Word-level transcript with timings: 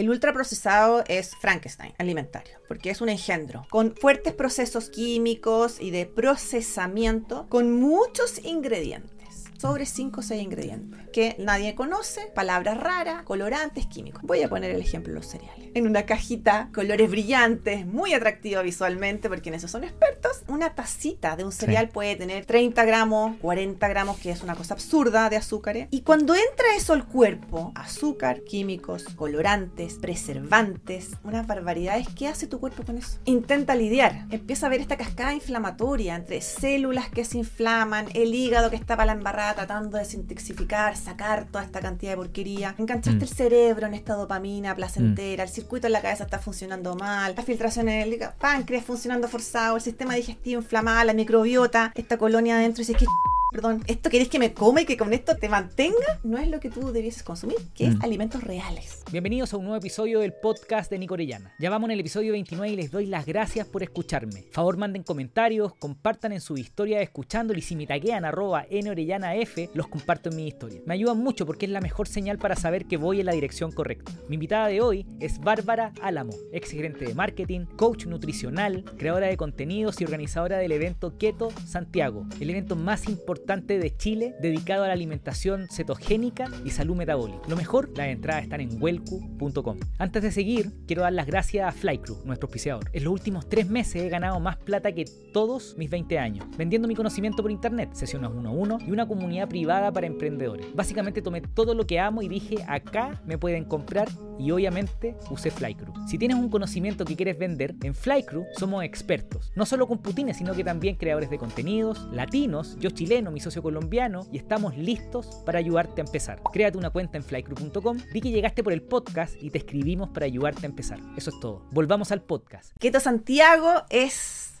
el 0.00 0.08
ultraprocesado 0.08 1.04
es 1.08 1.36
Frankenstein 1.36 1.92
alimentario, 1.98 2.58
porque 2.68 2.90
es 2.90 3.02
un 3.02 3.10
engendro 3.10 3.66
con 3.68 3.94
fuertes 3.94 4.32
procesos 4.32 4.88
químicos 4.88 5.76
y 5.78 5.90
de 5.90 6.06
procesamiento 6.06 7.46
con 7.50 7.78
muchos 7.78 8.42
ingredientes 8.44 9.19
sobre 9.60 9.84
5 9.84 10.20
o 10.20 10.22
6 10.22 10.42
ingredientes 10.42 11.00
que 11.12 11.36
nadie 11.38 11.74
conoce, 11.74 12.30
palabras 12.34 12.78
raras, 12.78 13.24
colorantes, 13.24 13.86
químicos. 13.86 14.22
Voy 14.22 14.42
a 14.42 14.48
poner 14.48 14.70
el 14.70 14.80
ejemplo 14.80 15.12
de 15.12 15.18
los 15.18 15.26
cereales. 15.26 15.70
En 15.74 15.86
una 15.86 16.06
cajita, 16.06 16.70
colores 16.72 17.10
brillantes, 17.10 17.84
muy 17.86 18.14
atractiva 18.14 18.62
visualmente, 18.62 19.28
porque 19.28 19.48
en 19.48 19.56
eso 19.56 19.68
son 19.68 19.84
expertos. 19.84 20.42
Una 20.48 20.74
tacita 20.74 21.36
de 21.36 21.44
un 21.44 21.52
cereal 21.52 21.88
puede 21.88 22.16
tener 22.16 22.46
30 22.46 22.84
gramos, 22.84 23.36
40 23.40 23.88
gramos, 23.88 24.18
que 24.18 24.30
es 24.30 24.42
una 24.42 24.54
cosa 24.54 24.74
absurda 24.74 25.28
de 25.28 25.36
azúcares. 25.36 25.88
Y 25.90 26.02
cuando 26.02 26.34
entra 26.34 26.76
eso 26.76 26.92
al 26.92 27.06
cuerpo, 27.06 27.72
azúcar, 27.74 28.42
químicos, 28.44 29.04
colorantes, 29.16 29.94
preservantes, 29.94 31.10
unas 31.24 31.46
barbaridades, 31.46 32.06
¿qué 32.14 32.28
hace 32.28 32.46
tu 32.46 32.60
cuerpo 32.60 32.84
con 32.84 32.98
eso? 32.98 33.18
Intenta 33.24 33.74
lidiar. 33.74 34.26
Empieza 34.30 34.66
a 34.66 34.70
ver 34.70 34.80
esta 34.80 34.96
cascada 34.96 35.34
inflamatoria 35.34 36.14
entre 36.14 36.40
células 36.40 37.10
que 37.10 37.24
se 37.24 37.38
inflaman, 37.38 38.06
el 38.14 38.34
hígado 38.34 38.70
que 38.70 38.76
está 38.76 38.96
para 38.96 39.06
la 39.06 39.12
embarrada 39.12 39.49
tratando 39.54 39.98
de 39.98 40.04
sintexificar, 40.04 40.96
sacar 40.96 41.46
toda 41.46 41.64
esta 41.64 41.80
cantidad 41.80 42.12
de 42.12 42.16
porquería. 42.16 42.74
Enganchaste 42.78 43.18
mm. 43.18 43.22
el 43.22 43.28
cerebro 43.28 43.86
en 43.86 43.94
esta 43.94 44.14
dopamina 44.14 44.74
placentera, 44.74 45.44
mm. 45.44 45.46
el 45.46 45.52
circuito 45.52 45.86
en 45.86 45.92
la 45.92 46.02
cabeza 46.02 46.24
está 46.24 46.38
funcionando 46.38 46.94
mal, 46.96 47.34
la 47.36 47.42
filtración 47.42 47.88
en 47.88 48.12
el 48.12 48.20
páncreas 48.38 48.84
funcionando 48.84 49.28
forzado, 49.28 49.76
el 49.76 49.82
sistema 49.82 50.14
digestivo 50.14 50.60
inflamado, 50.60 51.04
la 51.04 51.14
microbiota, 51.14 51.92
esta 51.94 52.18
colonia 52.18 52.56
adentro 52.56 52.82
y 52.82 52.84
si 52.84 52.92
es 52.92 52.98
que 52.98 53.06
perdón, 53.50 53.82
¿esto 53.88 54.10
querés 54.10 54.28
que 54.28 54.38
me 54.38 54.54
coma 54.54 54.82
y 54.82 54.86
que 54.86 54.96
con 54.96 55.12
esto 55.12 55.36
te 55.36 55.48
mantenga? 55.48 56.20
No 56.22 56.38
es 56.38 56.48
lo 56.48 56.60
que 56.60 56.70
tú 56.70 56.92
debieses 56.92 57.24
consumir, 57.24 57.56
que 57.74 57.86
es 57.86 57.96
mm. 57.96 58.04
alimentos 58.04 58.44
reales. 58.44 59.02
Bienvenidos 59.10 59.52
a 59.52 59.56
un 59.56 59.64
nuevo 59.64 59.78
episodio 59.78 60.20
del 60.20 60.32
podcast 60.32 60.88
de 60.88 60.98
Nico 60.98 61.14
Orellana. 61.14 61.52
Ya 61.58 61.68
vamos 61.68 61.88
en 61.88 61.94
el 61.94 62.00
episodio 62.00 62.32
29 62.32 62.72
y 62.72 62.76
les 62.76 62.92
doy 62.92 63.06
las 63.06 63.26
gracias 63.26 63.66
por 63.66 63.82
escucharme. 63.82 64.44
Favor 64.52 64.76
manden 64.76 65.02
comentarios, 65.02 65.74
compartan 65.74 66.32
en 66.32 66.40
su 66.40 66.56
historia 66.56 67.00
escuchándolo 67.00 67.58
y 67.58 67.62
si 67.62 67.74
me 67.74 67.88
taguean 67.88 68.24
arroba 68.24 68.66
norellanaf, 68.70 69.56
los 69.74 69.88
comparto 69.88 70.30
en 70.30 70.36
mi 70.36 70.46
historia. 70.46 70.80
Me 70.86 70.94
ayudan 70.94 71.18
mucho 71.18 71.44
porque 71.44 71.66
es 71.66 71.72
la 71.72 71.80
mejor 71.80 72.06
señal 72.06 72.38
para 72.38 72.54
saber 72.54 72.84
que 72.86 72.98
voy 72.98 73.18
en 73.18 73.26
la 73.26 73.32
dirección 73.32 73.72
correcta. 73.72 74.12
Mi 74.28 74.34
invitada 74.34 74.68
de 74.68 74.80
hoy 74.80 75.06
es 75.18 75.40
Bárbara 75.40 75.92
Álamo, 76.02 76.34
ex 76.52 76.70
gerente 76.70 77.04
de 77.04 77.14
marketing, 77.14 77.66
coach 77.76 78.06
nutricional, 78.06 78.84
creadora 78.96 79.26
de 79.26 79.36
contenidos 79.36 80.00
y 80.00 80.04
organizadora 80.04 80.58
del 80.58 80.70
evento 80.70 81.18
Keto 81.18 81.50
Santiago, 81.66 82.26
el 82.38 82.50
evento 82.50 82.76
más 82.76 83.08
importante 83.08 83.39
de 83.46 83.96
Chile 83.96 84.36
dedicado 84.40 84.84
a 84.84 84.86
la 84.86 84.92
alimentación 84.92 85.66
cetogénica 85.68 86.48
y 86.64 86.70
salud 86.70 86.94
metabólica. 86.94 87.40
Lo 87.48 87.56
mejor, 87.56 87.90
las 87.96 88.06
entradas 88.08 88.44
están 88.44 88.60
en 88.60 88.80
welcu.com. 88.80 89.78
Antes 89.98 90.22
de 90.22 90.30
seguir, 90.30 90.70
quiero 90.86 91.02
dar 91.02 91.12
las 91.12 91.26
gracias 91.26 91.66
a 91.66 91.72
Flycrew, 91.72 92.18
nuestro 92.24 92.46
auspiciador. 92.46 92.88
En 92.92 93.04
los 93.04 93.12
últimos 93.12 93.48
tres 93.48 93.68
meses 93.68 94.02
he 94.02 94.08
ganado 94.08 94.38
más 94.38 94.56
plata 94.56 94.92
que 94.92 95.04
todos 95.32 95.74
mis 95.76 95.90
20 95.90 96.18
años, 96.18 96.46
vendiendo 96.56 96.86
mi 96.86 96.94
conocimiento 96.94 97.42
por 97.42 97.50
internet, 97.50 97.90
sesiones 97.92 98.30
1 98.32 98.48
a 98.48 98.52
1 98.52 98.78
y 98.86 98.90
una 98.92 99.08
comunidad 99.08 99.48
privada 99.48 99.92
para 99.92 100.06
emprendedores. 100.06 100.66
Básicamente 100.74 101.20
tomé 101.20 101.40
todo 101.40 101.74
lo 101.74 101.86
que 101.86 101.98
amo 101.98 102.22
y 102.22 102.28
dije, 102.28 102.56
acá 102.68 103.20
me 103.26 103.36
pueden 103.36 103.64
comprar 103.64 104.08
y 104.38 104.52
obviamente 104.52 105.16
usé 105.30 105.50
Flycrew. 105.50 105.92
Si 106.06 106.18
tienes 106.18 106.36
un 106.36 106.50
conocimiento 106.50 107.04
que 107.04 107.16
quieres 107.16 107.36
vender, 107.36 107.74
en 107.82 107.94
Flycrew 107.94 108.44
somos 108.56 108.84
expertos, 108.84 109.52
no 109.56 109.66
solo 109.66 109.88
con 109.88 109.98
putines, 109.98 110.36
sino 110.36 110.54
que 110.54 110.64
también 110.64 110.96
creadores 110.96 111.30
de 111.30 111.38
contenidos, 111.38 112.08
latinos, 112.12 112.76
yo 112.78 112.90
chileno, 112.90 113.29
mi 113.30 113.40
socio 113.40 113.62
colombiano, 113.62 114.26
y 114.32 114.38
estamos 114.38 114.76
listos 114.76 115.26
para 115.44 115.58
ayudarte 115.58 116.00
a 116.00 116.04
empezar. 116.04 116.40
Créate 116.52 116.78
una 116.78 116.90
cuenta 116.90 117.18
en 117.18 117.24
flycrew.com, 117.24 117.98
di 118.12 118.20
que 118.20 118.30
llegaste 118.30 118.62
por 118.62 118.72
el 118.72 118.82
podcast 118.82 119.34
y 119.40 119.50
te 119.50 119.58
escribimos 119.58 120.10
para 120.10 120.26
ayudarte 120.26 120.66
a 120.66 120.70
empezar. 120.70 120.98
Eso 121.16 121.30
es 121.30 121.40
todo. 121.40 121.62
Volvamos 121.70 122.12
al 122.12 122.22
podcast. 122.22 122.72
Keto 122.78 123.00
Santiago 123.00 123.84
es 123.90 124.54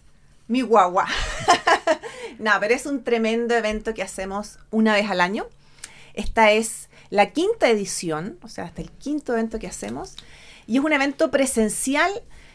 mi 0.48 0.62
guagua. 0.62 1.06
no, 2.38 2.52
pero 2.60 2.74
es 2.74 2.86
un 2.86 3.04
tremendo 3.04 3.54
evento 3.54 3.94
que 3.94 4.02
hacemos 4.02 4.58
una 4.70 4.94
vez 4.94 5.08
al 5.08 5.20
año. 5.20 5.46
Esta 6.14 6.50
es 6.50 6.88
la 7.08 7.30
quinta 7.30 7.68
edición, 7.68 8.38
o 8.42 8.48
sea, 8.48 8.64
hasta 8.64 8.82
el 8.82 8.90
quinto 8.90 9.32
evento 9.32 9.58
que 9.58 9.66
hacemos, 9.66 10.16
y 10.66 10.78
es 10.78 10.84
un 10.84 10.92
evento 10.92 11.30
presencial 11.30 12.10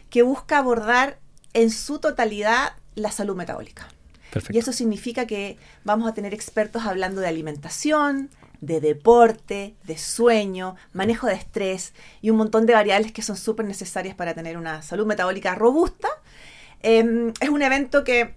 que 0.09 0.23
busca 0.23 0.57
abordar 0.57 1.19
en 1.53 1.71
su 1.71 1.99
totalidad 1.99 2.73
la 2.95 3.11
salud 3.11 3.35
metabólica. 3.35 3.87
Y 4.49 4.57
eso 4.57 4.73
significa 4.73 5.25
que 5.25 5.57
vamos 5.83 6.09
a 6.09 6.13
tener 6.13 6.33
expertos 6.33 6.83
hablando 6.85 7.21
de 7.21 7.27
alimentación, 7.27 8.29
de 8.61 8.81
deporte, 8.81 9.75
de 9.83 9.97
sueño, 9.97 10.75
manejo 10.93 11.27
de 11.27 11.33
estrés 11.33 11.93
y 12.21 12.29
un 12.29 12.37
montón 12.37 12.65
de 12.65 12.73
variables 12.73 13.11
que 13.11 13.21
son 13.21 13.37
súper 13.37 13.65
necesarias 13.65 14.15
para 14.15 14.33
tener 14.33 14.57
una 14.57 14.81
salud 14.81 15.05
metabólica 15.05 15.55
robusta. 15.55 16.07
Em, 16.81 17.33
es 17.39 17.49
un 17.49 17.61
evento 17.61 18.03
que 18.03 18.35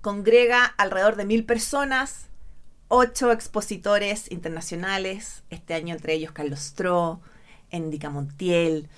congrega 0.00 0.64
alrededor 0.64 1.16
de 1.16 1.24
mil 1.24 1.44
personas, 1.44 2.26
ocho 2.88 3.32
expositores 3.32 4.30
internacionales, 4.30 5.42
este 5.50 5.74
año 5.74 5.94
entre 5.94 6.14
ellos 6.14 6.32
Carlos 6.32 6.60
Stroh, 6.60 7.20
Endica 7.70 8.10
Montiel, 8.10 8.88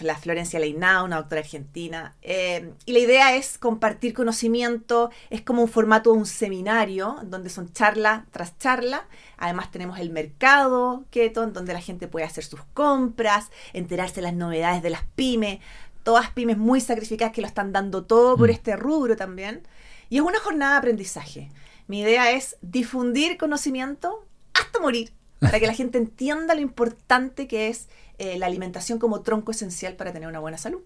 la 0.00 0.16
Florencia 0.16 0.58
Leinau, 0.58 1.04
una 1.04 1.16
doctora 1.16 1.42
argentina. 1.42 2.14
Eh, 2.22 2.72
y 2.86 2.92
la 2.92 2.98
idea 2.98 3.36
es 3.36 3.58
compartir 3.58 4.14
conocimiento, 4.14 5.10
es 5.28 5.42
como 5.42 5.62
un 5.62 5.68
formato 5.68 6.12
de 6.12 6.18
un 6.18 6.26
seminario, 6.26 7.18
donde 7.24 7.50
son 7.50 7.72
charla 7.72 8.26
tras 8.30 8.56
charla. 8.58 9.06
Además 9.36 9.70
tenemos 9.70 9.98
el 9.98 10.10
mercado 10.10 11.04
keto, 11.10 11.46
donde 11.46 11.74
la 11.74 11.80
gente 11.80 12.08
puede 12.08 12.24
hacer 12.24 12.44
sus 12.44 12.62
compras, 12.72 13.50
enterarse 13.74 14.16
de 14.16 14.22
las 14.22 14.34
novedades 14.34 14.82
de 14.82 14.90
las 14.90 15.02
pymes, 15.14 15.60
todas 16.02 16.30
pymes 16.30 16.56
muy 16.56 16.80
sacrificadas 16.80 17.34
que 17.34 17.42
lo 17.42 17.46
están 17.46 17.72
dando 17.72 18.04
todo 18.04 18.36
por 18.36 18.48
mm. 18.48 18.52
este 18.52 18.76
rubro 18.76 19.16
también. 19.16 19.62
Y 20.08 20.16
es 20.16 20.22
una 20.22 20.40
jornada 20.40 20.72
de 20.72 20.78
aprendizaje. 20.78 21.50
Mi 21.86 22.00
idea 22.00 22.30
es 22.30 22.56
difundir 22.62 23.36
conocimiento 23.36 24.24
hasta 24.54 24.80
morir, 24.80 25.12
para 25.38 25.60
que 25.60 25.66
la 25.66 25.74
gente 25.74 25.98
entienda 25.98 26.54
lo 26.54 26.60
importante 26.60 27.46
que 27.46 27.68
es 27.68 27.88
eh, 28.20 28.36
la 28.36 28.44
alimentación 28.44 28.98
como 28.98 29.22
tronco 29.22 29.50
esencial 29.50 29.94
para 29.94 30.12
tener 30.12 30.28
una 30.28 30.40
buena 30.40 30.58
salud. 30.58 30.82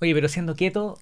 Oye, 0.00 0.14
pero 0.14 0.30
siendo 0.30 0.56
quieto, 0.56 0.98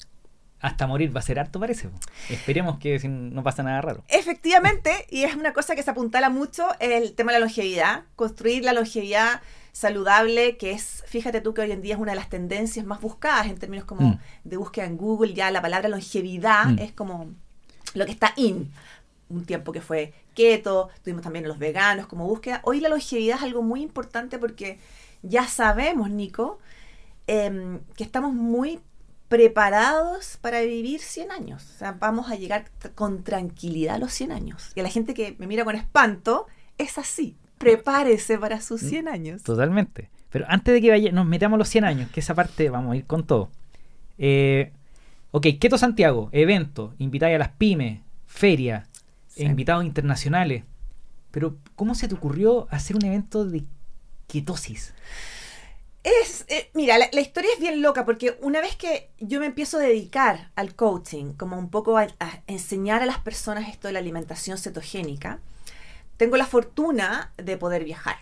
hasta 0.58 0.88
morir 0.88 1.14
va 1.14 1.20
a 1.20 1.22
ser 1.22 1.38
harto, 1.38 1.60
parece. 1.60 1.88
Esperemos 2.28 2.80
que 2.80 2.98
no 3.08 3.44
pasa 3.44 3.62
nada 3.62 3.80
raro. 3.80 4.02
Efectivamente, 4.08 5.06
y 5.08 5.22
es 5.22 5.36
una 5.36 5.52
cosa 5.52 5.76
que 5.76 5.84
se 5.84 5.90
apuntala 5.92 6.30
mucho 6.30 6.66
el 6.80 7.14
tema 7.14 7.30
de 7.30 7.38
la 7.38 7.44
longevidad, 7.46 8.02
construir 8.16 8.64
la 8.64 8.72
longevidad 8.72 9.40
saludable, 9.70 10.56
que 10.56 10.72
es, 10.72 11.04
fíjate 11.06 11.40
tú 11.40 11.54
que 11.54 11.60
hoy 11.60 11.70
en 11.70 11.80
día 11.80 11.94
es 11.94 12.00
una 12.00 12.10
de 12.10 12.16
las 12.16 12.28
tendencias 12.28 12.84
más 12.84 13.00
buscadas 13.00 13.46
en 13.46 13.56
términos 13.56 13.84
como 13.84 14.02
mm. 14.02 14.18
de 14.42 14.56
búsqueda 14.56 14.86
en 14.86 14.96
Google, 14.96 15.32
ya 15.32 15.52
la 15.52 15.62
palabra 15.62 15.88
longevidad 15.88 16.66
mm. 16.66 16.78
es 16.80 16.90
como 16.90 17.30
lo 17.94 18.04
que 18.04 18.10
está 18.10 18.32
in 18.34 18.68
un 19.28 19.44
tiempo 19.44 19.72
que 19.72 19.80
fue 19.80 20.12
keto, 20.34 20.90
tuvimos 21.02 21.22
también 21.22 21.46
los 21.48 21.58
veganos 21.58 22.06
como 22.06 22.26
búsqueda. 22.26 22.60
Hoy 22.64 22.80
la 22.80 22.88
longevidad 22.88 23.36
es 23.36 23.42
algo 23.42 23.62
muy 23.62 23.82
importante 23.82 24.38
porque 24.38 24.78
ya 25.22 25.46
sabemos, 25.46 26.10
Nico, 26.10 26.58
em, 27.26 27.80
que 27.96 28.04
estamos 28.04 28.32
muy 28.32 28.80
preparados 29.28 30.36
para 30.42 30.60
vivir 30.60 31.00
100 31.00 31.30
años. 31.30 31.64
O 31.74 31.78
sea, 31.78 31.92
vamos 31.92 32.30
a 32.30 32.36
llegar 32.36 32.66
con 32.94 33.24
tranquilidad 33.24 33.94
a 33.94 33.98
los 33.98 34.12
100 34.12 34.32
años. 34.32 34.72
Y 34.74 34.80
a 34.80 34.82
la 34.82 34.90
gente 34.90 35.14
que 35.14 35.36
me 35.38 35.46
mira 35.46 35.64
con 35.64 35.74
espanto, 35.74 36.46
es 36.76 36.98
así. 36.98 37.36
Prepárese 37.56 38.36
para 38.38 38.60
sus 38.60 38.80
100 38.82 39.04
mm, 39.04 39.08
años. 39.08 39.42
Totalmente. 39.42 40.10
Pero 40.28 40.44
antes 40.48 40.74
de 40.74 40.80
que 40.80 40.90
vaya, 40.90 41.12
nos 41.12 41.26
metamos 41.26 41.58
los 41.58 41.68
100 41.68 41.84
años, 41.84 42.10
que 42.10 42.20
esa 42.20 42.34
parte 42.34 42.68
vamos 42.68 42.92
a 42.92 42.96
ir 42.96 43.06
con 43.06 43.26
todo. 43.26 43.50
Eh, 44.18 44.72
ok, 45.30 45.46
Keto 45.58 45.78
Santiago, 45.78 46.28
evento, 46.32 46.94
invitáis 46.98 47.36
a 47.36 47.38
las 47.38 47.50
pymes, 47.50 48.00
feria, 48.26 48.86
invitados 49.36 49.84
internacionales. 49.84 50.64
Pero, 51.30 51.56
¿cómo 51.74 51.94
se 51.94 52.08
te 52.08 52.14
ocurrió 52.14 52.66
hacer 52.70 52.96
un 52.96 53.04
evento 53.04 53.46
de 53.46 53.64
Es, 56.04 56.44
eh, 56.48 56.68
mira, 56.74 56.98
la, 56.98 57.20
historia 57.20 57.50
es 57.54 57.60
bien 57.60 57.80
loca 57.80 58.04
porque 58.04 58.36
una 58.40 58.60
vez 58.60 58.74
que 58.74 59.10
yo 59.20 59.38
me 59.38 59.46
empiezo 59.46 59.76
a 59.76 59.82
dedicar 59.82 60.50
al 60.56 60.74
coaching, 60.74 61.34
como 61.34 61.56
un 61.56 61.70
poco 61.70 61.96
a, 61.96 62.08
enseñar 62.48 63.02
a 63.02 63.06
las 63.06 63.18
personas 63.18 63.68
esto 63.68 63.86
de 63.86 63.92
la 63.92 64.00
alimentación 64.00 64.58
cetogénica, 64.58 65.38
tengo 66.16 66.36
la 66.36 66.46
fortuna 66.46 67.32
de 67.36 67.56
poder 67.56 67.84
viajar 67.84 68.16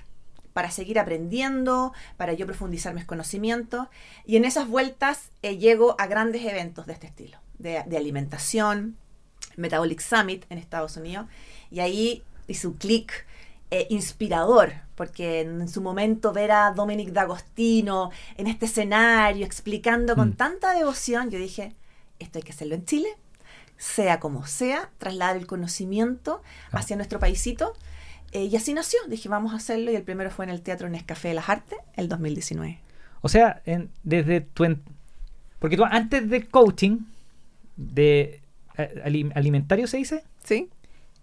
para 0.53 0.71
seguir 0.71 0.99
aprendiendo, 0.99 1.95
para 2.19 2.35
yo 2.35 2.45
profundizar 2.45 2.93
mis 2.93 3.07
conocimientos 3.07 3.89
y 4.27 4.37
en 4.37 4.45
esas 4.45 4.69
vueltas 4.69 5.31
eh, 5.43 5.57
llego 5.57 5.97
a 5.99 6.07
grandes 6.07 6.45
eventos 6.45 6.87
de 6.87 6.93
este 6.93 7.07
estilo, 7.07 7.39
de, 7.59 7.83
de 7.87 7.97
alimentación, 7.97 8.99
Metabolic 9.57 10.01
Summit 10.01 10.45
en 10.51 10.59
Estados 10.59 10.99
Unidos, 10.99 11.27
y 11.71 11.81
ahí 11.81 12.23
hice 12.47 12.67
un 12.67 12.75
clic 12.75 13.27
eh, 13.71 13.87
inspirador, 13.91 14.73
porque 14.95 15.41
en 15.41 15.69
su 15.69 15.81
momento 15.81 16.33
ver 16.33 16.53
a 16.53 16.73
Dominic 16.73 17.11
D'Agostino 17.11 18.11
en 18.37 18.47
este 18.47 18.67
escenario 18.67 19.47
explicando 19.47 20.17
con 20.17 20.31
mm. 20.31 20.35
tanta 20.35 20.75
devoción, 20.75 21.31
yo 21.31 21.39
dije, 21.39 21.75
esto 22.19 22.39
hay 22.39 22.43
que 22.43 22.53
hacerlo 22.53 22.75
en 22.75 22.85
Chile, 22.85 23.09
sea 23.77 24.21
como 24.21 24.47
sea, 24.47 24.91
trasladar 24.99 25.37
el 25.37 25.47
conocimiento 25.47 26.43
ah. 26.73 26.79
hacia 26.79 26.97
nuestro 26.97 27.19
paisito. 27.19 27.73
Eh, 28.33 28.45
y 28.45 28.55
así 28.55 28.75
nació, 28.75 29.01
dije, 29.09 29.29
vamos 29.29 29.53
a 29.53 29.57
hacerlo, 29.57 29.91
y 29.91 29.97
el 29.97 30.03
primero 30.03 30.31
fue 30.31 30.45
en 30.45 30.51
el 30.51 30.63
Teatro 30.63 30.89
Nescafé 30.89 31.29
de 31.29 31.35
las 31.35 31.49
Artes, 31.49 31.79
el 31.97 32.09
2019. 32.09 32.79
O 33.23 33.29
sea, 33.29 33.63
en- 33.65 33.91
desde 34.03 34.41
tu... 34.41 34.65
en- 34.65 34.83
porque 35.59 35.77
tú 35.77 35.85
antes 35.85 36.29
del 36.29 36.49
coaching, 36.49 36.99
de 37.77 38.41
eh, 38.77 39.03
ali- 39.05 39.31
alimentario 39.35 39.87
se 39.87 39.97
dice, 39.97 40.23
¿Sí? 40.45 40.69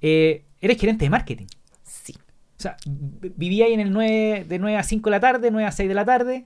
eh, 0.02 0.44
eres 0.60 0.80
gerente 0.80 1.06
de 1.06 1.10
marketing. 1.10 1.46
Sí. 1.84 2.16
O 2.58 2.62
sea, 2.62 2.78
vi- 2.86 3.34
vivía 3.36 3.66
ahí 3.66 3.74
en 3.74 3.80
el 3.80 3.92
9, 3.94 4.46
de 4.48 4.60
9 4.60 4.78
a 4.78 4.84
5 4.84 5.10
de 5.10 5.16
la 5.16 5.20
tarde, 5.20 5.52
9 5.52 5.68
a 5.68 5.72
6 5.72 5.88
de 5.90 5.96
la 5.96 6.06
tarde. 6.06 6.46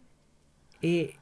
Eh, 0.81 1.15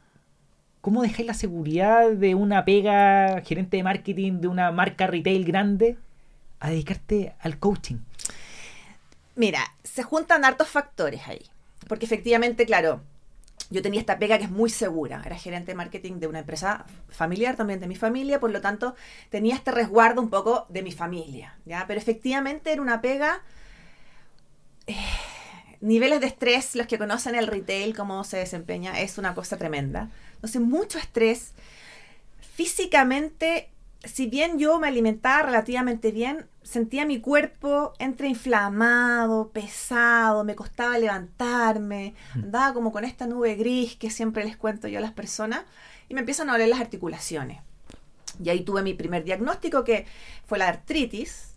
¿Cómo 0.81 1.01
dejáis 1.01 1.27
la 1.27 1.33
seguridad 1.33 2.09
de 2.11 2.35
una 2.35 2.63
pega 2.65 3.41
gerente 3.41 3.77
de 3.77 3.83
marketing 3.83 4.39
de 4.39 4.47
una 4.47 4.71
marca 4.71 5.07
retail 5.07 5.43
grande 5.45 5.97
a 6.59 6.69
dedicarte 6.69 7.33
al 7.41 7.59
coaching? 7.59 7.97
Mira, 9.35 9.59
se 9.83 10.03
juntan 10.03 10.43
hartos 10.45 10.67
factores 10.69 11.27
ahí. 11.27 11.41
Porque 11.87 12.05
efectivamente, 12.05 12.65
claro, 12.65 13.01
yo 13.69 13.81
tenía 13.81 13.99
esta 13.99 14.19
pega 14.19 14.37
que 14.37 14.45
es 14.45 14.51
muy 14.51 14.69
segura. 14.69 15.21
Era 15.25 15.37
gerente 15.37 15.71
de 15.71 15.75
marketing 15.75 16.13
de 16.19 16.27
una 16.27 16.39
empresa 16.39 16.85
familiar, 17.09 17.55
también 17.55 17.79
de 17.79 17.87
mi 17.87 17.95
familia, 17.95 18.39
por 18.39 18.51
lo 18.51 18.61
tanto, 18.61 18.95
tenía 19.29 19.55
este 19.55 19.71
resguardo 19.71 20.21
un 20.21 20.29
poco 20.29 20.65
de 20.69 20.81
mi 20.81 20.91
familia. 20.91 21.55
¿ya? 21.65 21.85
Pero 21.87 21.99
efectivamente 21.99 22.71
era 22.71 22.81
una 22.81 23.01
pega. 23.01 23.41
Eh, 24.89 24.95
niveles 25.81 26.19
de 26.19 26.27
estrés, 26.27 26.75
los 26.75 26.87
que 26.87 26.97
conocen 26.97 27.35
el 27.35 27.47
retail, 27.47 27.95
cómo 27.95 28.23
se 28.23 28.37
desempeña, 28.37 28.99
es 28.99 29.17
una 29.17 29.33
cosa 29.33 29.57
tremenda. 29.57 30.09
Entonces, 30.35 30.61
mucho 30.61 30.97
estrés. 30.97 31.53
Físicamente, 32.41 33.69
si 34.03 34.27
bien 34.27 34.59
yo 34.59 34.79
me 34.79 34.87
alimentaba 34.87 35.43
relativamente 35.43 36.11
bien, 36.11 36.45
sentía 36.63 37.05
mi 37.05 37.19
cuerpo 37.21 37.93
entre 37.99 38.27
inflamado, 38.27 39.49
pesado, 39.49 40.43
me 40.43 40.55
costaba 40.55 40.97
levantarme, 40.97 42.13
Mm. 42.35 42.39
andaba 42.43 42.73
como 42.73 42.91
con 42.91 43.05
esta 43.05 43.27
nube 43.27 43.55
gris 43.55 43.95
que 43.95 44.09
siempre 44.09 44.43
les 44.43 44.57
cuento 44.57 44.87
yo 44.87 44.97
a 44.99 45.01
las 45.01 45.13
personas 45.13 45.63
y 46.09 46.13
me 46.13 46.19
empiezan 46.21 46.49
a 46.49 46.53
doler 46.53 46.69
las 46.69 46.81
articulaciones. 46.81 47.61
Y 48.43 48.49
ahí 48.49 48.61
tuve 48.61 48.83
mi 48.83 48.93
primer 48.93 49.23
diagnóstico 49.23 49.83
que 49.83 50.05
fue 50.45 50.57
la 50.59 50.67
artritis. 50.69 51.55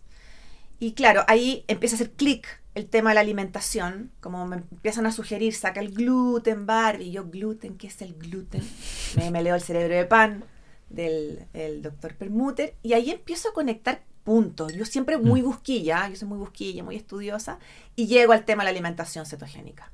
Y 0.79 0.93
claro, 0.93 1.23
ahí 1.27 1.63
empieza 1.67 1.95
a 1.95 1.97
hacer 1.97 2.11
clic 2.11 2.59
el 2.75 2.87
tema 2.87 3.11
de 3.11 3.15
la 3.15 3.21
alimentación, 3.21 4.11
como 4.19 4.45
me 4.47 4.55
empiezan 4.57 5.05
a 5.05 5.11
sugerir, 5.11 5.53
saca 5.53 5.79
el 5.79 5.93
gluten, 5.93 6.65
Barbie, 6.65 7.05
y 7.05 7.11
yo 7.11 7.25
gluten, 7.29 7.77
¿qué 7.77 7.87
es 7.87 8.01
el 8.01 8.13
gluten? 8.15 8.63
Me, 9.15 9.29
me 9.29 9.43
leo 9.43 9.53
el 9.55 9.61
cerebro 9.61 9.95
de 9.95 10.05
pan 10.05 10.43
del 10.89 11.45
el 11.53 11.81
doctor 11.81 12.15
Permuter 12.15 12.75
y 12.83 12.93
ahí 12.93 13.11
empiezo 13.11 13.49
a 13.49 13.53
conectar 13.53 14.03
puntos. 14.23 14.73
Yo 14.73 14.85
siempre 14.85 15.17
muy 15.17 15.41
Mm. 15.41 15.45
busquilla, 15.45 16.07
yo 16.09 16.15
soy 16.15 16.27
muy 16.27 16.37
busquilla, 16.37 16.83
muy 16.83 16.95
estudiosa, 16.95 17.59
y 17.95 18.07
llego 18.07 18.33
al 18.33 18.45
tema 18.45 18.63
de 18.63 18.65
la 18.65 18.71
alimentación 18.71 19.25
cetogénica, 19.25 19.91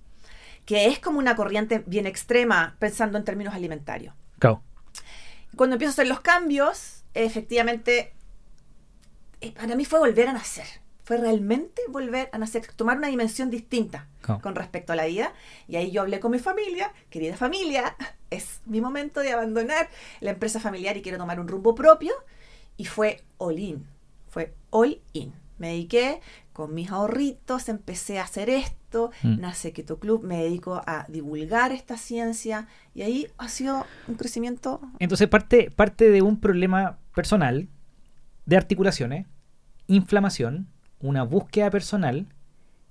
que 0.65 0.85
es 0.87 0.99
como 0.99 1.19
una 1.19 1.35
corriente 1.35 1.83
bien 1.85 2.05
extrema 2.05 2.75
pensando 2.79 3.17
en 3.17 3.23
términos 3.25 3.53
alimentarios. 3.53 4.13
Cuando 5.55 5.75
empiezo 5.75 5.91
a 5.91 5.93
hacer 5.93 6.07
los 6.07 6.21
cambios, 6.21 7.03
efectivamente, 7.13 8.13
eh, 9.41 9.51
para 9.53 9.75
mí 9.75 9.83
fue 9.83 9.99
volver 9.99 10.27
a 10.27 10.33
nacer. 10.33 10.67
Fue 11.09 11.17
realmente 11.17 11.81
volver 11.89 12.29
a 12.33 12.37
nacer, 12.37 12.67
tomar 12.75 12.99
una 12.99 13.07
dimensión 13.07 13.49
distinta 13.49 14.07
con 14.43 14.53
respecto 14.53 14.93
a 14.93 14.95
la 14.95 15.07
vida. 15.07 15.33
Y 15.67 15.75
ahí 15.75 15.89
yo 15.89 16.01
hablé 16.03 16.19
con 16.19 16.29
mi 16.29 16.37
familia, 16.37 16.93
querida 17.09 17.35
familia, 17.35 17.95
es 18.29 18.61
mi 18.67 18.79
momento 18.79 19.19
de 19.21 19.31
abandonar 19.31 19.89
la 20.19 20.29
empresa 20.29 20.59
familiar 20.59 20.97
y 20.97 21.01
quiero 21.01 21.17
tomar 21.17 21.39
un 21.39 21.47
rumbo 21.47 21.73
propio. 21.73 22.13
Y 22.77 22.85
fue 22.85 23.23
all 23.39 23.57
in, 23.57 23.87
fue 24.27 24.53
all 24.69 25.01
in. 25.13 25.33
Me 25.57 25.69
dediqué 25.69 26.21
con 26.53 26.75
mis 26.75 26.91
ahorritos, 26.91 27.69
empecé 27.69 28.19
a 28.19 28.23
hacer 28.25 28.51
esto, 28.51 29.09
Mm. 29.23 29.39
nace 29.39 29.73
Keto 29.73 29.97
Club, 29.97 30.23
me 30.23 30.43
dedico 30.43 30.79
a 30.85 31.07
divulgar 31.07 31.71
esta 31.71 31.97
ciencia 31.97 32.67
y 32.93 33.01
ahí 33.01 33.27
ha 33.39 33.47
sido 33.47 33.83
un 34.07 34.13
crecimiento 34.13 34.79
Entonces 34.99 35.27
parte, 35.27 35.71
parte 35.71 36.11
de 36.11 36.21
un 36.21 36.39
problema 36.39 36.99
personal 37.15 37.67
de 38.45 38.57
articulaciones, 38.57 39.25
inflamación, 39.87 40.67
una 41.01 41.23
búsqueda 41.23 41.69
personal. 41.69 42.27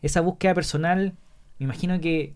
Esa 0.02 0.20
búsqueda 0.20 0.54
personal, 0.54 1.14
me 1.58 1.64
imagino 1.64 2.00
que 2.00 2.34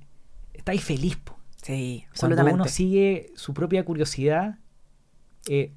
estáis 0.54 0.82
feliz. 0.84 1.16
po. 1.16 1.38
Sí, 1.62 2.00
Cuando 2.18 2.34
absolutamente. 2.34 2.54
uno 2.54 2.64
sigue 2.66 3.32
su 3.36 3.54
propia 3.54 3.84
curiosidad, 3.84 4.58
eh, 5.48 5.72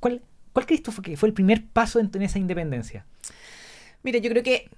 ¿cuál, 0.00 0.20
¿cuál 0.52 0.66
crees 0.66 0.82
tú 0.82 0.92
que 1.00 1.16
fue 1.16 1.28
el 1.28 1.32
primer 1.34 1.64
paso 1.66 2.00
en, 2.00 2.10
en 2.12 2.22
esa 2.22 2.38
independencia? 2.40 3.06
Mire, 4.02 4.20
yo 4.20 4.30
creo 4.30 4.42
que 4.42 4.68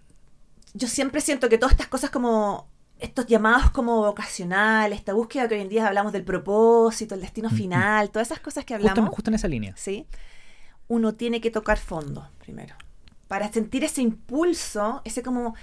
yo 0.75 0.87
siempre 0.87 1.21
siento 1.23 1.49
que 1.49 1.57
todas 1.57 1.73
estas 1.73 1.89
cosas 1.89 2.11
como 2.11 2.69
estos 2.99 3.27
llamados 3.27 3.71
como 3.71 4.03
vocacionales, 4.03 4.99
esta 4.99 5.15
búsqueda 5.15 5.49
que 5.49 5.55
hoy 5.57 5.61
en 5.63 5.69
día 5.69 5.87
hablamos 5.87 6.13
del 6.13 6.25
propósito, 6.25 7.15
el 7.15 7.21
destino 7.23 7.49
final, 7.51 8.11
todas 8.11 8.29
esas 8.29 8.41
cosas 8.41 8.65
que 8.67 8.75
Justo, 8.75 8.89
hablamos, 8.91 9.09
en- 9.11 9.15
justo 9.15 9.31
en 9.31 9.35
esa 9.35 9.49
línea. 9.49 9.75
¿sí? 9.77 10.07
Uno 10.89 11.15
tiene 11.15 11.41
que 11.41 11.51
tocar 11.51 11.79
fondo 11.79 12.29
primero. 12.39 12.75
Para 13.29 13.53
sentir 13.53 13.85
ese 13.85 14.03
impulso, 14.03 15.01
ese 15.05 15.23
como 15.23 15.55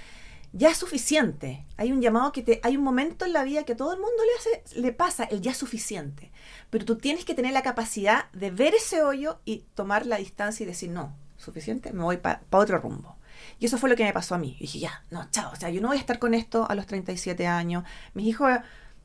ya 0.54 0.70
es 0.70 0.78
suficiente. 0.78 1.66
Hay 1.78 1.92
un 1.92 2.02
llamado 2.02 2.32
que 2.32 2.42
te 2.42 2.60
hay 2.64 2.76
un 2.76 2.84
momento 2.84 3.26
en 3.26 3.34
la 3.34 3.44
vida 3.44 3.64
que 3.64 3.74
a 3.74 3.78
todo 3.78 3.94
el 3.94 4.00
mundo 4.00 4.18
le 4.26 4.40
hace 4.62 4.80
le 4.82 4.92
pasa 4.92 5.24
el 5.26 5.42
ya 5.42 5.52
es 5.52 5.58
suficiente, 5.58 6.32
pero 6.70 6.84
tú 6.86 6.98
tienes 6.98 7.24
que 7.26 7.34
tener 7.34 7.54
la 7.54 7.62
capacidad 7.62 8.30
de 8.32 8.52
ver 8.52 8.74
ese 8.76 9.02
hoyo 9.04 9.40
y 9.46 9.66
tomar 9.76 10.06
la 10.06 10.18
distancia 10.18 10.64
y 10.64 10.68
decir, 10.68 10.90
"No, 10.90 11.16
suficiente, 11.38 11.94
me 11.94 12.04
voy 12.04 12.18
para 12.18 12.42
otro 12.52 12.78
rumbo." 12.80 13.16
Y 13.60 13.66
eso 13.68 13.78
fue 13.78 13.90
lo 13.90 13.96
que 13.96 14.04
me 14.04 14.14
pasó 14.14 14.36
a 14.36 14.38
mí. 14.38 14.56
Y 14.60 14.64
dije, 14.64 14.80
ya, 14.80 15.04
no, 15.10 15.28
chao. 15.32 15.52
O 15.52 15.56
sea, 15.56 15.70
yo 15.70 15.82
no 15.82 15.88
voy 15.88 15.98
a 15.98 16.00
estar 16.00 16.20
con 16.20 16.34
esto 16.34 16.70
a 16.70 16.76
los 16.76 16.86
37 16.86 17.48
años. 17.48 17.84
Mis 18.14 18.28
hijos 18.28 18.52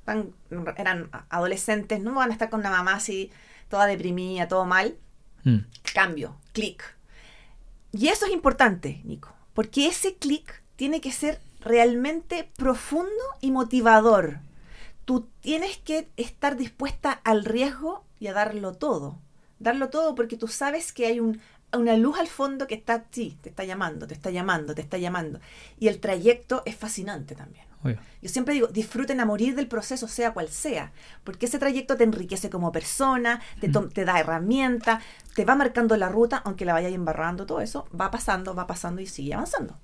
tan- 0.04 0.32
eran 0.76 1.10
adolescentes, 1.30 2.00
no 2.00 2.12
van 2.14 2.30
a 2.30 2.32
estar 2.32 2.50
con 2.50 2.60
una 2.60 2.70
mamá 2.70 2.94
así, 2.96 3.30
toda 3.68 3.86
deprimida, 3.86 4.46
todo 4.48 4.64
mal. 4.66 4.96
Mm. 5.44 5.58
Cambio, 5.94 6.36
clic. 6.52 6.95
Y 7.96 8.08
eso 8.08 8.26
es 8.26 8.32
importante, 8.32 9.00
Nico, 9.04 9.32
porque 9.54 9.86
ese 9.86 10.16
clic 10.16 10.62
tiene 10.76 11.00
que 11.00 11.12
ser 11.12 11.40
realmente 11.60 12.50
profundo 12.56 13.10
y 13.40 13.50
motivador. 13.50 14.40
Tú 15.06 15.28
tienes 15.40 15.78
que 15.78 16.08
estar 16.18 16.56
dispuesta 16.56 17.12
al 17.12 17.44
riesgo 17.44 18.04
y 18.20 18.26
a 18.26 18.34
darlo 18.34 18.74
todo. 18.74 19.18
Darlo 19.58 19.88
todo 19.88 20.14
porque 20.14 20.36
tú 20.36 20.46
sabes 20.46 20.92
que 20.92 21.06
hay 21.06 21.20
un, 21.20 21.40
una 21.76 21.96
luz 21.96 22.18
al 22.18 22.26
fondo 22.26 22.66
que 22.66 22.74
está, 22.74 23.04
sí, 23.10 23.36
te 23.42 23.48
está 23.50 23.64
llamando, 23.64 24.06
te 24.06 24.14
está 24.14 24.30
llamando, 24.30 24.74
te 24.74 24.82
está 24.82 24.98
llamando. 24.98 25.40
Y 25.78 25.88
el 25.88 25.98
trayecto 26.00 26.62
es 26.66 26.76
fascinante 26.76 27.34
también. 27.34 27.64
Obvio. 27.82 27.98
Yo 28.22 28.28
siempre 28.28 28.54
digo, 28.54 28.66
disfruten 28.68 29.20
a 29.20 29.24
morir 29.26 29.54
del 29.54 29.68
proceso, 29.68 30.08
sea 30.08 30.32
cual 30.32 30.48
sea, 30.48 30.92
porque 31.24 31.46
ese 31.46 31.58
trayecto 31.58 31.96
te 31.96 32.04
enriquece 32.04 32.50
como 32.50 32.72
persona, 32.72 33.40
te, 33.60 33.68
te 33.68 34.04
da 34.04 34.18
herramientas, 34.18 35.02
te 35.34 35.44
va 35.44 35.54
marcando 35.54 35.96
la 35.96 36.08
ruta, 36.08 36.38
aunque 36.44 36.64
la 36.64 36.72
vayas 36.72 36.92
embarrando, 36.92 37.46
todo 37.46 37.60
eso 37.60 37.86
va 37.98 38.10
pasando, 38.10 38.54
va 38.54 38.66
pasando 38.66 39.00
y 39.02 39.06
sigue 39.06 39.34
avanzando. 39.34 39.78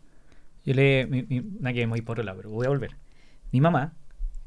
Yo 0.64 0.74
le. 0.74 1.06
Mi, 1.06 1.22
mi- 1.22 1.40
nada 1.60 1.74
que 1.74 1.86
me 1.86 1.90
voy 1.90 2.02
por 2.02 2.14
otro 2.14 2.24
lado, 2.24 2.38
pero 2.38 2.50
voy 2.50 2.66
a 2.66 2.70
volver. 2.70 2.96
Mi 3.52 3.60
mamá 3.60 3.92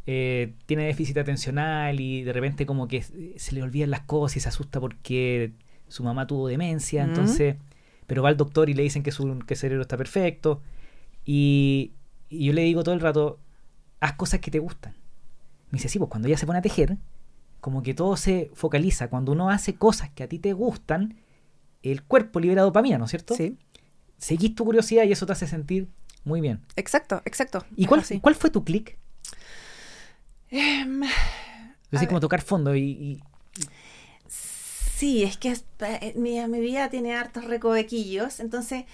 eh, 0.06 0.54
tiene 0.66 0.86
déficit 0.86 1.18
atencional 1.18 2.00
y 2.00 2.24
de 2.24 2.34
repente, 2.34 2.66
como 2.66 2.88
que 2.88 3.04
se 3.04 3.38
se 3.40 3.56
le 3.56 3.64
olvidan 3.64 3.90
las 3.92 4.02
cosas 4.02 4.38
y 4.38 4.40
se 4.42 4.50
asusta 4.50 4.80
porque 4.80 5.54
su 5.88 6.04
mamá 6.04 6.28
tuvo 6.28 6.48
demencia. 6.48 7.06
Mm. 7.06 7.10
Entonces. 7.10 7.56
Pero 8.08 8.22
va 8.22 8.30
al 8.30 8.38
doctor 8.38 8.70
y 8.70 8.76
le 8.76 8.84
dicen 8.84 9.02
que 9.02 9.12
su 9.12 9.40
que 9.48 9.56
cerebro 9.56 9.82
está 9.82 9.98
perfecto. 9.98 10.62
Y, 11.26 11.94
y 12.30 12.46
yo 12.46 12.54
le 12.54 12.62
digo 12.62 12.84
todo 12.84 12.94
el 12.94 13.02
rato: 13.02 13.40
haz 14.00 14.14
cosas 14.14 14.40
que 14.42 14.52
te 14.52 14.60
gustan. 14.60 14.94
Me 15.72 15.78
dice: 15.78 15.90
Sí, 15.90 15.98
pues 15.98 16.10
cuando 16.12 16.28
ella 16.28 16.38
se 16.38 16.46
pone 16.46 16.60
a 16.60 16.62
tejer, 16.62 16.98
como 17.62 17.82
que 17.82 17.94
todo 17.96 18.16
se 18.16 18.52
focaliza. 18.54 19.08
Cuando 19.10 19.32
uno 19.32 19.50
hace 19.50 19.74
cosas 19.76 20.12
que 20.12 20.22
a 20.24 20.28
ti 20.30 20.38
te 20.38 20.54
gustan, 20.54 21.16
el 21.82 22.04
cuerpo 22.04 22.40
libera 22.40 22.62
dopamina, 22.62 22.98
¿no 23.00 23.06
es 23.06 23.12
cierto? 23.12 23.36
Seguís 24.20 24.54
tu 24.56 24.66
curiosidad 24.66 25.04
y 25.06 25.12
eso 25.12 25.26
te 25.26 25.32
hace 25.34 25.48
sentir 25.48 25.88
muy 26.24 26.42
bien. 26.42 26.62
exacto, 26.76 27.22
exacto. 27.26 27.66
¿Y 27.76 27.86
cuál, 27.88 28.04
cuál 28.22 28.36
fue 28.36 28.50
tu 28.52 28.64
clic? 28.64 28.98
Em, 30.50 31.04
Es 31.04 31.10
A 31.12 31.92
decir, 31.92 32.00
ver. 32.02 32.08
como 32.10 32.20
tocar 32.20 32.42
fondo 32.42 32.76
y, 32.76 32.82
y- 32.84 33.24
Sí, 34.96 35.24
es 35.24 35.38
que 35.38 35.50
es- 35.50 35.66
eh, 35.80 36.14
mi, 36.16 36.40
mi 36.48 36.60
vida 36.62 36.90
tiene 36.90 37.16
hartos 37.16 37.44
recovequillos, 37.46 38.40
entonces 38.40 38.86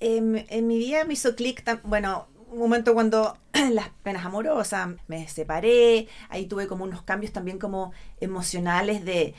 em, 0.00 0.44
en 0.48 0.66
mi 0.66 0.78
vida 0.78 1.04
me 1.04 1.14
hizo 1.14 1.34
clic, 1.36 1.62
bueno, 1.84 2.26
un 2.50 2.58
momento 2.58 2.94
cuando 2.94 3.36
las 3.70 3.90
penas 4.02 4.24
amorosas, 4.24 4.88
me 5.06 5.28
separé, 5.28 6.08
ahí 6.28 6.46
tuve 6.46 6.66
como 6.66 6.84
unos 6.84 7.02
cambios 7.02 7.32
también 7.32 7.58
como 7.58 7.92
emocionales 8.20 9.04
de 9.04 9.34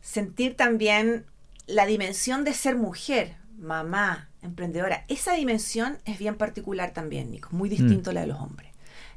sentir 0.00 0.56
también 0.56 1.26
la 1.66 1.86
dimensión 1.86 2.44
de 2.44 2.52
ser 2.54 2.76
mujer, 2.76 3.36
mamá, 3.58 4.28
emprendedora. 4.42 5.04
Esa 5.08 5.34
dimensión 5.34 5.98
es 6.04 6.18
bien 6.18 6.36
particular 6.36 6.92
también, 6.92 7.30
Nico, 7.30 7.48
muy 7.52 7.68
distinto 7.68 8.10
a 8.10 8.12
la 8.12 8.20
de 8.22 8.26
los 8.28 8.40
hombres. 8.40 8.70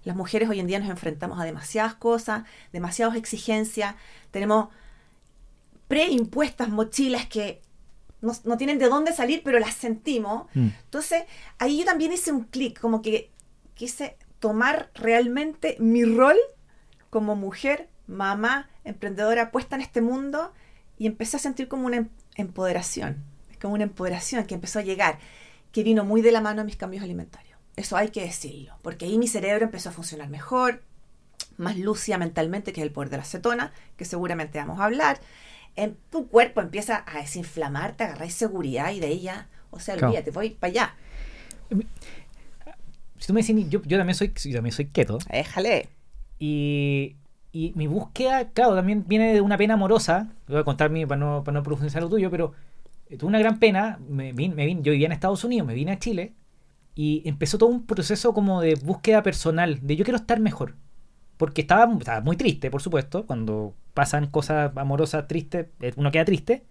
Las 0.03 0.15
mujeres 0.15 0.49
hoy 0.49 0.59
en 0.59 0.67
día 0.67 0.79
nos 0.79 0.89
enfrentamos 0.89 1.39
a 1.39 1.45
demasiadas 1.45 1.93
cosas, 1.95 2.43
demasiadas 2.73 3.15
exigencias, 3.15 3.95
tenemos 4.31 4.67
preimpuestas 5.87 6.69
mochilas 6.69 7.27
que 7.27 7.61
no, 8.21 8.33
no 8.45 8.57
tienen 8.57 8.79
de 8.79 8.89
dónde 8.89 9.13
salir, 9.13 9.41
pero 9.43 9.59
las 9.59 9.73
sentimos. 9.73 10.47
Mm. 10.53 10.69
Entonces, 10.85 11.23
ahí 11.59 11.79
yo 11.79 11.85
también 11.85 12.13
hice 12.13 12.31
un 12.31 12.43
clic, 12.43 12.79
como 12.79 13.01
que 13.01 13.31
quise 13.73 14.17
tomar 14.39 14.91
realmente 14.95 15.77
mi 15.79 16.03
rol 16.03 16.37
como 17.09 17.35
mujer 17.35 17.89
mamá, 18.07 18.69
emprendedora, 18.83 19.51
puesta 19.51 19.75
en 19.75 19.81
este 19.81 20.01
mundo 20.01 20.51
y 20.97 21.07
empecé 21.07 21.37
a 21.37 21.39
sentir 21.39 21.67
como 21.67 21.85
una 21.85 21.97
em-, 21.97 22.09
empoderación, 22.35 23.23
como 23.61 23.73
una 23.73 23.83
empoderación 23.83 24.45
que 24.45 24.55
empezó 24.55 24.79
a 24.79 24.83
llegar, 24.83 25.19
que 25.71 25.83
vino 25.83 26.03
muy 26.03 26.21
de 26.21 26.31
la 26.31 26.41
mano 26.41 26.61
a 26.61 26.65
mis 26.65 26.75
cambios 26.75 27.03
alimentarios. 27.03 27.57
Eso 27.75 27.97
hay 27.97 28.09
que 28.09 28.21
decirlo, 28.21 28.77
porque 28.81 29.05
ahí 29.05 29.17
mi 29.17 29.27
cerebro 29.27 29.65
empezó 29.65 29.89
a 29.89 29.93
funcionar 29.93 30.29
mejor, 30.29 30.83
más 31.57 31.77
lúcida 31.77 32.17
mentalmente, 32.17 32.73
que 32.73 32.81
es 32.81 32.87
el 32.87 32.93
poder 32.93 33.09
de 33.09 33.17
la 33.17 33.23
acetona, 33.23 33.73
que 33.97 34.05
seguramente 34.05 34.59
vamos 34.59 34.79
a 34.79 34.85
hablar. 34.85 35.19
En 35.75 35.97
tu 36.11 36.27
cuerpo 36.27 36.61
empieza 36.61 37.03
a 37.07 37.19
desinflamarte, 37.19 38.03
agarráis 38.03 38.33
seguridad 38.33 38.91
y 38.91 38.99
de 38.99 39.07
ella, 39.07 39.49
o 39.71 39.79
sea, 39.79 39.95
olvídate, 39.95 40.31
voy 40.31 40.51
para 40.51 40.71
allá. 40.71 40.95
Si 43.17 43.27
tú 43.27 43.33
me 43.33 43.41
decís, 43.41 43.69
yo, 43.69 43.81
yo 43.83 43.97
también 43.97 44.15
soy, 44.15 44.33
yo 44.35 44.53
también 44.53 44.73
soy 44.73 44.87
keto. 44.87 45.17
Déjale. 45.31 45.89
Y, 46.39 47.15
y 47.51 47.71
mi 47.75 47.87
búsqueda, 47.87 48.49
claro, 48.49 48.75
también 48.75 49.05
viene 49.07 49.33
de 49.33 49.41
una 49.41 49.57
pena 49.57 49.75
amorosa. 49.75 50.29
Voy 50.47 50.57
a 50.57 50.63
contar 50.63 50.89
mi, 50.89 51.05
para 51.05 51.19
no, 51.19 51.43
para 51.43 51.55
no 51.55 51.63
profundizar 51.63 52.03
lo 52.03 52.09
tuyo, 52.09 52.29
pero 52.29 52.53
tuve 53.17 53.29
una 53.29 53.39
gran 53.39 53.59
pena. 53.59 53.99
Me, 54.07 54.33
me 54.33 54.47
vine, 54.49 54.79
yo 54.81 54.91
vivía 54.91 55.07
en 55.07 55.13
Estados 55.13 55.43
Unidos, 55.43 55.65
me 55.65 55.73
vine 55.73 55.93
a 55.93 55.99
Chile 55.99 56.33
y 56.95 57.27
empezó 57.27 57.57
todo 57.57 57.69
un 57.69 57.85
proceso 57.85 58.33
como 58.33 58.61
de 58.61 58.75
búsqueda 58.75 59.23
personal, 59.23 59.79
de 59.81 59.95
yo 59.95 60.03
quiero 60.03 60.17
estar 60.17 60.39
mejor. 60.39 60.75
Porque 61.37 61.61
estaba, 61.61 61.91
estaba 61.97 62.21
muy 62.21 62.35
triste, 62.37 62.69
por 62.69 62.81
supuesto, 62.81 63.25
cuando 63.25 63.73
pasan 63.93 64.27
cosas 64.27 64.71
amorosas 64.75 65.27
tristes, 65.27 65.67
eh, 65.79 65.93
uno 65.95 66.11
queda 66.11 66.25
triste. 66.25 66.63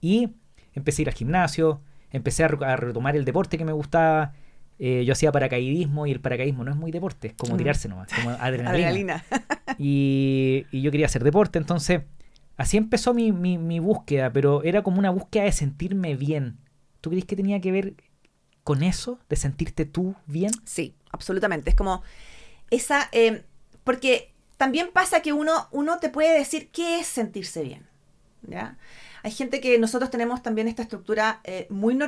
Y 0.00 0.30
empecé 0.74 1.02
a 1.02 1.04
ir 1.04 1.08
al 1.08 1.14
gimnasio, 1.14 1.80
empecé 2.10 2.44
a, 2.44 2.48
retomar 2.48 3.16
el 3.16 3.24
deporte 3.24 3.58
que 3.58 3.64
me 3.64 3.72
gustaba. 3.72 4.32
Eh, 4.78 5.04
yo 5.04 5.12
hacía 5.12 5.32
paracaidismo 5.32 6.06
y 6.06 6.12
el 6.12 6.20
paracaidismo 6.20 6.62
no 6.62 6.70
es 6.70 6.76
muy 6.76 6.92
deporte, 6.92 7.28
es 7.28 7.34
como 7.34 7.54
mm. 7.54 7.58
tirarse 7.58 7.88
nomás, 7.88 8.08
como 8.12 8.30
adrenalina. 8.40 9.24
y, 9.78 10.66
y, 10.70 10.82
yo 10.82 10.92
quería 10.92 11.06
hacer 11.06 11.24
deporte, 11.24 11.58
entonces 11.58 12.02
así 12.56 12.76
empezó 12.76 13.12
mi, 13.12 13.32
mi, 13.32 13.58
mi, 13.58 13.80
búsqueda, 13.80 14.32
pero 14.32 14.62
era 14.62 14.82
como 14.82 15.00
una 15.00 15.10
búsqueda 15.10 15.44
de 15.44 15.52
sentirme 15.52 16.14
bien. 16.14 16.58
¿Tú 17.00 17.10
crees 17.10 17.24
que 17.24 17.34
tenía 17.34 17.60
que 17.60 17.72
ver 17.72 17.94
con 18.62 18.82
eso, 18.82 19.18
de 19.28 19.36
sentirte 19.36 19.84
tú 19.84 20.14
bien? 20.26 20.52
Sí, 20.64 20.94
absolutamente. 21.10 21.70
Es 21.70 21.76
como 21.76 22.02
esa... 22.70 23.08
Eh, 23.12 23.44
porque 23.82 24.32
también 24.58 24.90
pasa 24.92 25.22
que 25.22 25.32
uno, 25.32 25.68
uno 25.70 25.98
te 25.98 26.10
puede 26.10 26.38
decir 26.38 26.68
qué 26.70 27.00
es 27.00 27.06
sentirse 27.06 27.62
bien. 27.62 27.86
¿ya? 28.42 28.76
Hay 29.22 29.30
gente 29.30 29.60
que 29.60 29.78
nosotros 29.78 30.10
tenemos 30.10 30.42
también 30.42 30.68
esta 30.68 30.82
estructura 30.82 31.40
eh, 31.44 31.66
muy, 31.70 31.98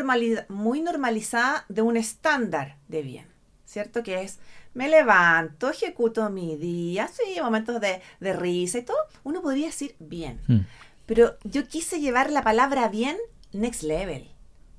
muy 0.48 0.80
normalizada 0.82 1.64
de 1.68 1.82
un 1.82 1.96
estándar 1.96 2.76
de 2.88 3.02
bien, 3.02 3.26
¿cierto? 3.64 4.02
Que 4.02 4.22
es, 4.22 4.38
me 4.74 4.88
levanto, 4.88 5.70
ejecuto 5.70 6.28
mi 6.28 6.56
día, 6.56 7.08
sí, 7.08 7.40
momentos 7.40 7.80
de, 7.80 8.02
risa 8.20 8.78
y 8.78 8.82
todo. 8.82 8.98
Uno 9.24 9.42
podría 9.42 9.66
decir 9.66 9.96
bien. 9.98 10.40
Hmm. 10.46 10.60
Pero 11.06 11.36
yo 11.44 11.66
quise 11.66 12.00
llevar 12.00 12.30
la 12.30 12.42
palabra 12.42 12.88
bien 12.88 13.16
next 13.52 13.82
level. 13.82 14.28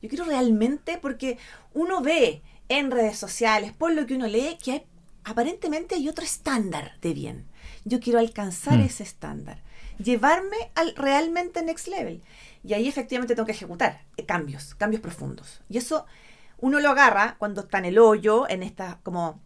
Yo 0.01 0.09
quiero 0.09 0.25
realmente, 0.25 0.97
porque 0.97 1.37
uno 1.73 2.01
ve 2.01 2.41
en 2.69 2.91
redes 2.91 3.17
sociales, 3.17 3.73
por 3.73 3.91
lo 3.93 4.05
que 4.05 4.15
uno 4.15 4.27
lee, 4.27 4.57
que 4.63 4.71
hay 4.71 4.85
aparentemente 5.23 5.95
hay 5.95 6.09
otro 6.09 6.23
estándar 6.23 6.93
de 7.01 7.13
bien. 7.13 7.45
Yo 7.85 7.99
quiero 7.99 8.19
alcanzar 8.19 8.77
mm. 8.77 8.81
ese 8.81 9.03
estándar, 9.03 9.61
llevarme 9.97 10.71
al 10.75 10.95
realmente 10.95 11.63
next 11.63 11.87
level. 11.87 12.21
Y 12.63 12.73
ahí 12.73 12.87
efectivamente 12.87 13.35
tengo 13.35 13.45
que 13.45 13.53
ejecutar 13.53 14.01
eh, 14.17 14.25
cambios, 14.25 14.75
cambios 14.75 15.01
profundos. 15.01 15.61
Y 15.69 15.77
eso 15.77 16.05
uno 16.59 16.79
lo 16.79 16.89
agarra 16.89 17.35
cuando 17.39 17.61
está 17.61 17.79
en 17.79 17.85
el 17.85 17.97
hoyo, 17.97 18.47
en 18.47 18.63
esta 18.63 18.99
como 19.03 19.39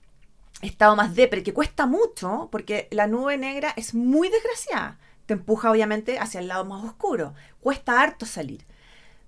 estado 0.62 0.96
más 0.96 1.16
depre, 1.16 1.44
que 1.44 1.54
cuesta 1.54 1.86
mucho, 1.86 2.50
porque 2.52 2.88
la 2.92 3.08
nube 3.08 3.38
negra 3.38 3.74
es 3.78 3.94
muy 3.94 4.30
desgraciada. 4.30 5.00
Te 5.26 5.34
empuja 5.34 5.72
obviamente 5.72 6.20
hacia 6.20 6.40
el 6.40 6.48
lado 6.48 6.66
más 6.66 6.84
oscuro. 6.84 7.34
Cuesta 7.62 8.02
harto 8.02 8.26
salir. 8.26 8.66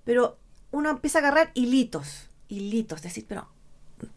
Pero 0.03 0.37
uno 0.71 0.89
empieza 0.89 1.19
a 1.19 1.21
agarrar 1.21 1.51
hilitos, 1.53 2.29
hilitos, 2.49 3.01
decir, 3.01 3.25
pero 3.27 3.47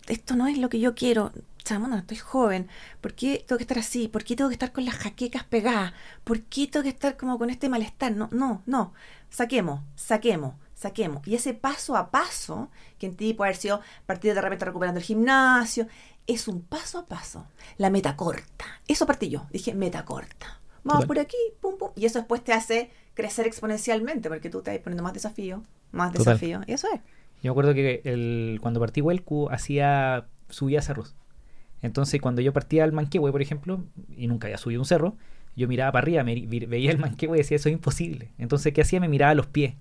esto 0.06 0.36
no 0.36 0.46
es 0.46 0.58
lo 0.58 0.68
que 0.68 0.80
yo 0.80 0.94
quiero, 0.94 1.32
chamo, 1.64 1.94
estoy 1.96 2.16
joven, 2.16 2.68
¿por 3.00 3.14
qué 3.14 3.44
tengo 3.46 3.58
que 3.58 3.64
estar 3.64 3.78
así? 3.78 4.08
¿Por 4.08 4.24
qué 4.24 4.36
tengo 4.36 4.50
que 4.50 4.54
estar 4.54 4.72
con 4.72 4.84
las 4.84 4.96
jaquecas 4.96 5.44
pegadas? 5.44 5.92
¿Por 6.24 6.42
qué 6.42 6.66
tengo 6.66 6.84
que 6.84 6.90
estar 6.90 7.16
como 7.16 7.38
con 7.38 7.50
este 7.50 7.68
malestar? 7.68 8.12
No, 8.12 8.28
no, 8.32 8.62
no, 8.66 8.92
saquemos, 9.28 9.80
saquemos, 9.94 10.54
saquemos. 10.74 11.26
Y 11.26 11.34
ese 11.34 11.54
paso 11.54 11.96
a 11.96 12.10
paso, 12.10 12.70
que 12.98 13.06
en 13.06 13.16
ti 13.16 13.34
puede 13.34 13.50
haber 13.50 13.60
sido 13.60 13.80
partir 14.06 14.34
de 14.34 14.40
repente 14.40 14.64
recuperando 14.64 14.98
el 14.98 15.04
gimnasio, 15.04 15.86
es 16.26 16.48
un 16.48 16.62
paso 16.62 16.98
a 16.98 17.06
paso. 17.06 17.46
La 17.76 17.90
meta 17.90 18.16
corta. 18.16 18.64
Eso 18.86 19.06
partí 19.06 19.28
yo, 19.28 19.46
dije 19.50 19.74
meta 19.74 20.04
corta. 20.04 20.60
Vamos 20.82 21.04
por 21.04 21.18
aquí, 21.18 21.36
pum, 21.60 21.76
pum. 21.76 21.90
Y 21.94 22.06
eso 22.06 22.18
después 22.18 22.42
te 22.42 22.52
hace 22.52 22.90
crecer 23.14 23.46
exponencialmente, 23.46 24.28
porque 24.28 24.48
tú 24.48 24.62
te 24.62 24.70
vas 24.70 24.80
poniendo 24.80 25.02
más 25.02 25.12
desafío, 25.12 25.62
más 25.92 26.12
desafío. 26.12 26.62
Y 26.66 26.72
eso 26.72 26.88
es. 26.92 27.00
Yo 27.42 27.48
me 27.48 27.50
acuerdo 27.50 27.74
que 27.74 28.02
el, 28.04 28.58
cuando 28.60 28.80
partí 28.80 29.00
Huelcu 29.00 29.48
hacía 29.50 30.26
subía 30.48 30.82
cerros. 30.82 31.14
Entonces 31.82 32.20
cuando 32.20 32.42
yo 32.42 32.52
partía 32.52 32.84
al 32.84 32.92
Manquehue, 32.92 33.32
por 33.32 33.42
ejemplo, 33.42 33.84
y 34.16 34.26
nunca 34.26 34.46
había 34.46 34.58
subido 34.58 34.80
un 34.80 34.86
cerro, 34.86 35.16
yo 35.56 35.68
miraba 35.68 35.92
para 35.92 36.02
arriba, 36.02 36.22
me, 36.24 36.46
veía 36.46 36.90
el 36.90 36.98
Manquehue 36.98 37.36
y 37.36 37.40
decía, 37.40 37.56
eso 37.56 37.68
es 37.68 37.72
imposible. 37.72 38.32
Entonces, 38.38 38.72
¿qué 38.72 38.82
hacía? 38.82 39.00
Me 39.00 39.08
miraba 39.08 39.34
los 39.34 39.46
pies. 39.46 39.74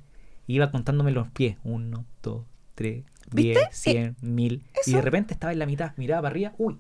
Iba 0.48 0.72
contándome 0.72 1.12
los 1.12 1.30
pies. 1.30 1.58
Uno, 1.64 2.06
dos, 2.24 2.44
tres, 2.76 3.04
diez, 3.32 3.60
cien, 3.72 4.16
mil. 4.22 4.64
Y 4.86 4.94
de 4.94 5.02
repente 5.02 5.34
estaba 5.34 5.54
en 5.54 5.60
la 5.60 5.66
mitad, 5.66 5.94
miraba 5.98 6.24
para 6.24 6.32
arriba, 6.32 6.54
uy, 6.58 6.78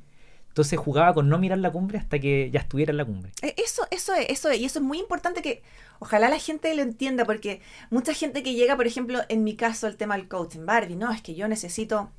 entonces 0.59 0.77
jugaba 0.77 1.13
con 1.13 1.29
no 1.29 1.39
mirar 1.39 1.57
la 1.59 1.71
cumbre 1.71 1.99
hasta 1.99 2.19
que 2.19 2.49
ya 2.51 2.59
estuviera 2.59 2.91
en 2.91 2.97
la 2.97 3.05
cumbre. 3.05 3.31
E, 3.41 3.55
eso, 3.63 3.87
eso 3.91 4.13
es, 4.13 4.25
eso 4.29 4.49
es. 4.49 4.59
Y 4.59 4.65
eso 4.65 4.79
es 4.79 4.85
muy 4.85 4.99
importante 4.99 5.41
que 5.41 5.63
ojalá 5.99 6.27
la 6.27 6.37
gente 6.37 6.75
lo 6.75 6.81
entienda, 6.81 7.23
porque 7.23 7.61
mucha 7.89 8.13
gente 8.13 8.43
que 8.43 8.55
llega, 8.55 8.75
por 8.75 8.85
ejemplo, 8.85 9.21
en 9.29 9.45
mi 9.45 9.55
caso, 9.55 9.87
el 9.87 9.95
tema 9.95 10.17
del 10.17 10.27
coaching, 10.27 10.65
Barbie, 10.65 10.97
no, 10.97 11.13
es 11.13 11.21
que 11.21 11.33
yo 11.33 11.47
necesito 11.47 12.11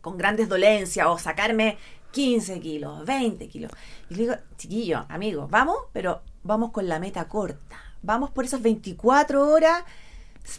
con 0.00 0.16
grandes 0.16 0.48
dolencias 0.48 1.08
o 1.08 1.18
sacarme 1.18 1.78
15 2.12 2.60
kilos, 2.60 3.04
20 3.04 3.48
kilos. 3.48 3.72
Y 4.08 4.14
le 4.14 4.22
digo, 4.22 4.34
chiquillo, 4.56 5.04
amigo, 5.08 5.48
vamos, 5.50 5.78
pero 5.92 6.22
vamos 6.44 6.70
con 6.70 6.86
la 6.86 7.00
meta 7.00 7.26
corta. 7.26 7.80
Vamos 8.02 8.30
por 8.30 8.44
esas 8.44 8.62
24 8.62 9.50
horas 9.50 9.82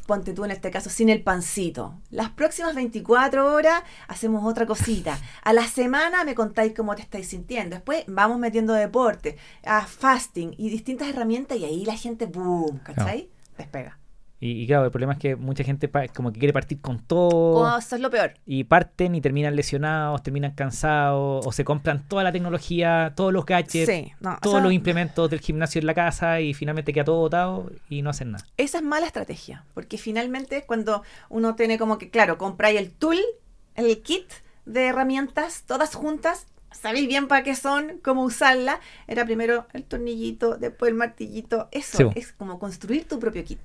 ponte 0.05 0.33
tú 0.33 0.45
en 0.45 0.51
este 0.51 0.71
caso, 0.71 0.89
sin 0.89 1.09
el 1.09 1.23
pancito. 1.23 1.95
Las 2.09 2.29
próximas 2.29 2.75
24 2.75 3.53
horas 3.53 3.83
hacemos 4.07 4.43
otra 4.45 4.65
cosita. 4.65 5.19
A 5.43 5.53
la 5.53 5.67
semana 5.67 6.23
me 6.23 6.35
contáis 6.35 6.73
cómo 6.75 6.95
te 6.95 7.01
estáis 7.01 7.27
sintiendo. 7.27 7.75
Después 7.75 8.03
vamos 8.07 8.39
metiendo 8.39 8.73
deporte, 8.73 9.37
a 9.63 9.85
fasting 9.85 10.53
y 10.57 10.69
distintas 10.69 11.07
herramientas 11.07 11.57
y 11.57 11.65
ahí 11.65 11.85
la 11.85 11.95
gente, 11.95 12.25
boom, 12.25 12.79
¿cachai? 12.79 13.29
Despega. 13.57 13.97
Y, 14.39 14.67
claro, 14.67 14.85
el 14.85 14.91
problema 14.91 15.13
es 15.13 15.19
que 15.19 15.35
mucha 15.35 15.63
gente 15.63 15.89
como 16.15 16.31
que 16.31 16.39
quiere 16.39 16.53
partir 16.53 16.79
con 16.79 16.99
todo. 16.99 17.77
eso 17.77 17.95
es 17.95 18.01
lo 18.01 18.11
peor. 18.11 18.33
Y 18.45 18.65
parten 18.65 19.15
y 19.15 19.21
terminan 19.21 19.55
lesionados, 19.55 20.21
terminan 20.21 20.51
cansados, 20.51 21.45
o 21.45 21.51
se 21.51 21.63
compran 21.65 22.07
toda 22.07 22.23
la 22.23 22.31
tecnología, 22.31 23.13
todos 23.15 23.33
los 23.33 23.45
gadgets, 23.45 24.13
todos 24.41 24.61
los 24.61 24.71
implementos 24.71 25.29
del 25.29 25.39
gimnasio 25.39 25.79
en 25.79 25.87
la 25.87 25.95
casa 25.95 26.39
y 26.39 26.53
finalmente 26.53 26.93
queda 26.93 27.05
todo 27.05 27.19
botado 27.19 27.71
y 27.89 28.03
no 28.03 28.11
hacen 28.11 28.31
nada. 28.31 28.45
Esa 28.57 28.77
es 28.77 28.83
mala 28.83 29.07
estrategia, 29.07 29.63
porque 29.73 29.97
finalmente 29.97 30.65
cuando 30.65 31.01
uno 31.29 31.55
tiene 31.55 31.79
como 31.79 31.97
que, 31.97 32.09
claro, 32.09 32.37
compráis 32.37 32.79
el 32.79 32.91
tool, 32.91 33.17
el 33.75 34.01
kit 34.03 34.31
de 34.65 34.87
herramientas, 34.87 35.63
todas 35.65 35.95
juntas, 35.95 36.45
sabéis 36.71 37.07
bien 37.07 37.27
para 37.27 37.43
qué 37.43 37.55
son, 37.55 37.99
cómo 38.03 38.23
usarla. 38.23 38.79
Era 39.07 39.25
primero 39.25 39.65
el 39.73 39.83
tornillito, 39.83 40.57
después 40.57 40.89
el 40.91 40.95
martillito. 40.95 41.69
Eso 41.71 42.11
es 42.15 42.33
como 42.33 42.59
construir 42.59 43.07
tu 43.07 43.19
propio 43.19 43.43
kit. 43.43 43.59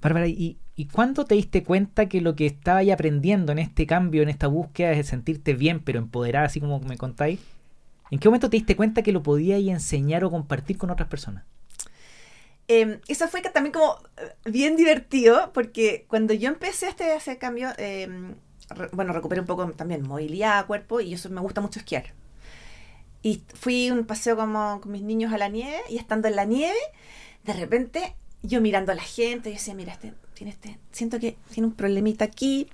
Bárbara, 0.00 0.26
¿y, 0.26 0.58
¿y 0.76 0.86
cuándo 0.86 1.24
te 1.24 1.34
diste 1.34 1.64
cuenta 1.64 2.08
que 2.08 2.20
lo 2.20 2.36
que 2.36 2.46
estabas 2.46 2.88
aprendiendo 2.88 3.52
en 3.52 3.58
este 3.58 3.86
cambio, 3.86 4.22
en 4.22 4.28
esta 4.28 4.46
búsqueda, 4.46 4.92
es 4.92 5.08
sentirte 5.08 5.54
bien, 5.54 5.80
pero 5.80 5.98
empoderada, 5.98 6.46
así 6.46 6.60
como 6.60 6.80
me 6.80 6.96
contáis? 6.96 7.40
¿En 8.10 8.18
qué 8.18 8.28
momento 8.28 8.48
te 8.48 8.56
diste 8.56 8.76
cuenta 8.76 9.02
que 9.02 9.12
lo 9.12 9.22
podías 9.22 9.60
enseñar 9.60 10.24
o 10.24 10.30
compartir 10.30 10.78
con 10.78 10.90
otras 10.90 11.08
personas? 11.08 11.44
Eh, 12.68 13.00
eso 13.08 13.28
fue 13.28 13.40
también 13.40 13.72
como 13.72 13.98
eh, 14.18 14.34
bien 14.44 14.76
divertido, 14.76 15.52
porque 15.52 16.04
cuando 16.08 16.34
yo 16.34 16.48
empecé 16.48 16.86
a 16.86 16.90
este, 16.90 17.12
hacer 17.12 17.38
cambio, 17.38 17.70
em, 17.78 18.34
bueno, 18.92 19.12
recuperé 19.12 19.40
un 19.40 19.46
poco 19.46 19.70
también 19.72 20.06
movilidad, 20.06 20.66
cuerpo, 20.66 21.00
y 21.00 21.14
eso 21.14 21.30
me 21.30 21.40
gusta 21.40 21.60
mucho 21.60 21.80
esquiar. 21.80 22.12
Y 23.22 23.42
fui 23.54 23.90
un 23.90 24.06
paseo 24.06 24.36
como 24.36 24.80
con 24.80 24.92
mis 24.92 25.02
niños 25.02 25.32
a 25.32 25.38
la 25.38 25.48
nieve, 25.48 25.80
y 25.88 25.96
estando 25.96 26.28
en 26.28 26.36
la 26.36 26.44
nieve, 26.44 26.78
de 27.44 27.52
repente 27.54 28.14
yo 28.42 28.60
mirando 28.60 28.92
a 28.92 28.94
la 28.94 29.02
gente, 29.02 29.50
yo 29.50 29.56
decía, 29.56 29.74
mira, 29.74 29.92
este, 29.92 30.14
tiene 30.34 30.52
este, 30.52 30.78
siento 30.92 31.18
que 31.18 31.36
tiene 31.52 31.66
un 31.66 31.74
problemita 31.74 32.24
aquí, 32.24 32.68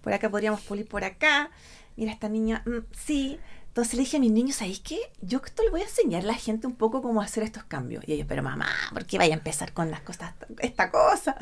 por 0.00 0.12
acá 0.12 0.30
podríamos 0.30 0.60
pulir 0.62 0.86
por 0.86 1.04
acá, 1.04 1.50
mira, 1.96 2.12
esta 2.12 2.28
niña, 2.28 2.62
mm, 2.66 2.86
sí. 2.92 3.38
Entonces 3.68 3.94
le 3.94 4.00
dije 4.00 4.18
a 4.18 4.20
mis 4.20 4.32
niños, 4.32 4.56
¿sabéis 4.56 4.80
qué? 4.80 4.98
Yo 5.22 5.40
esto 5.42 5.62
le 5.62 5.70
voy 5.70 5.80
a 5.80 5.84
enseñar 5.84 6.24
a 6.24 6.26
la 6.26 6.34
gente 6.34 6.66
un 6.66 6.74
poco 6.74 7.00
cómo 7.00 7.22
hacer 7.22 7.42
estos 7.42 7.64
cambios. 7.64 8.04
Y 8.06 8.12
ellos, 8.12 8.26
pero 8.28 8.42
mamá, 8.42 8.68
¿por 8.92 9.06
qué 9.06 9.16
vaya 9.16 9.34
a 9.34 9.38
empezar 9.38 9.72
con 9.72 9.90
las 9.90 10.02
cosas, 10.02 10.34
esta 10.58 10.90
cosa? 10.90 11.36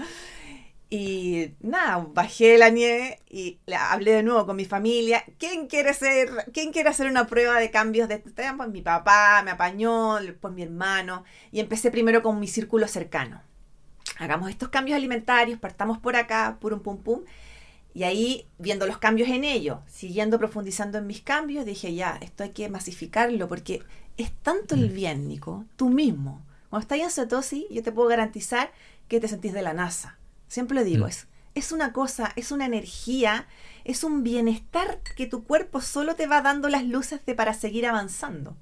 Y 0.91 1.55
nada, 1.61 2.05
bajé 2.12 2.59
la 2.59 2.69
nieve 2.69 3.21
y 3.29 3.61
hablé 3.77 4.12
de 4.12 4.23
nuevo 4.25 4.45
con 4.47 4.57
mi 4.57 4.65
familia. 4.65 5.25
¿Quién 5.39 5.69
quiere 5.69 5.95
ser, 5.95 6.29
quién 6.53 6.73
quiere 6.73 6.89
hacer 6.89 7.09
una 7.09 7.29
prueba 7.29 7.61
de 7.61 7.71
cambios 7.71 8.09
de 8.09 8.17
este 8.17 8.31
tiempo? 8.31 8.67
Mi 8.67 8.83
papá 8.83 9.43
me 9.45 9.53
apañó, 9.53 10.21
después 10.21 10.53
mi 10.53 10.62
hermano. 10.62 11.25
Y 11.53 11.61
empecé 11.61 11.93
primero 11.93 12.23
con 12.23 12.41
mi 12.41 12.49
círculo 12.49 12.89
cercano. 12.89 13.41
Hagamos 14.21 14.50
estos 14.50 14.69
cambios 14.69 14.97
alimentarios, 14.97 15.59
partamos 15.59 15.97
por 15.97 16.15
acá, 16.15 16.59
un 16.61 16.81
pum 16.81 16.99
pum. 16.99 17.23
Y 17.95 18.05
ahí, 18.05 18.47
viendo 18.59 18.87
los 18.87 18.99
cambios 18.99 19.31
en 19.31 19.45
ello, 19.45 19.81
siguiendo 19.87 20.39
profundizando 20.39 20.99
en 20.99 21.07
mis 21.07 21.23
cambios, 21.23 21.65
dije, 21.65 21.95
ya, 21.95 22.19
esto 22.21 22.45
hay 22.45 22.50
que 22.50 22.69
masificarlo 22.69 23.49
porque 23.49 23.83
es 24.19 24.31
tanto 24.43 24.75
el 24.75 24.91
mm. 24.91 24.95
bien, 24.95 25.27
Nico, 25.27 25.65
tú 25.77 25.89
mismo. 25.89 26.43
Cuando 26.69 26.83
estás 26.83 26.99
en 26.99 27.11
cetosis, 27.11 27.65
yo 27.71 27.83
te 27.83 27.93
puedo 27.93 28.09
garantizar 28.09 28.71
que 29.09 29.21
te 29.21 29.27
sentís 29.27 29.55
de 29.55 29.62
la 29.62 29.73
NASA 29.73 30.19
Siempre 30.49 30.77
lo 30.77 30.85
digo, 30.85 31.07
mm. 31.07 31.09
es, 31.09 31.27
es 31.55 31.73
una 31.73 31.95
cosa, 31.95 32.33
es 32.37 32.53
una 32.53 32.67
energía, 32.67 33.49
es 33.85 34.05
un 34.05 34.23
bienestar 34.23 35.00
que 35.17 35.27
tu 35.27 35.45
cuerpo 35.45 35.81
solo 35.81 36.15
te 36.15 36.27
va 36.27 36.43
dando 36.43 36.69
las 36.69 36.85
luces 36.85 37.25
de 37.25 37.35
para 37.35 37.55
seguir 37.55 37.87
avanzando. 37.87 38.55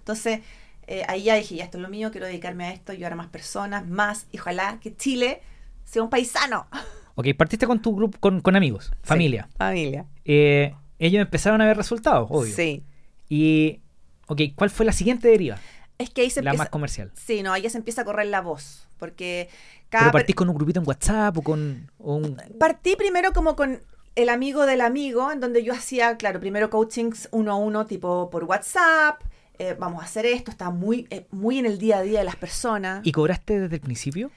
Entonces, 0.00 0.40
eh, 0.86 1.04
ahí 1.08 1.24
ya 1.24 1.34
dije, 1.34 1.56
ya 1.56 1.64
esto 1.64 1.78
es 1.78 1.82
lo 1.82 1.88
mío, 1.88 2.10
quiero 2.10 2.26
dedicarme 2.26 2.66
a 2.66 2.72
esto, 2.72 2.92
ayudar 2.92 3.12
a 3.12 3.16
más 3.16 3.28
personas, 3.28 3.86
más, 3.86 4.26
y 4.32 4.38
ojalá 4.38 4.78
que 4.80 4.94
Chile 4.96 5.42
sea 5.84 6.02
un 6.02 6.10
paisano. 6.10 6.66
Ok, 7.18 7.28
partiste 7.34 7.66
con 7.66 7.80
tu 7.80 7.96
grupo, 7.96 8.18
con, 8.20 8.56
amigos, 8.56 8.92
familia. 9.02 9.48
familia. 9.56 10.04
Eh, 10.26 10.74
ellos 10.98 11.22
empezaron 11.22 11.62
a 11.62 11.64
ver 11.64 11.74
resultados, 11.74 12.28
obvio. 12.30 12.54
Sí. 12.54 12.84
Y, 13.26 13.80
ok, 14.26 14.42
¿cuál 14.54 14.68
fue 14.68 14.84
la 14.84 14.92
siguiente 14.92 15.26
deriva? 15.26 15.58
Es 15.96 16.10
que 16.10 16.20
ahí 16.20 16.28
se 16.28 16.42
La 16.42 16.52
más 16.52 16.68
comercial. 16.68 17.10
Sí, 17.14 17.42
no, 17.42 17.54
ahí 17.54 17.62
ya 17.62 17.70
se 17.70 17.78
empieza 17.78 18.02
a 18.02 18.04
correr 18.04 18.26
la 18.26 18.42
voz, 18.42 18.86
porque 18.98 19.48
¿Pero 19.88 20.12
partís 20.12 20.34
con 20.34 20.48
un 20.48 20.56
grupito 20.56 20.80
en 20.80 20.86
WhatsApp 20.86 21.38
o 21.38 21.42
con 21.42 21.90
un... 21.98 22.36
Partí 22.58 22.96
primero 22.96 23.32
como 23.32 23.56
con 23.56 23.80
el 24.14 24.28
amigo 24.28 24.66
del 24.66 24.80
amigo, 24.80 25.30
en 25.30 25.40
donde 25.40 25.62
yo 25.62 25.72
hacía, 25.72 26.16
claro, 26.16 26.40
primero 26.40 26.70
coachings 26.70 27.28
uno 27.32 27.52
a 27.52 27.56
uno, 27.56 27.86
tipo 27.86 28.30
por 28.30 28.44
WhatsApp, 28.44 29.22
eh, 29.58 29.76
vamos 29.78 30.02
a 30.02 30.04
hacer 30.04 30.26
esto, 30.26 30.50
está 30.50 30.70
muy, 30.70 31.06
eh, 31.10 31.26
muy 31.30 31.58
en 31.58 31.66
el 31.66 31.78
día 31.78 31.98
a 31.98 32.02
día 32.02 32.18
de 32.18 32.24
las 32.24 32.36
personas. 32.36 33.00
¿Y 33.06 33.12
cobraste 33.12 33.60
desde 33.60 33.76
el 33.76 33.80
principio? 33.80 34.30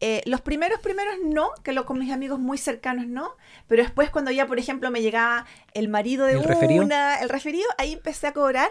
Eh, 0.00 0.22
los 0.26 0.40
primeros, 0.40 0.80
primeros 0.80 1.14
no, 1.24 1.50
que 1.62 1.72
lo 1.72 1.86
con 1.86 1.98
mis 1.98 2.12
amigos 2.12 2.38
muy 2.38 2.58
cercanos 2.58 3.06
no, 3.06 3.36
pero 3.68 3.82
después 3.82 4.10
cuando 4.10 4.30
ya, 4.30 4.46
por 4.46 4.58
ejemplo, 4.58 4.90
me 4.90 5.00
llegaba 5.02 5.46
el 5.72 5.88
marido 5.88 6.26
de 6.26 6.32
¿El 6.32 6.38
una, 6.40 6.48
referido? 6.48 6.82
el 7.22 7.28
referido, 7.28 7.66
ahí 7.78 7.92
empecé 7.92 8.26
a 8.26 8.32
cobrar 8.32 8.68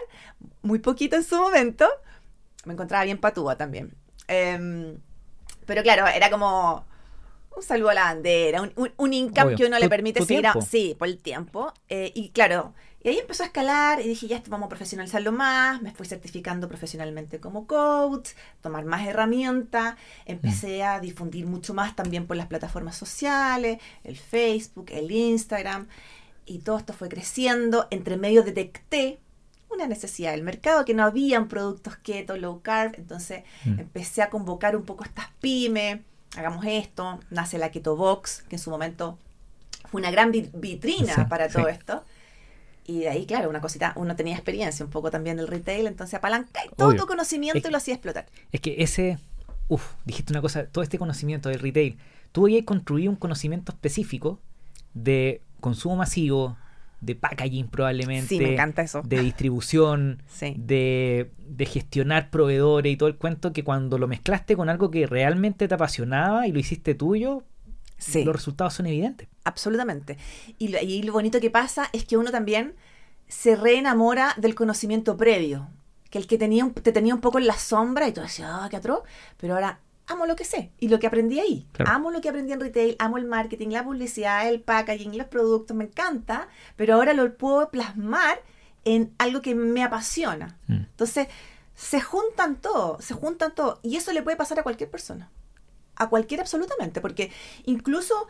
muy 0.62 0.78
poquito 0.78 1.16
en 1.16 1.24
su 1.24 1.36
momento. 1.36 1.88
Me 2.64 2.74
encontraba 2.74 3.04
bien 3.04 3.18
patúa 3.18 3.56
también. 3.56 3.94
Em, 4.28 4.98
pero 5.66 5.82
claro, 5.82 6.06
era 6.06 6.30
como 6.30 6.84
un 7.56 7.62
saludo 7.62 7.90
a 7.90 7.94
la 7.94 8.04
bandera, 8.04 8.62
un, 8.62 8.92
un, 8.96 9.12
income 9.12 9.54
que 9.56 9.66
uno 9.66 9.78
le 9.78 9.88
permite 9.88 10.24
seguir. 10.24 10.46
sí, 10.68 10.94
por 10.98 11.08
el 11.08 11.18
tiempo. 11.18 11.72
Eh, 11.88 12.12
y 12.14 12.30
claro, 12.30 12.74
y 13.04 13.08
ahí 13.08 13.18
empezó 13.18 13.42
a 13.42 13.46
escalar 13.46 14.00
y 14.00 14.08
dije, 14.08 14.26
ya 14.26 14.38
esto 14.38 14.50
vamos 14.50 14.64
a 14.66 14.68
profesionalizarlo 14.70 15.30
más. 15.30 15.82
Me 15.82 15.92
fui 15.92 16.06
certificando 16.06 16.68
profesionalmente 16.68 17.38
como 17.38 17.66
coach, 17.66 18.30
tomar 18.62 18.86
más 18.86 19.06
herramientas. 19.06 19.96
Empecé 20.24 20.82
a 20.82 21.00
difundir 21.00 21.46
mucho 21.46 21.74
más 21.74 21.94
también 21.94 22.26
por 22.26 22.38
las 22.38 22.46
plataformas 22.46 22.96
sociales, 22.96 23.78
el 24.04 24.16
Facebook, 24.16 24.86
el 24.90 25.10
Instagram. 25.10 25.86
Y 26.46 26.60
todo 26.60 26.78
esto 26.78 26.94
fue 26.94 27.10
creciendo. 27.10 27.88
Entre 27.90 28.16
medio 28.16 28.42
detecté 28.42 29.20
una 29.70 29.86
necesidad 29.86 30.30
del 30.30 30.42
mercado, 30.42 30.86
que 30.86 30.94
no 30.94 31.04
habían 31.04 31.48
productos 31.48 31.96
keto, 31.96 32.38
low 32.38 32.62
carb, 32.62 32.94
entonces 32.96 33.42
mm. 33.64 33.80
empecé 33.80 34.22
a 34.22 34.30
convocar 34.30 34.76
un 34.76 34.84
poco 34.84 35.04
estas 35.04 35.26
pymes, 35.40 36.00
hagamos 36.36 36.64
esto, 36.66 37.20
nace 37.30 37.58
la 37.58 37.70
Keto 37.70 37.96
Box, 37.96 38.44
que 38.48 38.56
en 38.56 38.60
su 38.60 38.70
momento 38.70 39.18
fue 39.90 40.00
una 40.00 40.10
gran 40.10 40.32
vitrina 40.32 41.28
para 41.28 41.48
todo 41.48 41.68
esto. 41.68 42.04
Y 42.86 43.00
de 43.00 43.08
ahí, 43.08 43.26
claro, 43.26 43.48
una 43.48 43.60
cosita, 43.60 43.94
uno 43.96 44.14
tenía 44.14 44.34
experiencia 44.34 44.84
un 44.84 44.90
poco 44.90 45.10
también 45.10 45.36
del 45.38 45.48
retail, 45.48 45.86
entonces 45.86 46.14
apalanca 46.14 46.60
todo 46.76 46.94
tu 46.94 47.06
conocimiento 47.06 47.66
y 47.66 47.70
lo 47.70 47.78
hacía 47.78 47.94
explotar. 47.94 48.26
Es 48.52 48.60
que 48.60 48.76
ese, 48.78 49.18
uff, 49.68 49.94
dijiste 50.04 50.32
una 50.32 50.42
cosa, 50.42 50.66
todo 50.66 50.84
este 50.84 50.98
conocimiento 50.98 51.48
del 51.48 51.60
retail, 51.60 51.96
tú 52.32 52.44
habías 52.44 52.64
construido 52.64 53.10
un 53.10 53.16
conocimiento 53.16 53.72
específico 53.72 54.38
de 54.92 55.40
consumo 55.60 55.96
masivo, 55.96 56.58
de 57.04 57.14
packaging 57.14 57.68
probablemente. 57.68 58.38
me 58.38 58.52
encanta 58.54 58.82
eso. 58.82 59.02
De 59.04 59.20
distribución, 59.20 60.22
de, 60.56 61.30
gestionar 61.66 62.30
proveedores 62.30 62.92
y 62.92 62.96
todo 62.96 63.08
el 63.08 63.16
cuento 63.16 63.52
que 63.52 63.64
cuando 63.64 63.98
lo 63.98 64.08
mezclaste 64.08 64.56
con 64.56 64.68
algo 64.68 64.90
que 64.90 65.06
realmente 65.06 65.68
te 65.68 65.74
apasionaba 65.74 66.46
y 66.46 66.52
lo 66.52 66.58
hiciste 66.58 66.94
tuyo, 66.94 67.44
los 68.14 68.36
resultados 68.36 68.74
son 68.74 68.86
evidentes. 68.86 69.28
Absolutamente. 69.44 70.18
Y 70.58 70.68
lo, 70.68 70.78
y 70.80 71.02
lo 71.02 71.12
bonito 71.12 71.40
que 71.40 71.50
pasa 71.50 71.88
es 71.92 72.04
que 72.04 72.16
uno 72.16 72.30
también 72.30 72.74
se 73.28 73.56
reenamora 73.56 74.34
del 74.36 74.54
conocimiento 74.54 75.16
previo. 75.16 75.68
Que 76.10 76.18
el 76.18 76.26
que 76.26 76.38
tenía, 76.38 76.70
te 76.70 76.92
tenía 76.92 77.14
un 77.14 77.20
poco 77.20 77.38
en 77.38 77.46
la 77.46 77.58
sombra 77.58 78.06
y 78.06 78.12
tú 78.12 78.20
decías, 78.20 78.48
ah, 78.52 78.68
qué 78.70 78.76
atroz, 78.76 79.02
pero 79.36 79.54
ahora 79.54 79.80
amo 80.06 80.26
lo 80.26 80.36
que 80.36 80.44
sé 80.44 80.70
y 80.78 80.88
lo 80.88 80.98
que 80.98 81.06
aprendí 81.06 81.40
ahí. 81.40 81.66
Amo 81.86 82.10
lo 82.10 82.20
que 82.20 82.28
aprendí 82.28 82.52
en 82.52 82.60
retail, 82.60 82.96
amo 82.98 83.18
el 83.18 83.24
marketing, 83.24 83.68
la 83.68 83.84
publicidad, 83.84 84.48
el 84.48 84.60
packaging, 84.60 85.16
los 85.16 85.26
productos, 85.28 85.76
me 85.76 85.84
encanta, 85.84 86.48
pero 86.76 86.94
ahora 86.94 87.14
lo 87.14 87.36
puedo 87.36 87.70
plasmar 87.70 88.42
en 88.84 89.14
algo 89.18 89.40
que 89.40 89.54
me 89.54 89.82
apasiona. 89.82 90.58
Mm. 90.66 90.74
Entonces, 90.74 91.28
se 91.74 92.00
juntan 92.00 92.56
todo, 92.56 92.98
se 93.00 93.14
juntan 93.14 93.54
todo. 93.54 93.80
Y 93.82 93.96
eso 93.96 94.12
le 94.12 94.22
puede 94.22 94.36
pasar 94.36 94.58
a 94.58 94.62
cualquier 94.62 94.90
persona. 94.90 95.30
A 95.96 96.08
cualquiera 96.08 96.42
absolutamente, 96.42 97.00
porque 97.00 97.30
incluso, 97.64 98.26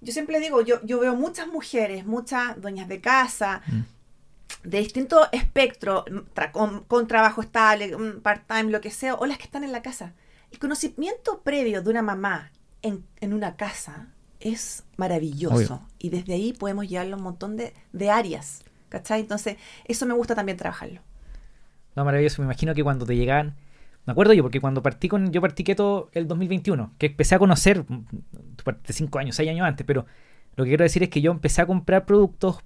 yo 0.00 0.12
siempre 0.12 0.40
digo, 0.40 0.62
yo, 0.62 0.80
yo 0.84 1.00
veo 1.00 1.14
muchas 1.14 1.48
mujeres, 1.48 2.06
muchas 2.06 2.60
dueñas 2.60 2.88
de 2.88 3.00
casa, 3.00 3.60
mm. 3.66 4.68
de 4.68 4.78
distinto 4.78 5.28
espectro, 5.32 6.04
con, 6.52 6.84
con 6.84 7.06
trabajo 7.06 7.42
estable, 7.42 7.94
part-time, 8.22 8.70
lo 8.70 8.80
que 8.80 8.90
sea, 8.90 9.14
o 9.14 9.26
las 9.26 9.36
que 9.36 9.44
están 9.44 9.64
en 9.64 9.72
la 9.72 9.82
casa 9.82 10.14
el 10.50 10.58
conocimiento 10.58 11.40
previo 11.42 11.82
de 11.82 11.90
una 11.90 12.02
mamá 12.02 12.52
en, 12.82 13.04
una 13.32 13.56
casa 13.56 14.08
es 14.40 14.84
maravilloso 14.96 15.82
y 15.98 16.10
desde 16.10 16.34
ahí 16.34 16.52
podemos 16.52 16.88
llevarlo 16.88 17.14
a 17.14 17.18
un 17.18 17.24
montón 17.24 17.56
de, 17.56 18.10
áreas, 18.10 18.62
¿cachai? 18.88 19.20
Entonces, 19.20 19.56
eso 19.84 20.06
me 20.06 20.14
gusta 20.14 20.34
también 20.34 20.56
trabajarlo. 20.56 21.00
No, 21.96 22.04
maravilloso. 22.04 22.40
Me 22.42 22.46
imagino 22.46 22.74
que 22.74 22.84
cuando 22.84 23.04
te 23.04 23.16
llegaban, 23.16 23.56
me 24.06 24.12
acuerdo 24.12 24.32
yo, 24.32 24.42
porque 24.42 24.60
cuando 24.60 24.82
partí 24.82 25.08
con, 25.08 25.32
yo 25.32 25.40
partí 25.40 25.64
keto 25.64 26.08
el 26.12 26.28
2021, 26.28 26.94
que 26.98 27.06
empecé 27.06 27.34
a 27.34 27.38
conocer, 27.38 27.84
de 27.84 28.92
cinco 28.92 29.18
años, 29.18 29.36
seis 29.36 29.50
años 29.50 29.66
antes, 29.66 29.84
pero 29.86 30.06
lo 30.56 30.64
que 30.64 30.70
quiero 30.70 30.84
decir 30.84 31.02
es 31.02 31.08
que 31.08 31.20
yo 31.20 31.32
empecé 31.32 31.62
a 31.62 31.66
comprar 31.66 32.06
productos, 32.06 32.60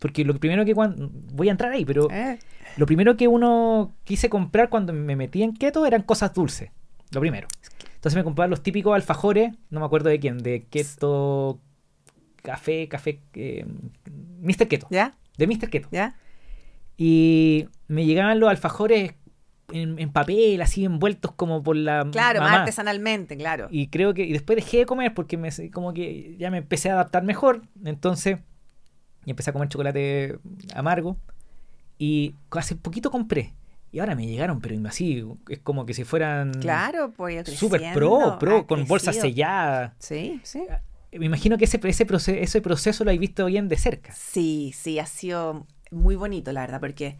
porque 0.00 0.24
lo 0.24 0.34
primero 0.38 0.64
que 0.64 0.74
cuando, 0.74 1.10
voy 1.32 1.48
a 1.48 1.52
entrar 1.52 1.72
ahí, 1.72 1.84
pero 1.84 2.10
eh. 2.10 2.38
lo 2.76 2.86
primero 2.86 3.16
que 3.16 3.28
uno 3.28 3.94
quise 4.04 4.28
comprar 4.30 4.70
cuando 4.70 4.92
me 4.92 5.16
metí 5.16 5.42
en 5.42 5.54
keto 5.54 5.86
eran 5.86 6.02
cosas 6.02 6.32
dulces. 6.32 6.70
Lo 7.12 7.20
primero. 7.20 7.48
Entonces 7.94 8.16
me 8.16 8.24
compraba 8.24 8.48
los 8.48 8.62
típicos 8.62 8.94
alfajores, 8.94 9.52
no 9.70 9.80
me 9.80 9.86
acuerdo 9.86 10.08
de 10.08 10.20
quién, 10.20 10.38
de 10.38 10.66
Keto 10.66 11.60
Café, 12.42 12.88
Café, 12.88 13.20
eh, 13.34 13.66
Mr. 14.40 14.68
Keto. 14.68 14.86
¿Ya? 14.90 15.16
De 15.36 15.46
Mr. 15.46 15.68
Keto. 15.68 15.88
¿Ya? 15.90 16.16
Y 16.96 17.68
me 17.86 18.04
llegaban 18.04 18.40
los 18.40 18.50
alfajores 18.50 19.14
en, 19.70 20.10
papel, 20.12 20.60
así 20.62 20.84
envueltos 20.84 21.32
como 21.32 21.62
por 21.62 21.76
la. 21.76 22.08
Claro, 22.10 22.40
más 22.40 22.60
artesanalmente, 22.60 23.36
claro. 23.36 23.68
Y 23.70 23.88
creo 23.88 24.14
que. 24.14 24.24
Y 24.24 24.32
después 24.32 24.56
dejé 24.56 24.78
de 24.78 24.86
comer 24.86 25.14
porque 25.14 25.36
me, 25.36 25.50
como 25.70 25.92
que 25.92 26.36
ya 26.38 26.50
me 26.50 26.58
empecé 26.58 26.90
a 26.90 26.94
adaptar 26.94 27.22
mejor. 27.22 27.62
Entonces. 27.84 28.38
Y 29.26 29.30
empecé 29.30 29.50
a 29.50 29.52
comer 29.52 29.68
chocolate 29.68 30.38
amargo. 30.74 31.18
Y 31.98 32.34
hace 32.50 32.76
poquito 32.76 33.10
compré. 33.10 33.52
Y 33.90 34.00
ahora 34.00 34.14
me 34.14 34.26
llegaron, 34.26 34.60
pero 34.60 34.76
así, 34.86 35.24
es 35.48 35.60
como 35.60 35.86
que 35.86 35.94
si 35.94 36.04
fueran. 36.04 36.52
Claro, 36.54 37.12
pues. 37.12 37.48
Súper 37.48 37.92
pro, 37.94 38.38
pro, 38.38 38.66
con 38.66 38.86
bolsa 38.86 39.12
sellada. 39.12 39.94
Sí, 39.98 40.40
sí. 40.42 40.64
Ah, 40.70 40.80
me 41.12 41.26
imagino 41.26 41.56
que 41.56 41.64
ese, 41.64 41.80
ese, 41.82 42.04
proceso, 42.04 42.38
ese 42.38 42.60
proceso 42.60 43.04
lo 43.04 43.10
habéis 43.10 43.20
visto 43.20 43.46
bien 43.46 43.68
de 43.68 43.76
cerca. 43.76 44.12
Sí, 44.12 44.74
sí, 44.76 44.98
ha 44.98 45.06
sido 45.06 45.66
muy 45.90 46.16
bonito, 46.16 46.52
la 46.52 46.60
verdad, 46.60 46.80
porque 46.80 47.16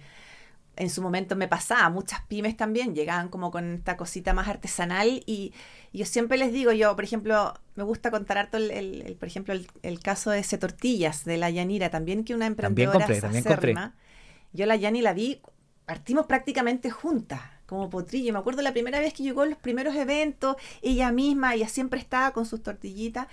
en 0.76 0.90
su 0.90 1.02
momento 1.02 1.36
me 1.36 1.48
pasaba, 1.48 1.88
muchas 1.90 2.20
pymes 2.26 2.56
también 2.56 2.94
llegaban 2.94 3.28
como 3.28 3.50
con 3.50 3.74
esta 3.74 3.96
cosita 3.96 4.32
más 4.32 4.46
artesanal 4.46 5.22
y, 5.26 5.52
yo 5.92 6.04
siempre 6.04 6.36
les 6.36 6.52
digo, 6.52 6.70
yo, 6.72 6.94
por 6.94 7.02
ejemplo, 7.02 7.54
me 7.74 7.82
gusta 7.82 8.10
contar 8.10 8.38
harto, 8.38 8.58
el, 8.58 9.16
por 9.18 9.26
ejemplo, 9.26 9.54
el, 9.82 10.00
caso 10.00 10.30
de 10.30 10.40
ese 10.40 10.58
Tortillas, 10.58 11.24
de 11.24 11.38
la 11.38 11.50
Yanira, 11.50 11.90
también 11.90 12.24
que 12.24 12.34
una 12.34 12.46
emprendedora 12.46 12.98
también 12.98 13.20
compré, 13.22 13.42
también 13.42 13.74
compré. 13.74 13.92
Yo 14.52 14.66
la 14.66 14.76
Yani 14.76 15.02
la 15.02 15.12
vi 15.12 15.40
partimos 15.88 16.26
prácticamente 16.26 16.90
juntas, 16.90 17.40
como 17.66 17.88
potrillo. 17.88 18.34
Me 18.34 18.38
acuerdo 18.38 18.60
la 18.60 18.72
primera 18.72 19.00
vez 19.00 19.14
que 19.14 19.22
llegó 19.22 19.40
a 19.40 19.46
los 19.46 19.56
primeros 19.58 19.96
eventos, 19.96 20.56
ella 20.82 21.10
misma, 21.10 21.54
ella 21.54 21.66
siempre 21.68 21.98
estaba 21.98 22.32
con 22.32 22.44
sus 22.44 22.62
tortillitas. 22.62 23.26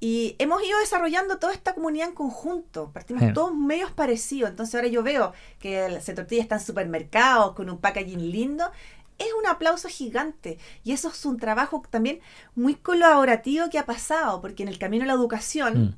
Y 0.00 0.36
hemos 0.38 0.62
ido 0.62 0.78
desarrollando 0.78 1.38
toda 1.38 1.52
esta 1.52 1.74
comunidad 1.74 2.08
en 2.10 2.14
conjunto. 2.14 2.92
Partimos 2.92 3.32
todos 3.34 3.52
medios 3.52 3.90
parecidos. 3.90 4.48
Entonces 4.48 4.76
ahora 4.76 4.86
yo 4.86 5.02
veo 5.02 5.32
que 5.58 5.86
el 5.86 6.00
tortilla 6.14 6.40
está 6.40 6.54
en 6.54 6.60
supermercados 6.60 7.54
con 7.56 7.68
un 7.68 7.78
packaging 7.78 8.30
lindo. 8.30 8.70
es 9.18 9.26
un 9.36 9.48
aplauso 9.48 9.88
gigante. 9.88 10.58
Y 10.84 10.92
eso 10.92 11.08
es 11.08 11.24
un 11.24 11.38
trabajo 11.38 11.82
también 11.90 12.20
muy 12.54 12.76
colaborativo 12.76 13.68
que 13.68 13.80
ha 13.80 13.84
pasado, 13.86 14.40
porque 14.40 14.62
en 14.62 14.68
el 14.68 14.78
camino 14.78 15.02
de 15.02 15.08
la 15.08 15.14
educación, 15.14 15.72
Mm. 15.82 15.96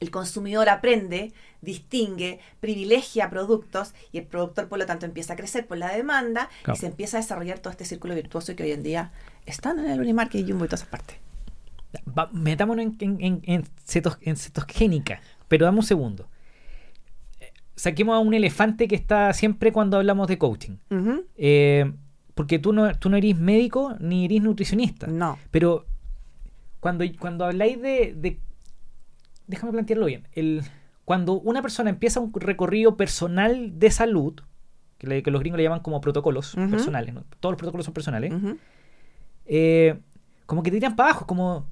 el 0.00 0.10
consumidor 0.10 0.70
aprende, 0.70 1.34
distingue, 1.62 2.38
privilegia 2.60 3.30
productos 3.30 3.94
y 4.12 4.18
el 4.18 4.24
productor, 4.26 4.68
por 4.68 4.78
lo 4.78 4.86
tanto, 4.86 5.06
empieza 5.06 5.32
a 5.32 5.36
crecer 5.36 5.66
por 5.66 5.78
la 5.78 5.92
demanda 5.94 6.48
Claro. 6.62 6.76
y 6.76 6.80
se 6.80 6.86
empieza 6.86 7.16
a 7.18 7.20
desarrollar 7.20 7.58
todo 7.58 7.70
este 7.72 7.84
círculo 7.84 8.14
virtuoso 8.14 8.54
que 8.54 8.62
hoy 8.62 8.72
en 8.72 8.82
día 8.82 9.12
están 9.46 9.78
en 9.78 9.90
el 9.90 10.00
Unimarket 10.00 10.40
y 10.46 10.50
Jumbo 10.50 10.64
y 10.64 10.68
todas 10.68 10.80
esas 10.82 10.90
partes. 10.90 11.16
Va- 12.16 12.28
metámonos 12.32 12.84
en, 12.84 12.96
en, 13.00 13.18
en, 13.20 13.40
en 13.44 13.64
cetos- 13.86 14.18
en 14.20 14.36
cetogénica, 14.36 15.20
pero 15.48 15.64
dame 15.64 15.78
un 15.78 15.84
segundo. 15.84 16.28
Eh, 17.40 17.52
Saquemos 17.76 18.14
a 18.14 18.18
un 18.18 18.34
elefante 18.34 18.86
que 18.88 18.94
está 18.94 19.32
siempre 19.32 19.72
cuando 19.72 19.96
hablamos 19.96 20.28
de 20.28 20.38
coaching. 20.38 20.76
Eh, 21.36 21.90
porque 22.34 22.58
tú 22.60 22.72
no, 22.72 22.94
tú 22.98 23.08
no 23.10 23.16
eres 23.16 23.36
médico 23.36 23.96
ni 23.98 24.26
eres 24.26 24.42
nutricionista. 24.42 25.06
No. 25.08 25.38
Pero 25.50 25.86
cuando, 26.80 27.04
cuando 27.18 27.44
habláis 27.46 27.80
de, 27.82 28.14
de- 28.16 28.38
Déjame 29.48 29.72
plantearlo 29.72 30.04
bien. 30.06 30.28
El, 30.34 30.62
cuando 31.08 31.40
una 31.40 31.62
persona 31.62 31.88
empieza 31.88 32.20
un 32.20 32.30
recorrido 32.34 32.98
personal 32.98 33.78
de 33.78 33.90
salud, 33.90 34.34
que, 34.98 35.06
le- 35.06 35.22
que 35.22 35.30
los 35.30 35.40
gringos 35.40 35.56
le 35.56 35.62
llaman 35.62 35.80
como 35.80 36.02
protocolos 36.02 36.54
personales, 36.70 37.14
¿no? 37.14 37.24
todos 37.40 37.52
los 37.54 37.58
protocolos 37.58 37.86
son 37.86 37.94
personales, 37.94 38.30
eh, 39.46 39.98
como 40.44 40.62
que 40.62 40.70
te 40.70 40.76
tiran 40.76 40.96
para 40.96 41.10
abajo, 41.10 41.26
como... 41.26 41.66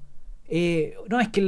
eh, 0.47 0.95
no, 1.07 1.19
es 1.19 1.27
que 1.29 1.41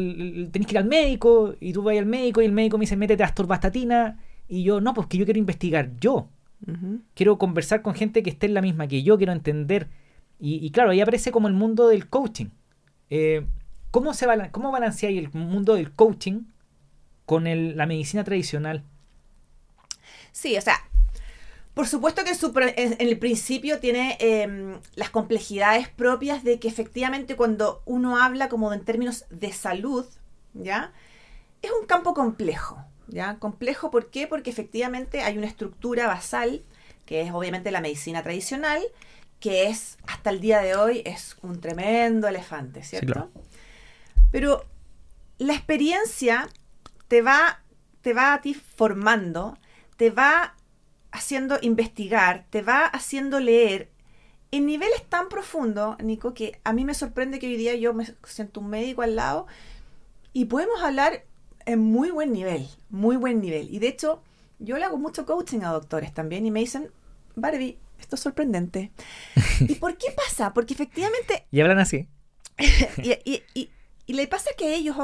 tenés 0.51 0.67
que 0.67 0.73
ir 0.73 0.77
al 0.77 0.85
médico 0.85 1.55
y 1.59 1.73
tú 1.73 1.81
vas 1.81 1.97
al 1.97 2.05
médico 2.05 2.41
y 2.43 2.45
el 2.45 2.51
médico 2.51 2.77
me 2.77 2.83
dice, 2.83 2.95
métete 2.95 3.23
astorbastatina 3.23 4.19
y 4.47 4.61
yo, 4.63 4.81
no, 4.81 4.93
pues 4.93 5.07
que 5.07 5.17
yo 5.17 5.25
quiero 5.25 5.39
investigar 5.39 5.89
yo 5.99 6.27
quiero 7.15 7.37
conversar 7.37 7.81
con 7.81 7.95
gente 7.95 8.21
que 8.21 8.29
esté 8.29 8.45
en 8.45 8.53
la 8.53 8.61
misma 8.61 8.87
que 8.87 9.01
yo, 9.01 9.17
quiero 9.17 9.31
entender. 9.31 9.87
Y, 10.39 10.63
y 10.63 10.69
claro, 10.71 10.91
ahí 10.91 11.01
aparece 11.01 11.31
como 11.31 11.47
el 11.47 11.53
mundo 11.53 11.87
del 11.87 12.07
coaching. 12.09 12.47
Eh, 13.09 13.45
¿cómo, 13.91 14.13
se 14.13 14.27
¿Cómo 14.51 14.69
balanceáis 14.71 15.17
el 15.17 15.31
mundo 15.33 15.75
del 15.75 15.91
coaching 15.93 16.41
con 17.29 17.45
el- 17.45 17.77
la 17.77 17.85
medicina 17.85 18.23
tradicional? 18.23 18.83
Sí, 20.31 20.57
o 20.57 20.61
sea, 20.61 20.81
por 21.75 21.85
supuesto 21.87 22.23
que 22.23 22.31
en, 22.31 22.35
su 22.35 22.51
pr- 22.51 22.73
en- 22.75 22.93
en 22.93 23.07
el 23.07 23.19
principio 23.19 23.79
tiene 23.79 24.17
eh, 24.19 24.79
las 24.95 25.11
complejidades 25.11 25.87
propias 25.89 26.43
de 26.43 26.59
que 26.59 26.67
efectivamente 26.67 27.35
cuando 27.35 27.83
uno 27.85 28.17
habla 28.17 28.49
como 28.49 28.73
en 28.73 28.83
términos 28.83 29.25
de 29.29 29.53
salud, 29.53 30.07
¿ya? 30.55 30.91
Es 31.61 31.69
un 31.79 31.85
campo 31.85 32.15
complejo, 32.15 32.83
¿ya? 33.07 33.37
Complejo, 33.37 33.91
¿por 33.91 34.09
qué? 34.09 34.25
Porque 34.25 34.49
efectivamente 34.49 35.21
hay 35.21 35.37
una 35.37 35.45
estructura 35.47 36.07
basal, 36.07 36.63
que 37.05 37.21
es 37.21 37.31
obviamente 37.31 37.69
la 37.69 37.81
medicina 37.81 38.23
tradicional, 38.23 38.81
que 39.39 39.67
es, 39.67 39.99
hasta 40.07 40.31
el 40.31 40.41
día 40.41 40.61
de 40.61 40.75
hoy, 40.75 41.03
es 41.05 41.37
un 41.43 41.61
tremendo 41.61 42.27
elefante, 42.27 42.81
¿cierto? 42.83 43.13
claro. 43.13 43.31
Pero 44.31 44.65
la 45.37 45.53
experiencia 45.53 46.49
te 47.09 47.21
va, 47.21 47.61
te 48.01 48.13
va 48.13 48.33
a 48.33 48.41
ti 48.41 48.53
formando, 48.53 49.57
te 49.97 50.09
va 50.11 50.55
haciendo 51.11 51.57
investigar, 51.61 52.45
te 52.49 52.61
va 52.61 52.85
haciendo 52.85 53.41
leer 53.41 53.89
en 54.51 54.65
niveles 54.65 55.03
tan 55.09 55.27
profundos, 55.29 55.97
Nico, 56.01 56.33
que 56.33 56.59
a 56.63 56.73
mí 56.73 56.85
me 56.85 56.93
sorprende 56.93 57.39
que 57.39 57.47
hoy 57.47 57.57
día 57.57 57.75
yo 57.75 57.93
me 57.93 58.05
siento 58.23 58.61
un 58.61 58.69
médico 58.69 59.01
al 59.01 59.15
lado 59.15 59.45
y 60.33 60.45
podemos 60.45 60.81
hablar 60.81 61.25
en 61.65 61.79
muy 61.79 62.09
buen 62.11 62.31
nivel, 62.31 62.67
muy 62.89 63.15
buen 63.17 63.41
nivel. 63.41 63.67
Y 63.73 63.79
de 63.79 63.89
hecho, 63.89 64.23
yo 64.59 64.77
le 64.77 64.85
hago 64.85 64.97
mucho 64.97 65.25
coaching 65.25 65.61
a 65.61 65.69
doctores 65.71 66.13
también 66.13 66.45
y 66.45 66.51
me 66.51 66.61
dicen, 66.61 66.91
Barbie, 67.35 67.77
esto 67.99 68.15
es 68.15 68.21
sorprendente. 68.21 68.91
¿Y 69.59 69.75
por 69.75 69.97
qué 69.97 70.07
pasa? 70.11 70.53
Porque 70.53 70.73
efectivamente 70.73 71.45
Y 71.51 71.59
hablan 71.61 71.79
así. 71.79 72.07
y, 73.03 73.11
y- 73.25 73.43
y- 73.53 73.69
y 74.07 74.13
le 74.13 74.27
pasa 74.27 74.49
que 74.57 74.73
ellos, 74.75 74.95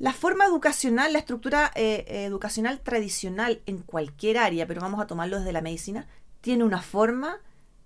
la 0.00 0.12
forma 0.12 0.46
educacional, 0.46 1.12
la 1.12 1.20
estructura 1.20 1.70
eh, 1.76 2.04
eh, 2.08 2.24
educacional 2.24 2.80
tradicional 2.80 3.60
en 3.66 3.78
cualquier 3.78 4.38
área, 4.38 4.66
pero 4.66 4.80
vamos 4.80 4.98
a 5.00 5.06
tomarlo 5.06 5.38
desde 5.38 5.52
la 5.52 5.60
medicina, 5.60 6.08
tiene 6.40 6.64
una 6.64 6.80
forma, 6.82 7.38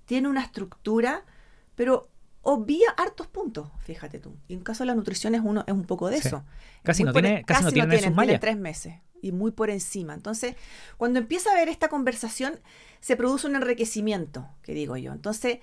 tiene 0.07 0.29
una 0.29 0.43
estructura, 0.43 1.25
pero 1.75 2.09
obvia 2.43 2.89
hartos 2.97 3.27
puntos, 3.27 3.69
fíjate 3.81 4.19
tú. 4.21 4.37
Y 4.49 4.55
en 4.55 4.61
caso 4.61 4.85
de 4.85 4.87
la 4.87 4.95
nutrición 4.95 5.35
es 5.35 5.41
uno 5.45 5.65
es 5.67 5.75
un 5.75 5.85
poco 5.85 6.09
de 6.09 6.21
Sí. 6.23 6.29
eso. 6.29 6.45
Casi 6.85 7.03
Muy 7.03 7.09
no 7.09 7.13
por 7.15 7.23
tiene- 7.23 7.39
en- 7.41 7.45
casi 7.45 7.65
no 7.65 7.71
tienen 7.73 7.91
sus 7.91 7.99
tienen 8.01 8.17
mallas. 8.17 8.41
tres 8.41 8.57
meses 8.57 8.95
y 9.21 9.33
muy 9.33 9.51
por 9.51 9.71
encima. 9.71 10.15
Entonces, 10.15 10.55
cuando 10.97 11.19
empieza 11.19 11.51
a 11.51 11.55
haber 11.55 11.69
esta 11.69 11.89
conversación, 11.89 12.61
se 13.01 13.17
produce 13.17 13.47
un 13.49 13.57
enriquecimiento, 13.57 14.47
que 14.63 14.73
digo 14.73 14.97
yo. 14.97 15.13
Entonces, 15.13 15.59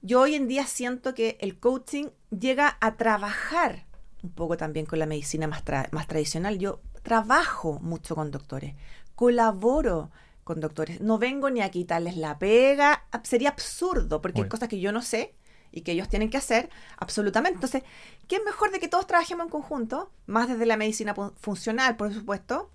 yo 0.00 0.20
hoy 0.22 0.34
en 0.34 0.48
día 0.48 0.66
siento 0.66 1.14
que 1.14 1.36
el 1.40 1.58
coaching 1.58 2.06
llega 2.30 2.78
a 2.80 2.96
trabajar 2.96 3.84
un 4.22 4.30
poco 4.30 4.56
también 4.56 4.86
con 4.86 4.98
la 4.98 5.06
medicina 5.06 5.46
más, 5.46 5.64
tra- 5.64 5.90
más 5.92 6.06
tradicional. 6.06 6.58
Yo 6.58 6.80
trabajo 7.02 7.78
mucho 7.80 8.14
con 8.14 8.30
doctores, 8.30 8.74
colaboro 9.14 10.10
con 10.44 10.60
doctores. 10.60 11.00
No 11.00 11.18
vengo 11.18 11.50
ni 11.50 11.60
a 11.60 11.70
quitarles 11.70 12.16
la 12.16 12.38
pega. 12.38 13.04
Sería 13.22 13.50
absurdo, 13.50 14.20
porque 14.20 14.42
hay 14.42 14.48
cosas 14.48 14.68
que 14.68 14.80
yo 14.80 14.92
no 14.92 15.02
sé 15.02 15.34
y 15.72 15.82
que 15.82 15.92
ellos 15.92 16.08
tienen 16.08 16.30
que 16.30 16.36
hacer, 16.36 16.68
absolutamente. 16.96 17.54
Entonces, 17.54 17.84
¿qué 18.26 18.36
es 18.36 18.44
mejor 18.44 18.72
de 18.72 18.80
que 18.80 18.88
todos 18.88 19.06
trabajemos 19.06 19.44
en 19.44 19.50
conjunto? 19.50 20.10
Más 20.26 20.48
desde 20.48 20.66
la 20.66 20.76
medicina 20.76 21.14
funcional, 21.36 21.96
por 21.96 22.12
supuesto. 22.12 22.70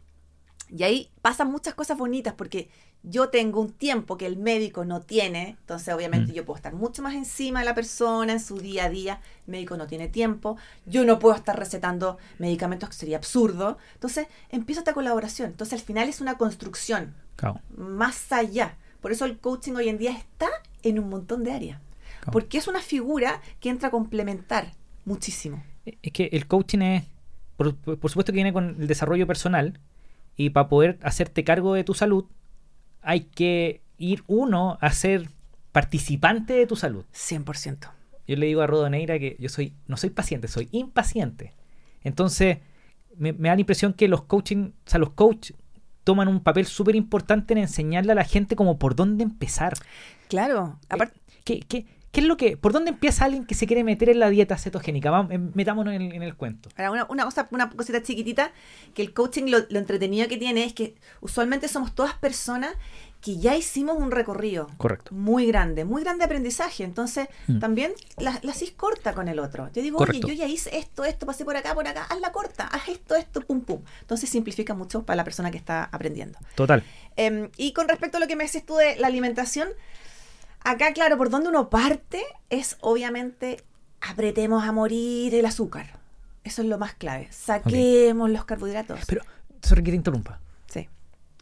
Y 0.70 0.84
ahí 0.84 1.12
pasan 1.22 1.52
muchas 1.52 1.76
cosas 1.76 1.98
bonitas 1.98 2.34
porque 2.34 2.70
yo 3.08 3.30
tengo 3.30 3.62
un 3.62 3.72
tiempo 3.72 4.18
que 4.18 4.26
el 4.26 4.38
médico 4.38 4.84
no 4.86 5.02
tiene, 5.02 5.50
entonces 5.60 5.94
obviamente 5.94 6.32
Mm. 6.32 6.36
yo 6.36 6.46
puedo 6.46 6.58
estar 6.58 6.74
mucho 6.74 7.02
más 7.02 7.13
encima 7.13 7.60
de 7.60 7.65
la 7.65 7.76
persona 7.76 8.34
en 8.34 8.39
su 8.39 8.58
día 8.60 8.86
a 8.86 8.89
día, 8.89 9.22
el 9.48 9.52
médico 9.52 9.78
no 9.78 9.88
tiene 9.88 10.08
tiempo, 10.08 10.58
yo 10.86 11.06
no 11.06 11.20
puedo 11.20 11.36
estar 11.36 11.58
recetando 11.58 12.18
medicamentos 12.39 12.89
que 12.89 12.96
sería 12.96 13.18
absurdo, 13.18 13.78
entonces 13.94 14.28
empieza 14.50 14.82
esta 14.82 14.94
colaboración, 14.94 15.52
entonces 15.52 15.80
al 15.80 15.86
final 15.86 16.10
es 16.10 16.22
una 16.22 16.38
construcción 16.38 17.13
Claro. 17.36 17.60
más 17.78 18.32
allá, 18.32 18.76
por 19.02 19.12
eso 19.12 19.26
el 19.26 19.38
coaching 19.38 19.74
hoy 19.74 19.89
en 19.89 19.98
día 19.98 20.12
está 20.12 20.48
en 20.84 20.98
un 21.00 21.10
montón 21.10 21.44
de 21.44 21.52
áreas, 21.52 21.80
Claro. 22.22 22.32
porque 22.32 22.58
es 22.58 22.68
una 22.68 22.82
figura 22.82 23.41
que 23.60 23.70
entra 23.70 23.89
a 23.89 23.91
complementar 23.91 24.72
muchísimo. 25.06 25.63
Es 25.86 26.12
que 26.12 26.30
el 26.32 26.48
coaching 26.48 26.80
es, 26.80 27.04
por, 27.58 27.76
por- 27.76 28.00
por 28.00 28.10
supuesto 28.10 28.32
que 28.32 28.38
viene 28.38 28.52
con 28.54 28.78
el 28.80 28.88
desarrollo 28.88 29.28
personal 29.28 29.80
y 30.36 30.50
para 30.50 30.68
poder 30.68 30.98
hacerte 31.04 31.44
cargo 31.44 31.74
de 31.76 31.84
tu 31.84 31.94
salud 31.94 32.26
hay 33.06 33.22
que 33.22 33.82
ir 33.98 34.24
uno 34.28 34.78
a 34.82 34.91
ser 34.91 35.30
participante 35.72 36.54
de 36.54 36.68
tu 36.68 36.76
salud. 36.76 37.06
100%. 37.13 37.91
Yo 38.28 38.36
le 38.36 38.48
digo 38.48 38.62
a 38.62 38.68
Rodoneira 38.68 39.20
que 39.20 39.38
yo 39.39 39.50
soy 39.50 39.74
no 39.88 39.98
soy 39.98 40.10
paciente, 40.10 40.48
soy 40.48 40.68
impaciente. 40.72 41.54
Entonces, 42.04 42.58
me, 43.18 43.34
me 43.34 43.50
da 43.50 43.56
la 43.56 43.62
impresión 43.62 43.94
que 43.94 44.08
los 44.08 44.24
coaching, 44.24 44.72
o 44.72 44.89
sea, 44.89 45.00
los 45.00 45.12
coach 45.12 45.52
toman 46.04 46.28
un 46.28 46.41
papel 46.41 46.65
súper 46.65 46.96
importante 46.96 47.54
en 47.54 47.60
enseñarle 47.60 48.12
a 48.12 48.15
la 48.15 48.24
gente 48.24 48.56
como 48.56 48.78
por 48.78 48.96
dónde 48.96 49.24
empezar. 49.24 49.74
Claro, 50.28 50.80
aparte... 50.89 51.20
¿Qué, 51.44 51.60
qué, 51.60 51.86
qué 52.15 52.21
es 52.21 52.28
lo 52.28 52.38
que, 52.38 52.56
por 52.56 52.71
dónde 52.71 52.91
empieza 52.91 53.25
alguien 53.25 53.45
que 53.45 53.56
se 53.56 53.67
quiere 53.67 53.84
meter 53.84 54.08
en 54.10 54.19
la 54.19 54.30
dieta 54.30 54.58
cetogénica? 54.58 55.12
Vamos, 55.12 55.32
em, 55.34 55.51
metámonos 55.54 55.93
en, 55.93 56.01
en 56.13 56.23
el 56.23 56.36
cuento. 56.36 56.69
Ahora, 56.78 56.91
una, 56.91 57.06
una 57.10 57.25
cosa, 57.25 57.47
una 57.51 57.69
cosita 57.69 58.01
chiquitita, 58.01 58.51
que 58.93 59.01
el 59.01 59.13
coaching 59.13 59.47
lo, 59.51 59.60
lo 59.69 59.80
entretenido 59.80 60.28
que 60.30 60.38
tiene 60.38 60.63
es 60.63 60.73
que 60.73 60.95
usualmente 61.19 61.67
somos 61.67 61.93
todas 61.93 62.13
personas 62.13 62.73
que 63.19 63.38
ya 63.38 63.56
hicimos 63.56 63.97
un 63.97 64.12
recorrido 64.12 64.67
Correcto. 64.78 65.13
muy 65.13 65.47
grande, 65.47 65.84
muy 65.84 66.04
grande 66.04 66.23
aprendizaje. 66.23 66.84
Entonces, 66.84 67.28
Mm. 67.47 67.60
también 67.60 67.91
la, 68.17 68.39
la 68.43 68.51
haces 68.51 68.71
corta 68.71 69.13
con 69.13 69.28
el 69.28 69.39
otro. 69.39 69.69
Yo 69.73 69.82
digo, 69.82 69.97
Correcto. 69.97 70.28
oye, 70.28 70.36
yo 70.38 70.43
ya 70.45 70.47
hice 70.49 70.78
esto, 70.78 71.04
esto, 71.04 71.25
pasé 71.25 71.43
por 71.43 71.58
acá, 71.58 71.73
por 71.73 71.86
acá, 71.88 72.04
hazla 72.10 72.32
corta, 72.32 72.67
haz 72.67 72.88
esto, 72.88 73.15
esto, 73.15 73.41
pum, 73.41 73.62
pum. 73.62 73.82
Entonces 74.01 74.30
simplifica 74.30 74.73
mucho 74.73 75.04
para 75.04 75.17
la 75.17 75.23
persona 75.25 75.51
que 75.51 75.58
está 75.58 75.84
aprendiendo. 75.86 76.38
Total. 76.56 76.82
Em, 77.17 77.49
y 77.58 77.73
con 77.73 77.88
respecto 77.89 78.17
a 78.17 78.19
lo 78.21 78.28
que 78.28 78.36
me 78.36 78.45
decís 78.45 78.63
tú 78.65 78.75
de 78.75 78.95
la 78.97 79.08
alimentación, 79.08 79.69
acá, 80.65 80.91
claro, 80.93 81.17
por 81.17 81.30
donde 81.30 81.49
uno 81.49 81.69
parte 81.69 82.23
es 82.49 82.78
obviamente 82.82 83.63
apretemos 84.01 84.63
a 84.63 84.71
morir 84.71 85.34
el 85.36 85.45
azúcar. 85.45 85.99
Eso 86.43 86.62
es 86.62 86.67
lo 86.67 86.78
más 86.78 86.93
clave. 86.93 87.28
Saquemos 87.32 88.30
los 88.30 88.45
carbohidratos. 88.45 88.99
Pero, 89.08 89.23
sorry 89.62 89.84
que 89.84 89.91
te 89.91 89.97
interrumpa. 89.97 90.39
sí. 90.67 90.88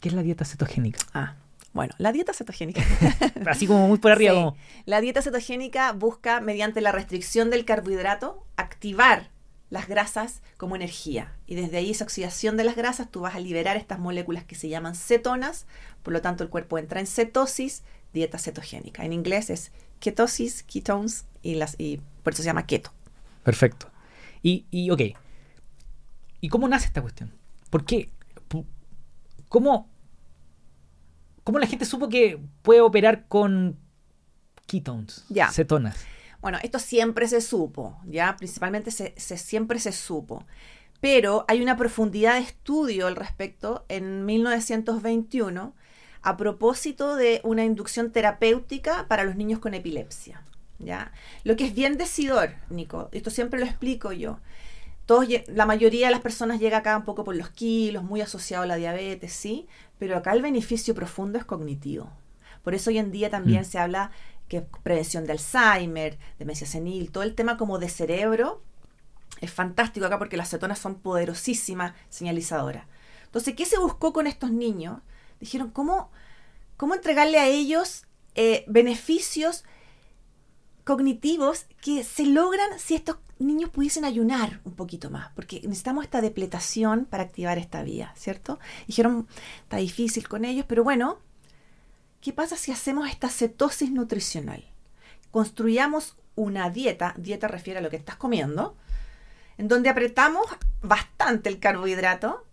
¿Qué 0.00 0.08
es 0.08 0.14
la 0.14 0.22
dieta 0.22 0.44
cetogénica? 0.44 0.98
Ah, 1.14 1.34
bueno, 1.72 1.94
la 1.98 2.12
dieta 2.12 2.32
cetogénica. 2.32 2.82
Así 3.46 3.66
como 3.66 3.88
muy 3.88 3.98
por 3.98 4.12
arriba. 4.12 4.32
Sí. 4.32 4.36
como- 4.38 4.56
La 4.86 5.00
dieta 5.00 5.22
cetogénica 5.22 5.92
busca, 5.92 6.40
mediante 6.40 6.80
la 6.80 6.92
restricción 6.92 7.50
del 7.50 7.64
carbohidrato, 7.64 8.44
activar 8.56 9.30
las 9.70 9.88
grasas 9.88 10.40
como 10.56 10.76
energía. 10.76 11.32
Y 11.46 11.54
desde 11.56 11.78
ahí 11.78 11.90
esa 11.90 12.04
oxidación 12.04 12.56
de 12.56 12.64
las 12.64 12.76
grasas, 12.76 13.10
tú 13.10 13.20
vas 13.20 13.34
a 13.34 13.40
liberar 13.40 13.76
estas 13.76 13.98
moléculas 13.98 14.44
que 14.44 14.54
se 14.54 14.68
llaman 14.68 14.94
cetonas. 14.94 15.66
Por 16.02 16.12
lo 16.12 16.20
tanto, 16.22 16.44
el 16.44 16.50
cuerpo 16.50 16.78
entra 16.78 17.00
en 17.00 17.06
cetosis, 17.06 17.82
dieta 18.14 18.38
cetogénica. 18.38 19.04
En 19.04 19.12
inglés 19.12 19.50
es 19.50 19.72
ketosis, 20.00 20.62
ketones, 20.62 21.26
y, 21.42 21.56
las, 21.56 21.74
y 21.78 22.00
por 22.22 22.32
eso 22.32 22.42
se 22.42 22.46
llama 22.46 22.66
keto. 22.66 22.90
Perfecto. 23.42 23.90
Y, 24.42 24.64
y, 24.70 24.90
ok. 24.90 25.00
¿Y 26.40 26.48
cómo 26.48 26.66
nace 26.68 26.86
esta 26.86 27.02
cuestión? 27.02 27.30
¿Por 27.68 27.84
qué? 27.84 28.08
¿Cómo, 29.48 29.88
¿Cómo 31.44 31.58
la 31.58 31.66
gente 31.66 31.84
supo 31.84 32.08
que 32.08 32.38
puede 32.62 32.80
operar 32.80 33.26
con, 33.28 33.76
ketones, 34.66 35.24
Ya. 35.28 35.50
cetonas. 35.50 35.96
Bueno, 36.40 36.58
esto 36.62 36.78
siempre 36.78 37.28
se 37.28 37.40
supo, 37.40 37.98
¿ya? 38.06 38.36
Principalmente 38.36 38.90
se, 38.90 39.14
se- 39.16 39.36
siempre 39.38 39.78
se 39.78 39.92
supo. 39.92 40.44
Pero 41.00 41.44
hay 41.48 41.62
una 41.62 41.76
profundidad 41.76 42.34
de 42.34 42.40
estudio 42.40 43.06
al 43.06 43.16
respecto 43.16 43.84
en 43.88 44.24
1921 44.26 45.74
a 46.24 46.36
propósito 46.36 47.16
de 47.16 47.40
una 47.44 47.64
inducción 47.64 48.10
terapéutica 48.10 49.06
para 49.08 49.24
los 49.24 49.36
niños 49.36 49.60
con 49.60 49.74
epilepsia, 49.74 50.42
¿ya? 50.78 51.12
Lo 51.44 51.54
que 51.54 51.66
es 51.66 51.74
bien 51.74 51.98
decidor, 51.98 52.54
Nico, 52.70 53.10
esto 53.12 53.30
siempre 53.30 53.60
lo 53.60 53.66
explico 53.66 54.10
yo. 54.12 54.38
Todos, 55.04 55.28
la 55.48 55.66
mayoría 55.66 56.06
de 56.06 56.12
las 56.12 56.22
personas 56.22 56.60
llega 56.60 56.78
acá 56.78 56.96
un 56.96 57.04
poco 57.04 57.24
por 57.24 57.36
los 57.36 57.50
kilos, 57.50 58.02
muy 58.02 58.22
asociado 58.22 58.64
a 58.64 58.66
la 58.66 58.76
diabetes, 58.76 59.34
¿sí? 59.34 59.68
Pero 59.98 60.16
acá 60.16 60.32
el 60.32 60.40
beneficio 60.40 60.94
profundo 60.94 61.38
es 61.38 61.44
cognitivo. 61.44 62.10
Por 62.62 62.74
eso 62.74 62.88
hoy 62.88 62.96
en 62.96 63.12
día 63.12 63.28
también 63.28 63.60
Mm. 63.60 63.66
se 63.66 63.78
habla 63.78 64.10
que 64.48 64.62
prevención 64.82 65.26
de 65.26 65.32
Alzheimer, 65.32 66.18
demencia 66.38 66.66
senil, 66.66 67.10
todo 67.10 67.22
el 67.22 67.34
tema 67.34 67.58
como 67.58 67.78
de 67.78 67.90
cerebro 67.90 68.62
es 69.42 69.50
fantástico 69.52 70.06
acá 70.06 70.18
porque 70.18 70.38
las 70.38 70.48
cetonas 70.48 70.78
son 70.78 70.94
poderosísimas 70.94 71.92
señalizadoras. 72.08 72.86
Entonces, 73.26 73.54
¿qué 73.54 73.66
se 73.66 73.78
buscó 73.78 74.14
con 74.14 74.26
estos 74.26 74.50
niños? 74.52 75.00
Dijeron, 75.40 75.70
¿cómo, 75.70 76.10
cómo 76.76 76.94
entregarle 76.94 77.38
a 77.38 77.46
ellos 77.46 78.04
eh, 78.34 78.64
beneficios 78.66 79.64
cognitivos 80.84 81.66
que 81.80 82.04
se 82.04 82.26
logran 82.26 82.78
si 82.78 82.94
estos 82.94 83.16
niños 83.38 83.70
pudiesen 83.70 84.04
ayunar 84.04 84.60
un 84.64 84.74
poquito 84.74 85.10
más? 85.10 85.30
Porque 85.34 85.60
necesitamos 85.64 86.04
esta 86.04 86.20
depletación 86.20 87.04
para 87.04 87.24
activar 87.24 87.58
esta 87.58 87.82
vía, 87.82 88.12
¿cierto? 88.16 88.58
Dijeron, 88.86 89.28
está 89.62 89.78
difícil 89.78 90.28
con 90.28 90.44
ellos, 90.44 90.66
pero 90.68 90.84
bueno, 90.84 91.18
¿qué 92.20 92.32
pasa 92.32 92.56
si 92.56 92.72
hacemos 92.72 93.08
esta 93.08 93.28
cetosis 93.28 93.90
nutricional? 93.90 94.64
Construyamos 95.30 96.16
una 96.36 96.70
dieta, 96.70 97.14
dieta 97.16 97.48
refiere 97.48 97.78
a 97.78 97.82
lo 97.82 97.90
que 97.90 97.96
estás 97.96 98.16
comiendo, 98.16 98.76
en 99.56 99.68
donde 99.68 99.88
apretamos 99.88 100.46
bastante 100.82 101.48
el 101.48 101.58
carbohidrato, 101.58 102.44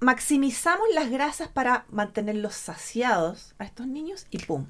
maximizamos 0.00 0.86
las 0.94 1.10
grasas 1.10 1.48
para 1.48 1.84
mantenerlos 1.90 2.54
saciados 2.54 3.54
a 3.58 3.64
estos 3.64 3.86
niños 3.86 4.26
y 4.30 4.38
¡pum! 4.38 4.66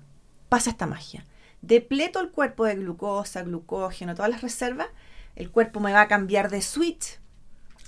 Pasa 0.49 0.71
esta 0.71 0.87
magia. 0.87 1.25
Depleto 1.63 2.21
el 2.21 2.31
cuerpo 2.31 2.65
de 2.65 2.75
glucosa, 2.77 3.43
glucógeno, 3.43 4.15
todas 4.15 4.31
las 4.31 4.43
reservas, 4.43 4.89
el 5.37 5.51
cuerpo 5.51 5.79
me 5.81 5.93
va 5.93 6.03
a 6.03 6.09
cambiar 6.09 6.51
de 6.51 6.63
switch 6.63 7.21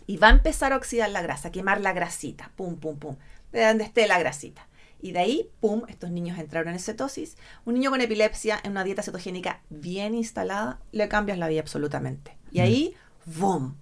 y 0.06 0.16
va 0.18 0.28
a 0.28 0.32
empezar 0.32 0.72
a 0.72 0.76
oxidar 0.76 1.10
la 1.10 1.22
grasa, 1.22 1.48
a 1.48 1.52
quemar 1.52 1.80
la 1.80 1.92
grasita, 1.92 2.52
pum, 2.56 2.76
pum, 2.76 2.98
pum, 2.98 3.16
de 3.50 3.64
donde 3.66 3.84
esté 3.84 4.06
la 4.06 4.18
grasita. 4.18 4.68
Y 5.00 5.10
de 5.10 5.18
ahí, 5.18 5.50
pum, 5.60 5.82
estos 5.88 6.10
niños 6.10 6.38
entraron 6.38 6.72
en 6.72 6.78
cetosis. 6.78 7.36
Un 7.64 7.74
niño 7.74 7.90
con 7.90 8.00
epilepsia 8.00 8.60
en 8.62 8.70
una 8.72 8.84
dieta 8.84 9.02
cetogénica 9.02 9.60
bien 9.68 10.14
instalada, 10.14 10.78
le 10.92 11.08
cambias 11.08 11.38
la 11.38 11.48
vida 11.48 11.60
absolutamente. 11.60 12.36
Y 12.52 12.60
Mm. 12.60 12.62
ahí, 12.62 12.94
boom, 13.26 13.76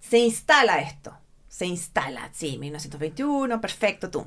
se 0.00 0.18
instala 0.18 0.80
esto. 0.80 1.16
Se 1.56 1.64
instala, 1.64 2.28
sí, 2.34 2.58
1921, 2.58 3.62
perfecto, 3.62 4.10
tú. 4.10 4.26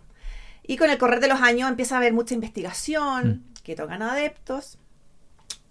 Y 0.64 0.78
con 0.78 0.90
el 0.90 0.98
correr 0.98 1.20
de 1.20 1.28
los 1.28 1.40
años 1.42 1.70
empieza 1.70 1.94
a 1.94 1.98
haber 2.00 2.12
mucha 2.12 2.34
investigación, 2.34 3.44
que 3.62 3.76
tocan 3.76 4.02
adeptos. 4.02 4.80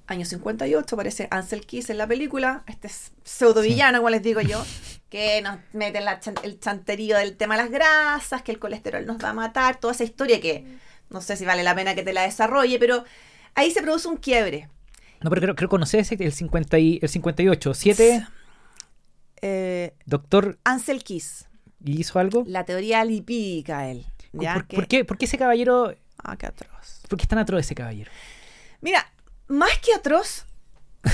Año 0.07 0.25
58 0.25 0.95
aparece 0.95 1.27
Ansel 1.33 1.67
Keys 1.67 1.91
en 1.91 1.99
la 1.99 2.07
película, 2.07 2.63
este 2.69 2.89
pseudo 3.25 3.61
villano, 3.61 3.99
como 3.99 4.11
les 4.11 4.23
digo 4.23 4.41
yo, 4.41 4.65
que 5.11 5.43
nos 5.43 5.59
mete 5.73 6.01
la 6.01 6.21
chan- 6.21 6.37
el 6.45 6.61
chanterío 6.61 7.17
del 7.19 7.37
tema 7.37 7.57
de 7.57 7.63
las 7.65 7.73
grasas, 7.73 8.43
que 8.43 8.53
el 8.53 8.61
colesterol 8.61 9.05
nos 9.05 9.19
va 9.23 9.31
a 9.31 9.35
matar, 9.35 9.81
toda 9.81 9.93
esa 9.95 10.05
historia 10.05 10.41
que 10.41 10.65
no 11.11 11.21
sé 11.21 11.37
si 11.37 11.45
vale 11.45 11.65
la 11.65 11.75
pena 11.75 11.97
que 11.97 12.05
te 12.05 12.13
la 12.13 12.23
desarrolle, 12.23 12.79
pero 12.79 13.03
ahí 13.57 13.73
se 13.73 13.83
produce 13.83 14.07
un 14.07 14.17
quiebre. 14.19 14.69
No, 15.23 15.29
pero 15.29 15.43
creo, 15.43 15.57
creo 15.57 15.69
conocer 15.69 16.07
el, 16.09 16.33
50 16.33 16.79
y, 16.79 17.01
el 17.03 17.09
58. 17.09 17.75
¿Siete? 17.75 18.25
Eh, 19.43 19.95
Doctor 20.07 20.59
Ansel 20.65 21.03
Keys, 21.05 21.48
hizo 21.85 22.19
algo. 22.19 22.45
la 22.47 22.65
teoría 22.65 23.05
lipídica, 23.05 23.89
él. 23.89 24.07
¿ya? 24.33 24.65
¿Por, 24.69 24.87
qué, 24.87 25.05
por 25.05 25.17
qué 25.19 25.25
ese 25.27 25.39
caballero? 25.39 25.95
Ah, 26.23 26.37
qué 26.37 26.47
atroz. 26.47 27.03
¿Por 27.09 27.19
qué 27.19 27.23
es 27.23 27.29
tan 27.29 27.39
atroz 27.39 27.61
ese 27.61 27.75
caballero? 27.75 28.11
Mira, 28.81 29.11
más 29.49 29.79
que 29.79 29.95
atroz, 29.95 30.47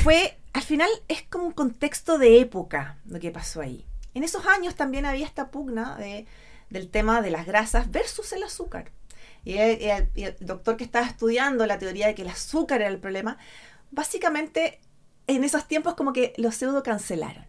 fue, 0.03 0.37
al 0.53 0.62
final 0.62 0.88
es 1.09 1.22
como 1.22 1.44
un 1.44 1.53
contexto 1.53 2.18
de 2.18 2.40
época 2.40 2.98
lo 3.07 3.20
que 3.20 3.31
pasó 3.31 3.61
ahí. 3.61 3.85
En 4.14 4.22
esos 4.24 4.46
años 4.46 4.74
también 4.74 5.07
había 5.07 5.27
esta 5.27 5.50
pugna 5.50 5.96
de- 5.96 6.27
del 6.70 6.88
tema 6.88 7.20
de 7.22 7.31
las 7.31 7.46
grasas 7.46 7.90
versus 7.90 8.33
el 8.33 8.42
azúcar. 8.42 8.90
Y 9.44 9.59
el, 9.59 9.81
y 9.83 9.85
el- 9.90 10.09
y 10.14 10.22
el 10.24 10.37
doctor 10.40 10.77
que 10.77 10.85
estaba 10.85 11.07
estudiando 11.07 11.66
la 11.66 11.79
teoría 11.79 12.07
de 12.07 12.14
que 12.14 12.22
el 12.22 12.29
azúcar 12.29 12.81
era 12.81 12.90
el 12.90 12.98
problema, 12.98 13.38
básicamente 13.90 14.81
en 15.27 15.44
esos 15.44 15.66
tiempos 15.68 15.94
como 15.94 16.12
que 16.12 16.33
lo 16.37 16.50
pseudo 16.53 16.83
cancelaron. 16.83 17.44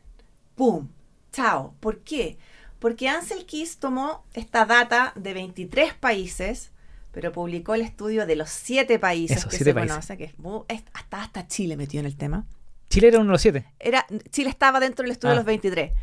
¡Pum! 0.56 0.90
¡Chao! 1.32 1.76
¿Por 1.80 2.00
qué? 2.00 2.38
Porque 2.86 3.10
Ansel 3.10 3.48
Keys 3.48 3.80
tomó 3.80 4.24
esta 4.36 4.64
data 4.68 5.12
de 5.16 5.34
23 5.34 5.96
países, 5.96 6.70
pero 7.12 7.32
publicó 7.32 7.74
el 7.74 7.82
estudio 7.82 8.28
de 8.28 8.36
los 8.36 8.52
7 8.52 9.00
países 9.00 9.38
Eso, 9.38 9.50
que 9.50 9.56
siete 9.58 9.72
se 9.72 9.74
países. 9.74 9.92
conoce, 9.96 10.18
que 10.18 10.26
es 10.26 10.34
es- 10.68 10.84
hasta, 10.94 11.24
hasta 11.24 11.48
Chile 11.48 11.78
metido 11.78 12.02
en 12.02 12.06
el 12.06 12.16
tema. 12.16 12.46
Chile 12.88 13.08
era 13.08 13.18
uno 13.18 13.30
de 13.30 13.32
los 13.32 13.42
siete. 13.42 13.66
Era, 13.80 14.06
Chile 14.30 14.52
estaba 14.52 14.80
dentro 14.80 15.02
del 15.02 15.14
estudio 15.14 15.32
Ah. 15.32 15.34
de 15.34 15.38
los 15.38 15.46
23. 15.48 15.94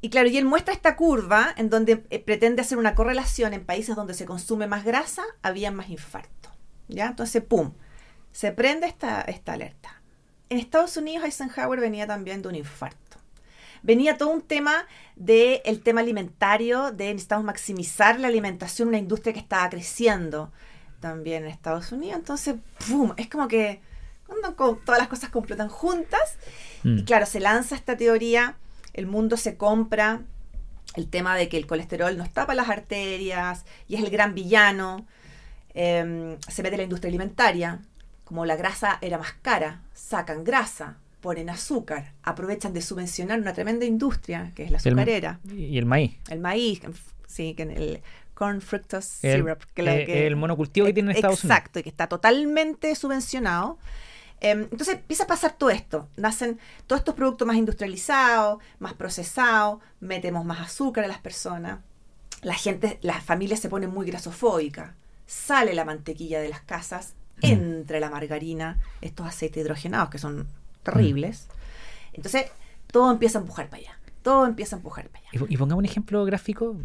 Y 0.00 0.10
claro, 0.10 0.28
y 0.28 0.36
él 0.36 0.46
muestra 0.46 0.74
esta 0.74 0.96
curva 0.96 1.54
en 1.56 1.70
donde 1.70 2.04
eh, 2.10 2.18
pretende 2.18 2.62
hacer 2.62 2.78
una 2.78 2.96
correlación 2.96 3.54
en 3.54 3.64
países 3.64 3.94
donde 3.94 4.14
se 4.14 4.24
consume 4.24 4.66
más 4.66 4.84
grasa, 4.84 5.22
había 5.42 5.70
más 5.70 5.90
infarto. 5.90 6.50
¿Ya? 6.88 7.06
Entonces, 7.06 7.40
¡pum! 7.40 7.70
Se 8.32 8.50
prende 8.50 8.88
esta, 8.88 9.20
esta 9.20 9.52
alerta. 9.52 10.02
En 10.48 10.58
Estados 10.58 10.96
Unidos, 10.96 11.24
Eisenhower 11.24 11.78
venía 11.78 12.08
también 12.08 12.42
de 12.42 12.48
un 12.48 12.56
infarto. 12.56 13.09
Venía 13.82 14.18
todo 14.18 14.30
un 14.30 14.42
tema 14.42 14.86
del 15.16 15.60
el 15.64 15.80
tema 15.82 16.00
alimentario, 16.00 16.92
de 16.92 17.06
necesitamos 17.06 17.44
maximizar 17.44 18.20
la 18.20 18.28
alimentación, 18.28 18.88
una 18.88 18.98
industria 18.98 19.32
que 19.32 19.40
estaba 19.40 19.68
creciendo 19.70 20.52
también 21.00 21.44
en 21.44 21.50
Estados 21.50 21.92
Unidos. 21.92 22.18
Entonces, 22.18 22.56
¡pum! 22.86 23.12
Es 23.16 23.28
como 23.28 23.48
que 23.48 23.80
cuando 24.26 24.52
todas 24.54 24.98
las 24.98 25.08
cosas 25.08 25.30
completan 25.30 25.68
juntas. 25.68 26.36
Mm. 26.84 26.98
Y 26.98 27.04
claro, 27.04 27.26
se 27.26 27.40
lanza 27.40 27.74
esta 27.74 27.96
teoría, 27.96 28.56
el 28.92 29.06
mundo 29.06 29.36
se 29.36 29.56
compra 29.56 30.22
el 30.96 31.08
tema 31.08 31.36
de 31.36 31.48
que 31.48 31.56
el 31.56 31.66
colesterol 31.66 32.16
nos 32.16 32.30
tapa 32.30 32.54
las 32.54 32.68
arterias 32.68 33.64
y 33.88 33.96
es 33.96 34.02
el 34.02 34.10
gran 34.10 34.34
villano. 34.34 35.06
Eh, 35.74 36.36
se 36.48 36.62
mete 36.62 36.76
la 36.76 36.82
industria 36.82 37.08
alimentaria, 37.08 37.80
como 38.24 38.44
la 38.44 38.56
grasa 38.56 38.98
era 39.00 39.18
más 39.18 39.32
cara, 39.42 39.82
sacan 39.92 40.44
grasa, 40.44 40.98
ponen 41.20 41.50
azúcar, 41.50 42.12
aprovechan 42.22 42.72
de 42.72 42.82
subvencionar 42.82 43.38
una 43.40 43.52
tremenda 43.52 43.84
industria 43.84 44.52
que 44.54 44.64
es 44.64 44.70
la 44.70 44.78
El- 44.78 44.86
azucarera, 44.88 45.40
Y 45.52 45.76
el 45.78 45.86
maíz. 45.86 46.16
el, 46.28 46.40
maíz, 46.40 46.80
sí, 47.26 47.54
que 47.54 47.62
en 47.64 47.70
el 47.72 48.02
corn 48.34 48.60
fructose 48.62 49.30
El, 49.34 49.42
syrup, 49.42 49.62
que 49.74 49.82
eh, 49.82 50.06
que- 50.06 50.26
el 50.26 50.36
monocultivo 50.36 50.86
que 50.86 50.92
tiene 50.94 51.10
en 51.10 51.16
Estados 51.16 51.44
Unidos. 51.44 51.56
Exacto, 51.58 51.78
y 51.78 51.82
que 51.82 51.90
está 51.90 52.06
totalmente 52.08 52.94
subvencionado. 52.94 53.78
Em, 54.42 54.60
entonces 54.62 54.94
empieza 54.94 55.24
a 55.24 55.26
pasar 55.26 55.52
todo 55.58 55.68
esto. 55.68 56.08
Nacen 56.16 56.58
todos 56.86 57.00
estos 57.00 57.14
productos 57.14 57.46
más 57.46 57.56
industrializados, 57.56 58.58
más 58.78 58.94
procesados, 58.94 59.80
metemos 60.00 60.46
más 60.46 60.60
azúcar 60.60 61.04
a 61.04 61.08
las 61.08 61.18
personas. 61.18 61.80
La 62.40 62.54
gente, 62.54 62.98
las 63.02 63.22
familias 63.22 63.60
se 63.60 63.68
ponen 63.68 63.90
muy 63.90 64.06
grasofóbicas. 64.06 64.92
Sale 65.26 65.74
la 65.74 65.84
mantequilla 65.84 66.40
de 66.40 66.48
las 66.48 66.62
casas, 66.62 67.14
Mm. 67.42 67.46
entra 67.46 68.00
la 68.00 68.08
margarina, 68.08 68.78
estos 69.02 69.26
aceites 69.26 69.62
hidrogenados 69.62 70.08
que 70.08 70.18
son 70.18 70.46
terribles. 70.82 71.48
Mm. 71.48 72.14
Entonces 72.14 72.46
todo 72.90 73.10
empieza 73.12 73.38
a 73.38 73.42
empujar 73.42 73.68
para 73.68 73.82
allá. 73.82 73.96
Todo 74.22 74.46
empieza 74.46 74.76
a 74.76 74.78
empujar 74.78 75.08
para 75.08 75.20
allá. 75.32 75.46
Y, 75.48 75.54
y 75.54 75.56
pongamos 75.56 75.78
un 75.80 75.84
ejemplo 75.86 76.24
gráfico. 76.26 76.76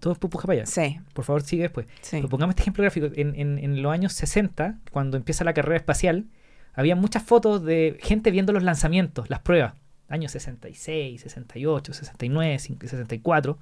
Todo 0.00 0.14
empuja 0.14 0.46
para 0.46 0.60
allá. 0.60 0.66
Sí, 0.66 0.98
Por 1.12 1.24
favor, 1.24 1.42
sigue 1.42 1.62
después. 1.64 1.86
sí. 2.00 2.16
Pero 2.16 2.28
pongamos 2.28 2.52
este 2.52 2.62
ejemplo 2.62 2.82
gráfico. 2.82 3.08
En, 3.14 3.34
en- 3.34 3.58
en 3.58 3.82
los 3.82 3.92
años 3.92 4.12
60, 4.14 4.78
cuando 4.90 5.16
empieza 5.18 5.44
la 5.44 5.52
carrera 5.52 5.76
espacial, 5.76 6.26
había 6.74 6.96
muchas 6.96 7.22
fotos 7.24 7.62
de 7.64 7.98
gente 8.02 8.30
viendo 8.30 8.52
los 8.52 8.62
lanzamientos, 8.62 9.28
las 9.28 9.40
pruebas. 9.40 9.74
Años 10.08 10.32
66, 10.32 11.20
68, 11.20 11.92
69, 11.92 12.58
64. 12.58 13.58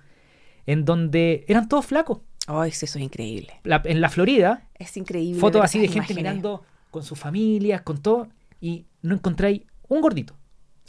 En 0.67 0.85
donde 0.85 1.45
eran 1.49 1.69
todos 1.69 1.87
flacos. 1.87 2.21
Ay, 2.47 2.71
sí, 2.71 2.85
eso 2.85 2.99
es 2.99 3.05
increíble. 3.05 3.55
La- 3.65 3.83
en 3.85 4.01
la 4.01 4.09
Florida, 4.09 4.69
Es 4.77 4.97
increíble. 4.97 5.41
fotos 5.41 5.63
así 5.65 5.79
de 5.81 5.87
gente 5.89 6.13
imágenes. 6.13 6.23
mirando 6.23 6.63
con 6.93 7.03
sus 7.03 7.19
familias, 7.19 7.83
con 7.83 8.01
todo. 8.01 8.29
Y 8.61 8.87
no 9.03 9.15
encontráis 9.17 9.63
un 9.89 10.01
gordito. 10.01 10.37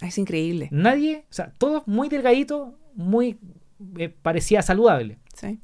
Es 0.02 0.18
increíble. 0.18 0.70
Nadie, 0.72 1.26
o 1.30 1.34
sea, 1.34 1.52
todos 1.58 1.88
muy 1.88 2.10
delgaditos, 2.10 2.74
muy 2.94 3.40
eh, 3.98 4.10
parecía 4.10 4.62
saludable. 4.62 5.18
Sí. 5.34 5.60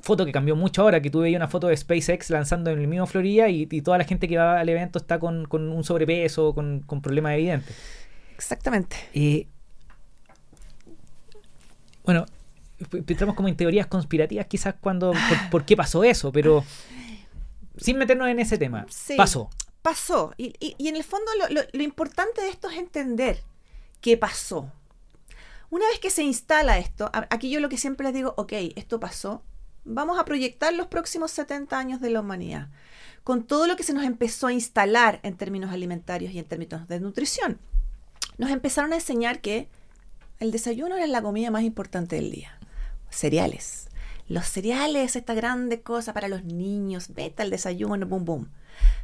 Foto 0.00 0.24
que 0.24 0.32
cambió 0.32 0.54
mucho 0.56 0.82
ahora, 0.82 1.00
que 1.00 1.10
tú 1.10 1.20
veías 1.20 1.38
una 1.38 1.48
foto 1.48 1.68
de 1.68 1.76
SpaceX 1.76 2.30
lanzando 2.30 2.70
en 2.70 2.78
el 2.78 2.86
mismo 2.86 3.06
Florida 3.06 3.48
y, 3.48 3.68
y 3.70 3.80
toda 3.82 3.98
la 3.98 4.04
gente 4.04 4.28
que 4.28 4.36
va 4.36 4.60
al 4.60 4.68
evento 4.68 4.98
está 4.98 5.18
con, 5.18 5.46
con 5.46 5.68
un 5.68 5.84
sobrepeso, 5.84 6.54
con, 6.54 6.80
con 6.80 7.02
problemas 7.02 7.34
evidentes. 7.34 7.76
Exactamente. 8.34 8.96
Eh, 9.14 9.48
bueno, 12.04 12.26
entramos 12.92 13.34
como 13.34 13.48
en 13.48 13.56
teorías 13.56 13.86
conspirativas 13.86 14.46
quizás 14.46 14.74
cuando, 14.80 15.12
por, 15.12 15.50
por 15.50 15.64
qué 15.64 15.76
pasó 15.76 16.04
eso, 16.04 16.30
pero 16.30 16.64
sin 17.76 17.98
meternos 17.98 18.28
en 18.28 18.38
ese 18.38 18.58
tema. 18.58 18.86
Sí. 18.88 19.14
Pasó. 19.16 19.50
Pasó. 19.86 20.34
Y, 20.36 20.74
en 20.80 20.96
el 20.96 21.04
fondo 21.04 21.30
lo, 21.48 21.82
importante 21.84 22.40
de 22.40 22.48
esto 22.48 22.68
es 22.68 22.76
entender 22.76 23.44
qué 24.00 24.16
pasó. 24.16 24.72
Una 25.70 25.86
vez 25.86 26.00
que 26.00 26.10
se 26.10 26.24
instala 26.24 26.78
esto, 26.78 27.08
aquí 27.30 27.50
yo 27.50 27.60
lo 27.60 27.68
que 27.68 27.78
siempre 27.78 28.02
les 28.02 28.12
digo, 28.12 28.34
ok, 28.36 28.52
esto 28.74 28.98
pasó, 28.98 29.44
vamos 29.84 30.18
a 30.18 30.24
proyectar 30.24 30.74
los 30.74 30.88
próximos 30.88 31.30
70 31.30 31.78
años 31.78 32.00
de 32.00 32.10
la 32.10 32.18
humanidad, 32.18 32.68
con 33.22 33.44
todo 33.44 33.68
lo 33.68 33.76
que 33.76 33.84
se 33.84 33.92
nos 33.92 34.02
empezó 34.02 34.48
a 34.48 34.52
instalar 34.52 35.20
en 35.22 35.36
términos 35.36 35.70
alimentarios 35.70 36.32
y 36.32 36.40
en 36.40 36.46
términos 36.46 36.88
de 36.88 36.98
nutrición. 36.98 37.60
Nos 38.38 38.50
empezaron 38.50 38.92
a 38.92 38.96
enseñar 38.96 39.40
que 39.40 39.68
el 40.40 40.50
desayuno 40.50 40.96
era 40.96 41.06
la 41.06 41.22
comida 41.22 41.52
más 41.52 41.62
importante 41.62 42.16
del 42.16 42.32
día. 42.32 42.58
Cereales. 43.08 43.86
Los 44.26 44.46
cereales, 44.46 45.14
esta 45.14 45.34
grande 45.34 45.80
cosa 45.80 46.12
para 46.12 46.26
los 46.26 46.42
niños. 46.42 47.14
Vete 47.14 47.42
al 47.42 47.50
desayuno, 47.50 48.04
boom, 48.04 48.24
boom. 48.24 48.48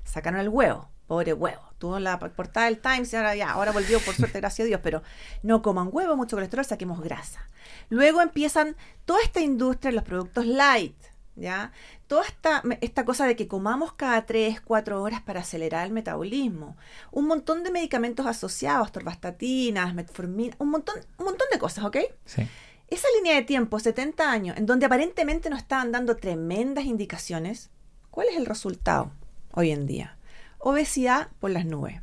Sacaron 0.05 0.41
el 0.41 0.49
huevo. 0.49 0.89
Pobre 1.07 1.33
huevo. 1.33 1.63
Tuvo 1.79 1.99
la 1.99 2.19
portada 2.19 2.67
del 2.67 2.79
Times 2.79 3.13
y 3.13 3.17
ahora 3.17 3.35
ya, 3.35 3.51
ahora 3.51 3.73
volvió 3.73 4.01
por 4.01 4.15
suerte, 4.15 4.41
gracias 4.41 4.65
a 4.65 4.69
Dios, 4.69 4.81
pero 4.83 5.03
no 5.43 5.61
coman 5.61 5.89
huevo, 5.91 6.17
mucho 6.17 6.37
colesterol, 6.37 6.65
saquemos 6.65 7.03
grasa. 7.03 7.47
Luego 7.91 8.23
empiezan 8.23 8.77
toda 9.05 9.21
esta 9.23 9.41
industria, 9.41 9.93
los 9.93 10.05
productos 10.05 10.47
light, 10.47 10.97
¿ya? 11.35 11.73
Toda 12.07 12.25
esta, 12.25 12.63
esta 12.81 13.05
cosa 13.05 13.27
de 13.27 13.37
que 13.37 13.49
comamos 13.49 13.93
cada 13.95 14.25
3, 14.25 14.61
4 14.61 15.03
horas 15.03 15.21
para 15.23 15.41
acelerar 15.41 15.87
el 15.87 15.93
metabolismo. 15.93 16.77
Un 17.11 17.27
montón 17.27 17.65
de 17.65 17.71
medicamentos 17.71 18.27
asociados, 18.27 18.93
torvastatinas, 18.93 19.95
metformina, 19.95 20.55
un 20.61 20.71
montón, 20.71 20.95
un 21.19 21.25
montón 21.25 21.49
de 21.53 21.59
cosas, 21.59 21.85
¿ok? 21.85 21.97
Sí. 22.25 22.47
Esa 22.89 23.09
línea 23.17 23.35
de 23.35 23.43
tiempo, 23.43 23.79
70 23.79 24.31
años, 24.31 24.57
en 24.57 24.67
donde 24.67 24.87
aparentemente 24.87 25.51
nos 25.51 25.59
estaban 25.59 25.93
dando 25.93 26.17
tremendas 26.17 26.85
indicaciones, 26.85 27.71
¿cuál 28.11 28.29
es 28.29 28.37
el 28.37 28.47
resultado 28.47 29.13
hoy 29.53 29.71
en 29.71 29.87
día? 29.87 30.17
Obesidad 30.59 31.29
por 31.41 31.51
las 31.51 31.65
nubes. 31.65 32.01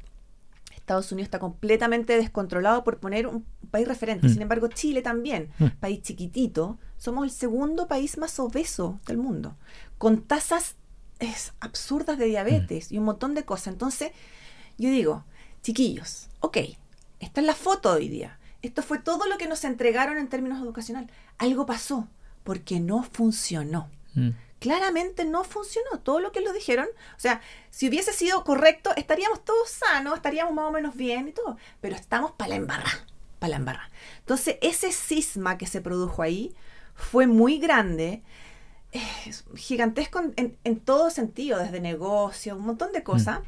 Estados 0.75 1.11
Unidos 1.11 1.27
está 1.27 1.39
completamente 1.39 2.17
descontrolado 2.17 2.83
por 2.83 2.99
poner 2.99 3.27
un 3.27 3.45
país 3.69 3.87
referente. 3.87 4.27
Mm. 4.27 4.31
Sin 4.31 4.41
embargo, 4.41 4.69
Chile 4.69 5.03
también, 5.03 5.51
mm. 5.59 5.67
país 5.79 6.01
chiquitito, 6.01 6.79
somos 6.97 7.25
el 7.25 7.31
segundo 7.31 7.87
país 7.87 8.17
más 8.17 8.39
obeso 8.39 8.99
del 9.05 9.17
mundo, 9.17 9.55
con 9.99 10.23
tasas 10.23 10.75
absurdas 11.59 12.17
de 12.17 12.25
diabetes 12.25 12.91
mm. 12.91 12.95
y 12.95 12.97
un 12.97 13.05
montón 13.05 13.35
de 13.35 13.45
cosas. 13.45 13.67
Entonces, 13.67 14.11
yo 14.79 14.89
digo, 14.89 15.25
chiquillos, 15.61 16.29
ok, 16.39 16.57
esta 17.19 17.41
es 17.41 17.45
la 17.45 17.55
foto 17.55 17.91
de 17.91 17.97
hoy 17.97 18.09
día. 18.09 18.39
Esto 18.61 18.81
fue 18.81 18.97
todo 18.97 19.27
lo 19.27 19.37
que 19.37 19.47
nos 19.47 19.63
entregaron 19.65 20.17
en 20.17 20.27
términos 20.27 20.59
educacionales. 20.59 21.11
Algo 21.37 21.65
pasó 21.65 22.07
porque 22.43 22.79
no 22.79 23.03
funcionó. 23.03 23.89
Claramente 24.59 25.25
no 25.25 25.43
funcionó 25.43 25.99
todo 26.03 26.19
lo 26.19 26.31
que 26.31 26.41
lo 26.41 26.53
dijeron. 26.53 26.87
O 27.15 27.19
sea, 27.19 27.41
si 27.69 27.87
hubiese 27.87 28.13
sido 28.13 28.43
correcto, 28.43 28.91
estaríamos 28.95 29.43
todos 29.43 29.69
sanos, 29.69 30.15
estaríamos 30.15 30.53
más 30.53 30.65
o 30.65 30.71
menos 30.71 30.95
bien 30.95 31.27
y 31.29 31.31
todo. 31.31 31.57
Pero 31.81 31.95
estamos 31.95 32.31
para 32.31 32.49
la 32.49 32.55
embarra, 32.55 32.91
para 33.39 33.51
la 33.51 33.55
embarra. 33.55 33.89
Entonces, 34.19 34.57
ese 34.61 34.91
cisma 34.91 35.57
que 35.57 35.67
se 35.67 35.81
produjo 35.81 36.21
ahí 36.21 36.53
fue 36.95 37.27
muy 37.27 37.59
grande, 37.59 38.21
gigantesco 39.55 40.21
en, 40.35 40.79
todo 40.79 41.09
sentido, 41.09 41.59
desde 41.59 41.79
negocio, 41.79 42.55
un 42.55 42.65
montón 42.65 42.91
de 42.91 43.03
cosas, 43.03 43.39
mm. 43.39 43.43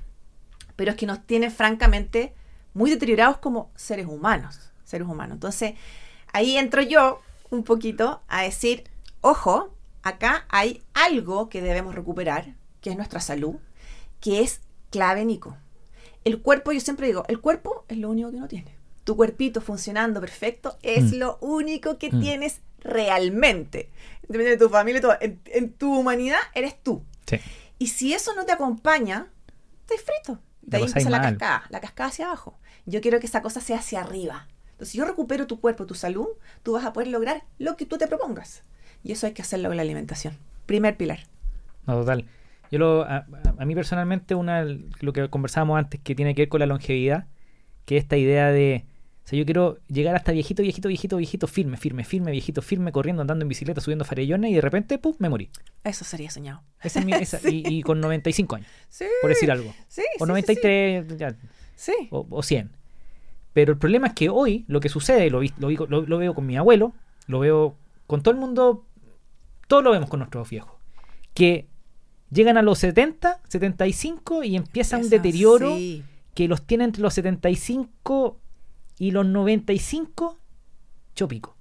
pero 0.75 0.91
es 0.91 0.97
que 0.97 1.05
nos 1.05 1.25
tiene 1.25 1.49
francamente 1.49 2.33
muy 2.73 2.89
deteriorados 2.89 3.37
como 3.39 3.69
seres 3.75 4.07
humanos 4.07 4.71
seres 4.91 5.07
humanos. 5.07 5.35
Entonces, 5.35 5.73
ahí 6.33 6.57
entro 6.57 6.81
yo 6.83 7.21
un 7.49 7.63
poquito 7.63 8.21
a 8.27 8.43
decir, 8.43 8.83
ojo, 9.21 9.73
acá 10.03 10.45
hay 10.49 10.83
algo 10.93 11.49
que 11.49 11.61
debemos 11.61 11.95
recuperar, 11.95 12.55
que 12.81 12.89
es 12.89 12.95
nuestra 12.95 13.19
salud, 13.19 13.55
que 14.19 14.41
es 14.41 14.61
clave, 14.89 15.25
Nico. 15.25 15.57
El 16.23 16.41
cuerpo, 16.41 16.71
yo 16.71 16.79
siempre 16.79 17.07
digo, 17.07 17.25
el 17.27 17.39
cuerpo 17.39 17.85
es 17.87 17.97
lo 17.97 18.09
único 18.09 18.31
que 18.31 18.37
no 18.37 18.47
tiene. 18.47 18.75
Tu 19.03 19.15
cuerpito 19.15 19.61
funcionando 19.61 20.21
perfecto 20.21 20.77
es 20.83 21.13
mm. 21.13 21.15
lo 21.15 21.37
único 21.41 21.97
que 21.97 22.11
mm. 22.11 22.19
tienes 22.19 22.61
realmente. 22.79 23.89
Independientemente 24.23 24.49
de 24.51 24.57
tu 24.57 24.69
familia 24.69 24.99
y 24.99 25.01
todo. 25.01 25.17
En, 25.19 25.73
tu 25.73 25.99
humanidad 25.99 26.39
eres 26.53 26.81
tú. 26.81 27.03
Y 27.79 27.87
si 27.87 28.13
eso 28.13 28.35
no 28.35 28.45
te 28.45 28.51
acompaña, 28.51 29.27
te 29.87 29.97
frito. 29.97 30.39
De 30.61 30.77
ahí 30.77 30.83
empieza 30.83 31.09
la 31.09 31.21
cascada, 31.21 31.63
la 31.69 31.81
cascada 31.81 32.09
hacia 32.09 32.27
abajo. 32.27 32.59
Yo 32.85 33.01
quiero 33.01 33.19
que 33.19 33.25
esa 33.25 33.41
cosa 33.41 33.59
sea 33.61 33.79
hacia 33.79 34.01
arriba 34.01 34.47
si 34.85 34.97
yo 34.97 35.05
recupero 35.05 35.47
tu 35.47 35.59
cuerpo, 35.59 35.85
tu 35.85 35.95
salud, 35.95 36.27
tú 36.63 36.73
vas 36.73 36.85
a 36.85 36.93
poder 36.93 37.09
lograr 37.09 37.43
lo 37.57 37.77
que 37.77 37.85
tú 37.85 37.97
te 37.97 38.07
propongas. 38.07 38.63
Y 39.03 39.11
eso 39.11 39.27
hay 39.27 39.33
que 39.33 39.41
hacerlo 39.41 39.69
con 39.69 39.77
la 39.77 39.83
alimentación. 39.83 40.35
Primer 40.65 40.97
pilar. 40.97 41.19
No, 41.87 41.95
total. 41.95 42.25
Yo 42.71 42.79
lo, 42.79 43.03
a, 43.03 43.25
mí 43.65 43.75
personalmente, 43.75 44.33
una, 44.33 44.63
lo 44.63 45.13
que 45.13 45.29
conversábamos 45.29 45.77
antes, 45.77 45.99
que 46.01 46.15
tiene 46.15 46.33
que 46.35 46.43
ver 46.43 46.49
con 46.49 46.61
la 46.61 46.65
longevidad, 46.65 47.25
que 47.85 47.97
esta 47.97 48.15
idea 48.15 48.49
de, 48.51 48.85
o 49.25 49.27
sea, 49.27 49.37
yo 49.37 49.45
quiero 49.45 49.77
llegar 49.87 50.15
hasta 50.15 50.31
viejito, 50.31 50.63
viejito, 50.63 50.87
viejito, 50.87 51.17
viejito, 51.17 51.47
firme, 51.47 51.75
firme, 51.75 52.05
firme, 52.05 52.31
viejito, 52.31 52.61
firme, 52.61 52.93
corriendo, 52.93 53.21
andando 53.21 53.43
en 53.43 53.49
bicicleta, 53.49 53.81
subiendo 53.81 54.05
farellones 54.05 54.51
y 54.51 54.53
de 54.53 54.61
repente, 54.61 54.97
¡pum!, 54.97 55.15
me 55.19 55.27
morí. 55.27 55.49
Eso 55.83 56.05
sería 56.05 56.29
soñado. 56.29 56.63
Esa 56.81 56.99
es 57.01 57.05
mi, 57.05 57.13
y, 57.77 57.81
con 57.81 57.99
95 57.99 58.55
años, 58.55 58.67
sí, 58.87 59.05
por 59.21 59.31
decir 59.31 59.51
algo. 59.51 59.73
Sí, 59.89 60.03
o 60.19 60.25
93, 60.25 61.05
sí. 61.75 61.93
o, 62.09 62.25
o 62.29 62.41
100. 62.41 62.71
Pero 63.53 63.73
el 63.73 63.77
problema 63.77 64.07
es 64.07 64.13
que 64.13 64.29
hoy 64.29 64.65
lo 64.67 64.79
que 64.79 64.89
sucede, 64.89 65.29
lo, 65.29 65.41
lo, 65.41 65.87
lo, 65.87 66.17
veo 66.17 66.33
con 66.33 66.45
mi 66.45 66.57
abuelo, 66.57 66.93
lo 67.27 67.39
veo 67.39 67.75
con 68.07 68.23
todo 68.23 68.33
el 68.33 68.39
mundo, 68.39 68.85
todos 69.71 69.85
lo 69.85 69.91
vemos 69.91 70.09
con 70.09 70.19
nuestros 70.19 70.49
viejos, 70.49 70.73
que 71.33 71.65
llegan 72.29 72.57
a 72.57 72.61
los 72.61 72.77
70, 72.79 73.39
75 73.47 74.43
y 74.43 74.57
empieza 74.57 74.97
un 74.97 75.09
deterioro 75.09 75.77
que 76.33 76.49
los 76.49 76.67
tiene 76.67 76.83
entre 76.83 77.01
los 77.01 77.13
75 77.13 78.37
y 78.99 79.11
los 79.11 79.25
95 79.25 80.37
chopico. 81.15 81.55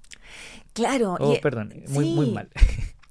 Claro. 0.73 1.19
Oh, 1.21 1.41
perdón, 1.41 1.73
muy, 1.91 2.07
muy 2.07 2.33
mal. 2.33 2.49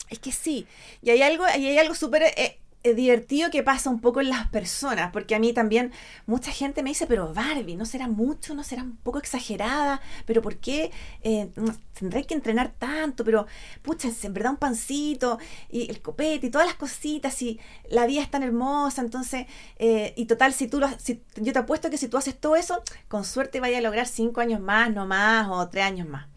Es 0.09 0.19
que 0.19 0.33
sí. 0.33 0.67
Y 1.01 1.11
hay 1.11 1.21
algo, 1.21 1.45
hay 1.45 1.77
algo 1.77 1.95
súper 1.95 2.23
eh, 2.23 2.58
divertido 2.83 3.51
que 3.51 3.61
pasa 3.61 3.89
un 3.89 3.99
poco 3.99 4.21
en 4.21 4.29
las 4.29 4.47
personas, 4.47 5.11
porque 5.11 5.35
a 5.35 5.39
mí 5.39 5.51
también 5.51 5.91
mucha 6.25 6.51
gente 6.51 6.81
me 6.81 6.91
dice, 6.91 7.07
pero 7.07 7.33
Barbie, 7.33 7.75
¿no 7.75 7.85
será 7.85 8.07
mucho? 8.07 8.55
¿No 8.55 8.63
será 8.63 8.83
un 8.83 8.95
poco 8.97 9.19
exagerada? 9.19 10.01
¿Pero 10.25 10.41
por 10.41 10.57
qué 10.57 10.91
eh, 11.21 11.51
tendré 11.97 12.25
que 12.25 12.33
entrenar 12.33 12.71
tanto? 12.77 13.25
Pero, 13.25 13.47
pucha, 13.81 14.09
en 14.23 14.33
verdad 14.33 14.51
un 14.51 14.57
pancito 14.57 15.39
y 15.69 15.89
el 15.89 16.01
copete 16.01 16.47
y 16.47 16.49
todas 16.49 16.67
las 16.67 16.75
cositas 16.75 17.41
y 17.41 17.59
la 17.89 18.05
vida 18.05 18.21
es 18.21 18.31
tan 18.31 18.43
hermosa, 18.43 19.01
entonces, 19.01 19.45
eh, 19.77 20.13
y 20.15 20.25
total, 20.25 20.53
si 20.53 20.67
tú 20.67 20.79
lo, 20.79 20.87
si, 20.99 21.21
yo 21.35 21.51
te 21.51 21.59
apuesto 21.59 21.89
que 21.89 21.97
si 21.97 22.07
tú 22.07 22.17
haces 22.17 22.39
todo 22.39 22.55
eso, 22.55 22.81
con 23.09 23.25
suerte 23.25 23.59
vaya 23.59 23.79
a 23.79 23.81
lograr 23.81 24.07
cinco 24.07 24.39
años 24.39 24.61
más, 24.61 24.93
no 24.93 25.05
más, 25.05 25.47
o 25.49 25.67
tres 25.67 25.83
años 25.83 26.07
más. 26.07 26.27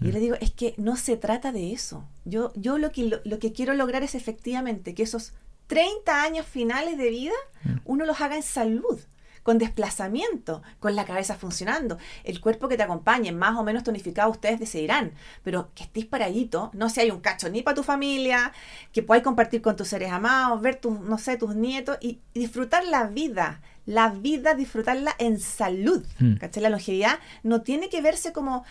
Y 0.00 0.12
le 0.12 0.18
mm. 0.18 0.22
digo, 0.22 0.36
es 0.40 0.50
que 0.50 0.74
no 0.76 0.96
se 0.96 1.16
trata 1.16 1.52
de 1.52 1.72
eso. 1.72 2.04
Yo, 2.26 2.52
yo 2.54 2.76
lo, 2.76 2.92
que, 2.92 3.18
lo 3.24 3.38
que 3.38 3.52
quiero 3.52 3.72
lograr 3.72 4.02
es 4.02 4.14
efectivamente 4.14 4.94
que 4.94 5.02
esos 5.02 5.32
30 5.66 6.22
años 6.22 6.46
finales 6.46 6.98
de 6.98 7.10
vida, 7.10 7.34
mm. 7.64 7.76
uno 7.84 8.04
los 8.04 8.20
haga 8.20 8.36
en 8.36 8.42
salud, 8.42 9.00
con 9.46 9.58
desplazamiento, 9.58 10.60
con 10.80 10.96
la 10.96 11.04
cabeza 11.04 11.36
funcionando, 11.36 11.98
el 12.24 12.40
cuerpo 12.40 12.66
que 12.66 12.76
te 12.76 12.82
acompañe, 12.82 13.30
más 13.30 13.56
o 13.56 13.62
menos 13.62 13.84
tonificado, 13.84 14.28
ustedes 14.28 14.58
decidirán, 14.58 15.12
pero 15.44 15.70
que 15.72 15.84
estés 15.84 16.04
paradito, 16.04 16.72
no 16.74 16.90
si 16.90 16.98
hay 16.98 17.12
un 17.12 17.20
cacho 17.20 17.48
ni 17.48 17.62
para 17.62 17.76
tu 17.76 17.84
familia, 17.84 18.52
que 18.92 19.04
puedas 19.04 19.22
compartir 19.22 19.62
con 19.62 19.76
tus 19.76 19.86
seres 19.86 20.10
amados, 20.10 20.60
ver 20.60 20.74
tus, 20.74 20.98
no 20.98 21.16
sé, 21.16 21.36
tus 21.36 21.54
nietos 21.54 21.96
y, 22.00 22.18
disfrutar 22.34 22.84
la 22.86 23.06
vida, 23.06 23.62
la 23.84 24.08
vida, 24.08 24.54
disfrutarla 24.54 25.14
en 25.18 25.38
salud. 25.38 26.04
Mm. 26.18 26.38
La 26.60 26.70
longevidad 26.70 27.20
no 27.44 27.62
tiene 27.62 27.88
que 27.88 28.02
verse 28.02 28.32
como 28.32 28.64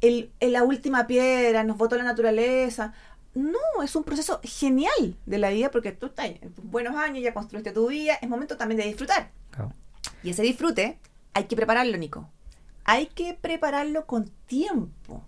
el, 0.00 0.32
la 0.40 0.62
última 0.64 1.06
piedra, 1.06 1.62
nos 1.62 1.76
votó 1.76 1.96
la 1.96 2.04
naturaleza. 2.04 2.94
No, 3.34 3.82
es 3.82 3.96
un 3.96 4.04
proceso 4.04 4.40
genial 4.44 5.16
de 5.24 5.38
la 5.38 5.50
vida 5.50 5.70
porque 5.70 5.92
tú 5.92 6.06
estás 6.06 6.26
en 6.26 6.52
tus 6.52 6.64
buenos 6.64 6.94
años, 6.96 7.22
ya 7.22 7.32
construiste 7.32 7.72
tu 7.72 7.88
vida, 7.88 8.14
es 8.20 8.28
momento 8.28 8.56
también 8.56 8.80
de 8.80 8.86
disfrutar. 8.86 9.30
Y 10.22 10.30
ese 10.30 10.42
disfrute 10.42 10.98
hay 11.34 11.44
que 11.44 11.56
prepararlo, 11.56 11.96
Nico. 11.96 12.28
Hay 12.84 13.06
que 13.06 13.34
prepararlo 13.34 14.06
con 14.06 14.30
tiempo. 14.46 15.24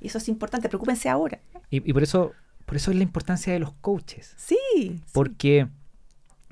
Y 0.00 0.06
eso 0.06 0.18
es 0.18 0.28
importante, 0.28 0.68
preocúpense 0.68 1.08
ahora. 1.08 1.40
Y, 1.70 1.92
por 1.92 2.02
eso 2.02 2.32
por 2.64 2.76
eso 2.76 2.90
es 2.90 2.96
la 2.96 3.02
importancia 3.02 3.52
de 3.52 3.58
los 3.58 3.72
coaches. 3.72 4.34
Sí. 4.36 5.00
Porque 5.12 5.68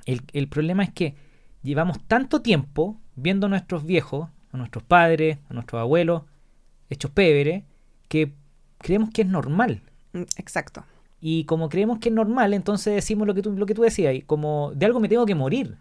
El, 0.05 0.23
el, 0.33 0.47
problema 0.47 0.83
es 0.83 0.91
que 0.91 1.15
llevamos 1.63 1.99
tanto 2.07 2.41
tiempo 2.41 2.99
viendo 3.15 3.47
a 3.47 3.49
nuestros 3.49 3.85
viejos, 3.85 4.29
a 4.51 4.57
nuestros 4.57 4.83
padres, 4.83 5.37
a 5.49 5.53
nuestros 5.53 5.79
abuelos, 5.79 6.23
hechos 6.89 7.11
pébere, 7.11 7.65
que 8.07 8.33
creemos 8.79 9.09
que 9.11 9.21
es 9.21 9.27
normal. 9.27 9.81
Mm, 10.13 10.23
exacto. 10.37 10.85
Y 11.19 11.45
como 11.45 11.69
creemos 11.69 11.99
que 11.99 12.09
es 12.09 12.15
normal, 12.15 12.53
entonces 12.53 12.93
decimos 12.95 13.27
lo 13.27 13.33
que 13.33 13.41
tú, 13.41 13.51
lo 13.53 13.65
que 13.65 13.73
tú 13.73 13.81
decías, 13.81 14.13
y 14.15 14.21
como 14.21 14.71
de 14.75 14.85
algo 14.85 14.99
me 14.99 15.09
tengo 15.09 15.25
que 15.25 15.35
morir. 15.35 15.77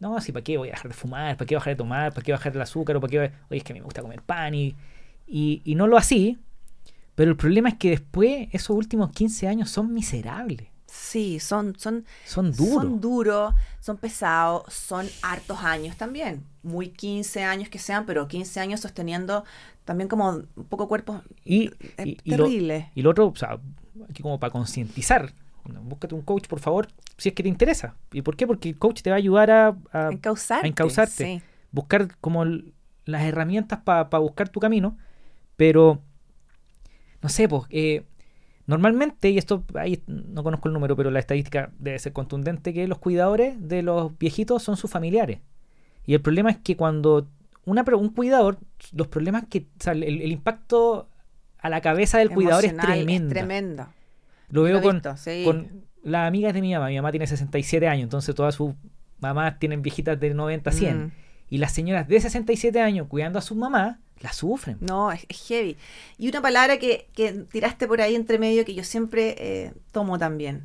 No, 0.00 0.16
así, 0.16 0.32
¿para 0.32 0.44
qué 0.44 0.58
voy 0.58 0.68
a 0.68 0.72
dejar 0.72 0.88
de 0.88 0.94
fumar? 0.94 1.36
¿Para 1.36 1.46
qué 1.46 1.54
voy 1.54 1.58
a 1.58 1.60
dejar 1.60 1.72
de 1.74 1.78
tomar? 1.78 2.12
¿Para 2.12 2.22
qué 2.22 2.32
voy 2.32 2.36
a 2.36 2.38
dejar 2.38 2.54
el 2.56 2.62
azúcar? 2.62 2.96
¿O 2.96 3.00
para 3.00 3.10
qué 3.10 3.18
Oye, 3.18 3.32
es 3.58 3.64
que 3.64 3.72
a 3.72 3.74
mí 3.74 3.80
me 3.80 3.84
gusta 3.84 4.02
comer 4.02 4.22
pan 4.22 4.54
y, 4.54 4.74
y, 5.26 5.74
no 5.74 5.86
lo 5.86 5.96
así. 5.96 6.38
Pero 7.14 7.30
el 7.30 7.36
problema 7.36 7.70
es 7.70 7.76
que 7.76 7.90
después, 7.90 8.48
esos 8.52 8.76
últimos 8.76 9.10
15 9.10 9.48
años 9.48 9.70
son 9.70 9.92
miserables. 9.94 10.68
Sí, 10.86 11.40
son, 11.40 11.78
son, 11.78 12.04
Son 12.24 12.52
duros. 12.52 12.74
son 12.74 13.00
duros, 13.00 13.54
son 13.80 13.96
pesados, 13.96 14.72
son 14.72 15.06
hartos 15.22 15.58
años 15.62 15.96
también. 15.96 16.44
Muy 16.62 16.88
15 16.88 17.42
años 17.42 17.68
que 17.68 17.78
sean, 17.78 18.06
pero 18.06 18.28
15 18.28 18.60
años 18.60 18.80
sosteniendo 18.80 19.44
también 19.84 20.08
como 20.08 20.28
un 20.30 20.64
poco 20.68 20.88
cuerpos 20.88 21.22
Y, 21.44 21.70
es 21.96 22.06
y- 22.06 22.18
y 22.24 22.30
lo, 22.32 22.44
terrible. 22.44 22.90
y 22.94 23.02
lo 23.02 23.10
otro, 23.10 23.28
o 23.28 23.36
sea, 23.36 23.58
aquí 24.08 24.22
como 24.22 24.38
para 24.38 24.50
concientizar, 24.50 25.32
búscate 25.82 26.14
un 26.14 26.22
coach, 26.22 26.46
por 26.46 26.60
favor, 26.60 26.88
si 27.16 27.30
es 27.30 27.34
que 27.34 27.42
te 27.42 27.48
interesa. 27.48 27.96
¿Y 28.12 28.22
por 28.22 28.36
qué? 28.36 28.46
Porque 28.46 28.68
el 28.68 28.78
coach 28.78 29.02
te 29.02 29.10
va 29.10 29.16
a 29.16 29.18
ayudar 29.18 29.50
a, 29.50 29.76
a 29.92 30.10
encauzarte. 30.12 30.66
a 30.66 30.68
encauzarte. 30.68 31.24
sí. 31.24 31.42
buscar 31.72 32.16
como 32.18 32.44
las 33.04 33.22
herramientas 33.22 33.80
para 33.84 34.18
buscar 34.18 34.48
tu 34.48 34.60
camino, 34.60 34.96
pero 35.56 36.02
no 37.22 37.28
sé, 37.28 37.48
pues 37.48 37.64
eh, 37.70 38.04
normalmente, 38.66 39.30
y 39.30 39.38
esto 39.38 39.64
ahí 39.74 40.02
no 40.06 40.42
conozco 40.42 40.68
el 40.68 40.74
número, 40.74 40.96
pero 40.96 41.10
la 41.10 41.18
estadística 41.18 41.72
debe 41.78 41.98
ser 41.98 42.12
contundente, 42.12 42.72
que 42.72 42.86
los 42.88 42.98
cuidadores 42.98 43.56
de 43.68 43.82
los 43.82 44.16
viejitos 44.18 44.62
son 44.62 44.76
sus 44.76 44.90
familiares. 44.90 45.40
Y 46.04 46.14
el 46.14 46.20
problema 46.20 46.50
es 46.50 46.58
que 46.58 46.76
cuando 46.76 47.28
una, 47.64 47.84
un 47.96 48.10
cuidador, 48.10 48.58
los 48.92 49.08
problemas 49.08 49.44
que, 49.48 49.66
o 49.78 49.82
sea, 49.82 49.92
el, 49.92 50.04
el 50.04 50.30
impacto 50.30 51.08
a 51.66 51.68
la 51.70 51.80
cabeza 51.80 52.18
del 52.18 52.30
cuidador 52.30 52.64
es 52.64 52.70
Emocional, 52.72 52.96
tremendo. 52.98 53.28
tremendo. 53.30 53.86
Lo 54.48 54.62
veo 54.62 54.74
Lo 54.76 54.82
con, 54.82 54.96
visto, 54.96 55.16
sí. 55.16 55.42
con 55.44 55.84
las 56.02 56.28
amigas 56.28 56.54
de 56.54 56.60
mi 56.60 56.72
mamá. 56.72 56.88
Mi 56.88 56.96
mamá 56.96 57.10
tiene 57.10 57.26
67 57.26 57.86
años, 57.88 58.04
entonces 58.04 58.34
todas 58.34 58.54
sus 58.54 58.72
mamás 59.20 59.58
tienen 59.58 59.82
viejitas 59.82 60.18
de 60.20 60.32
90 60.34 60.70
a 60.70 60.72
100. 60.72 61.04
Mm. 61.06 61.12
Y 61.50 61.58
las 61.58 61.72
señoras 61.72 62.08
de 62.08 62.20
67 62.20 62.80
años 62.80 63.06
cuidando 63.08 63.38
a 63.38 63.42
sus 63.42 63.56
mamás, 63.56 63.96
la 64.20 64.32
sufren. 64.32 64.78
No, 64.80 65.12
es, 65.12 65.26
es 65.28 65.46
heavy. 65.46 65.76
Y 66.18 66.28
una 66.28 66.40
palabra 66.40 66.78
que, 66.78 67.08
que 67.14 67.32
tiraste 67.32 67.86
por 67.86 68.00
ahí 68.00 68.14
entre 68.14 68.38
medio 68.38 68.64
que 68.64 68.74
yo 68.74 68.82
siempre 68.84 69.34
eh, 69.38 69.72
tomo 69.92 70.18
también. 70.18 70.64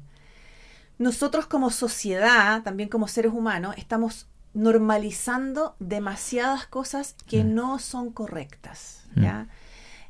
Nosotros 0.97 1.47
como 1.47 1.69
sociedad, 1.71 2.61
también 2.63 2.87
como 2.89 3.07
seres 3.07 3.31
humanos, 3.33 3.75
estamos 3.77 4.27
normalizando 4.53 5.75
demasiadas 5.79 6.67
cosas 6.67 7.15
que 7.27 7.43
Mm. 7.43 7.53
no 7.55 7.79
son 7.79 8.11
correctas. 8.11 9.05
Mm. 9.15 9.25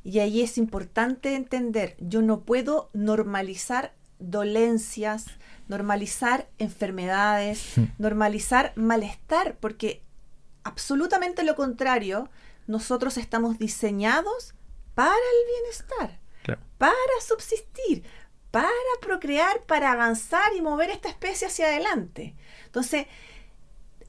Y 0.04 0.20
ahí 0.20 0.42
es 0.42 0.58
importante 0.58 1.36
entender, 1.36 1.96
yo 2.00 2.22
no 2.22 2.42
puedo 2.42 2.90
normalizar 2.94 3.94
dolencias, 4.20 5.26
normalizar 5.68 6.48
enfermedades, 6.58 7.74
normalizar 7.98 8.74
malestar, 8.76 9.58
porque 9.60 10.02
absolutamente 10.64 11.44
lo 11.44 11.56
contrario, 11.56 12.30
nosotros 12.68 13.18
estamos 13.18 13.58
diseñados 13.60 14.54
para 14.96 15.14
el 15.16 15.54
bienestar, 15.62 16.20
Claro. 16.44 16.62
para 16.78 16.94
subsistir, 17.26 18.04
para 18.52 18.70
procrear, 19.02 19.62
para 19.68 19.92
avanzar 19.92 20.54
y 20.58 20.62
mover 20.62 20.90
esta 20.90 21.10
especie 21.10 21.48
hacia 21.48 21.68
adelante. 21.68 22.36
Entonces, 22.66 23.06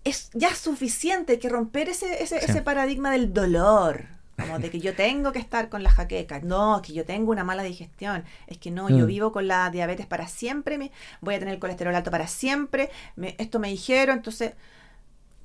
es 0.04 0.30
ya 0.34 0.54
suficiente 0.54 1.38
que 1.38 1.48
romper 1.48 1.88
ese, 1.88 2.22
ese, 2.22 2.40
Sí. 2.40 2.46
ese 2.50 2.62
paradigma 2.62 3.12
del 3.12 3.32
dolor. 3.32 4.06
Como 4.42 4.58
de 4.58 4.70
que 4.70 4.80
yo 4.80 4.94
tengo 4.94 5.32
que 5.32 5.38
estar 5.38 5.68
con 5.68 5.82
la 5.82 5.90
jaqueca. 5.90 6.40
No, 6.40 6.80
que 6.82 6.92
yo 6.92 7.04
tengo 7.04 7.30
una 7.30 7.44
mala 7.44 7.62
digestión. 7.62 8.24
Es 8.46 8.58
que 8.58 8.70
no, 8.70 8.88
yo 8.90 9.04
Mm. 9.04 9.06
vivo 9.06 9.32
con 9.32 9.46
la 9.48 9.70
diabetes 9.70 10.06
para 10.06 10.26
siempre. 10.28 10.78
me- 10.78 10.92
voy 11.20 11.34
a 11.34 11.38
tener 11.38 11.54
el 11.54 11.60
colesterol 11.60 11.94
alto 11.94 12.10
para 12.10 12.26
siempre. 12.26 12.90
me- 13.16 13.34
esto 13.38 13.58
me 13.58 13.68
dijeron. 13.68 14.16
Entonces, 14.18 14.54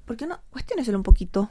¿por 0.06 0.18
qué 0.18 0.26
no? 0.28 0.40
Cuestióneselo 0.52 0.98
un 0.98 1.04
poquito. 1.04 1.50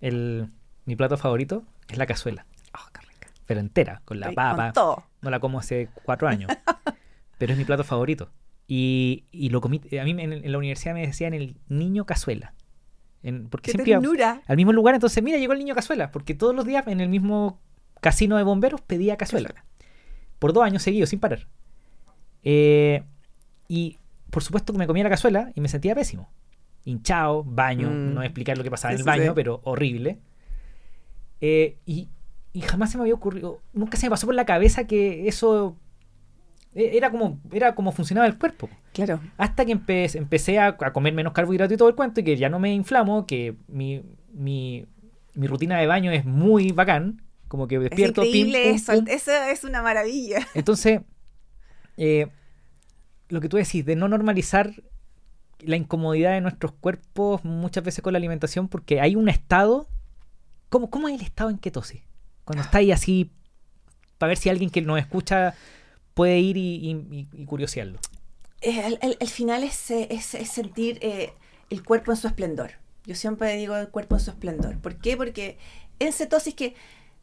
El, 0.00 0.50
mi 0.84 0.96
plato 0.96 1.16
favorito 1.16 1.64
es 1.88 1.98
la 1.98 2.06
cazuela, 2.06 2.46
Oh, 2.74 2.88
qué 2.92 3.00
rica. 3.06 3.28
pero 3.46 3.60
entera, 3.60 4.02
con 4.04 4.20
la 4.20 4.26
Con 4.26 4.34
papa. 4.36 4.72
todo. 4.72 5.04
No 5.22 5.30
la 5.30 5.40
como 5.40 5.58
hace 5.58 5.88
cuatro 6.04 6.28
años, 6.28 6.50
pero 7.38 7.52
es 7.52 7.58
mi 7.58 7.64
plato 7.64 7.82
favorito. 7.84 8.30
Y, 8.68 9.24
y 9.32 9.48
lo 9.48 9.60
comí, 9.60 9.80
a 9.98 10.04
mí 10.04 10.10
en, 10.10 10.32
en 10.32 10.52
la 10.52 10.58
universidad 10.58 10.92
me 10.94 11.06
decían 11.06 11.32
el 11.34 11.56
niño 11.68 12.04
cazuela. 12.04 12.52
En- 13.22 13.48
porque 13.48 13.66
Qué 13.72 13.72
siempre 13.72 13.90
iba 13.90 14.40
al 14.46 14.56
mismo 14.56 14.72
lugar, 14.72 14.94
entonces 14.94 15.22
mira, 15.22 15.38
llegó 15.38 15.52
el 15.52 15.58
niño 15.58 15.74
cazuela, 15.74 16.10
porque 16.12 16.34
todos 16.34 16.54
los 16.54 16.64
días 16.64 16.86
en 16.86 17.00
el 17.00 17.08
mismo 17.08 17.60
casino 18.00 18.36
de 18.36 18.44
bomberos 18.44 18.80
pedía 18.80 19.16
cazuela. 19.16 19.52
Por 20.38 20.52
dos 20.52 20.62
años 20.64 20.82
seguidos, 20.82 21.08
sin 21.10 21.18
parar. 21.18 21.48
Eh, 22.44 23.02
y 23.66 23.98
por 24.30 24.42
supuesto 24.42 24.72
que 24.72 24.78
me 24.78 24.86
comía 24.86 25.02
la 25.04 25.10
cazuela 25.10 25.50
y 25.54 25.60
me 25.60 25.68
sentía 25.68 25.94
pésimo. 25.94 26.30
Hinchado, 26.84 27.42
baño, 27.44 27.88
Mm. 27.90 28.08
no 28.10 28.14
voy 28.16 28.22
a 28.24 28.26
explicar 28.26 28.56
lo 28.56 28.62
que 28.64 28.70
pasaba 28.70 28.92
Sí, 28.92 28.96
en 28.96 29.00
el 29.00 29.04
baño, 29.06 29.30
sí. 29.30 29.32
pero 29.34 29.60
horrible. 29.64 30.20
Eh, 31.40 31.76
y, 31.86 32.08
y 32.52 32.60
jamás 32.62 32.90
se 32.92 32.98
me 32.98 33.02
había 33.02 33.14
ocurrido, 33.14 33.60
nunca 33.72 33.96
se 33.96 34.06
me 34.06 34.10
pasó 34.10 34.26
por 34.26 34.34
la 34.34 34.46
cabeza 34.46 34.86
que 34.86 35.28
eso 35.28 35.76
era 36.74 37.10
como, 37.10 37.40
era 37.52 37.74
como 37.74 37.92
funcionaba 37.92 38.26
el 38.26 38.38
cuerpo. 38.38 38.68
Claro. 38.92 39.20
Hasta 39.36 39.64
que 39.64 39.76
empe- 39.76 40.14
empecé 40.16 40.58
a, 40.58 40.76
a 40.80 40.92
comer 40.92 41.12
menos 41.14 41.32
carbohidratos 41.32 41.74
y 41.74 41.76
todo 41.76 41.88
el 41.88 41.94
cuento, 41.94 42.20
y 42.20 42.24
que 42.24 42.36
ya 42.36 42.48
no 42.48 42.58
me 42.58 42.72
inflamo, 42.72 43.26
que 43.26 43.56
mi, 43.68 44.02
mi, 44.32 44.86
mi 45.34 45.46
rutina 45.46 45.78
de 45.78 45.86
baño 45.86 46.10
es 46.12 46.24
muy 46.24 46.72
bacán. 46.72 47.22
Como 47.48 47.66
que 47.66 47.78
despierto, 47.78 48.22
es 48.22 48.28
pim, 48.28 48.48
increíble 48.48 48.68
pum, 48.68 48.76
eso. 48.76 48.92
pum. 48.92 49.04
Eso 49.08 49.32
es 49.32 49.64
una 49.64 49.82
maravilla. 49.82 50.46
Entonces, 50.54 51.00
eh, 51.96 52.26
lo 53.30 53.40
que 53.40 53.48
tú 53.48 53.56
decís, 53.56 53.84
de 53.86 53.96
no 53.96 54.06
normalizar 54.08 54.70
la 55.60 55.76
incomodidad 55.76 56.32
de 56.34 56.40
nuestros 56.42 56.72
cuerpos 56.72 57.44
muchas 57.44 57.82
veces 57.82 58.02
con 58.02 58.12
la 58.12 58.18
alimentación, 58.18 58.68
porque 58.68 59.00
hay 59.00 59.16
un 59.16 59.28
estado. 59.28 59.88
¿Cómo, 60.68 60.90
cómo 60.90 61.08
es 61.08 61.14
el 61.14 61.22
estado 61.22 61.48
en 61.48 61.56
ketosis? 61.58 62.02
Cuando 62.44 62.62
está 62.62 62.78
ahí 62.78 62.92
así, 62.92 63.30
para 64.18 64.28
ver 64.28 64.36
si 64.36 64.50
alguien 64.50 64.68
que 64.70 64.82
nos 64.82 64.98
escucha 64.98 65.54
puede 66.18 66.40
ir 66.40 66.56
y, 66.56 67.26
y- 67.32 67.44
curiosearlo. 67.44 68.00
El, 68.60 69.28
final 69.28 69.62
es, 69.62 69.88
eh, 69.92 70.20
sentir 70.20 70.98
eh, 71.00 71.32
el 71.70 71.84
cuerpo 71.84 72.10
en 72.10 72.16
su 72.16 72.26
esplendor. 72.26 72.72
Yo 73.06 73.14
siempre 73.14 73.56
digo 73.56 73.76
el 73.76 73.88
cuerpo 73.88 74.16
en 74.16 74.20
su 74.20 74.30
esplendor. 74.30 74.78
¿Por 74.78 74.96
qué? 74.96 75.16
Porque 75.16 75.58
en 76.00 76.12
cetosis 76.12 76.54
que 76.56 76.74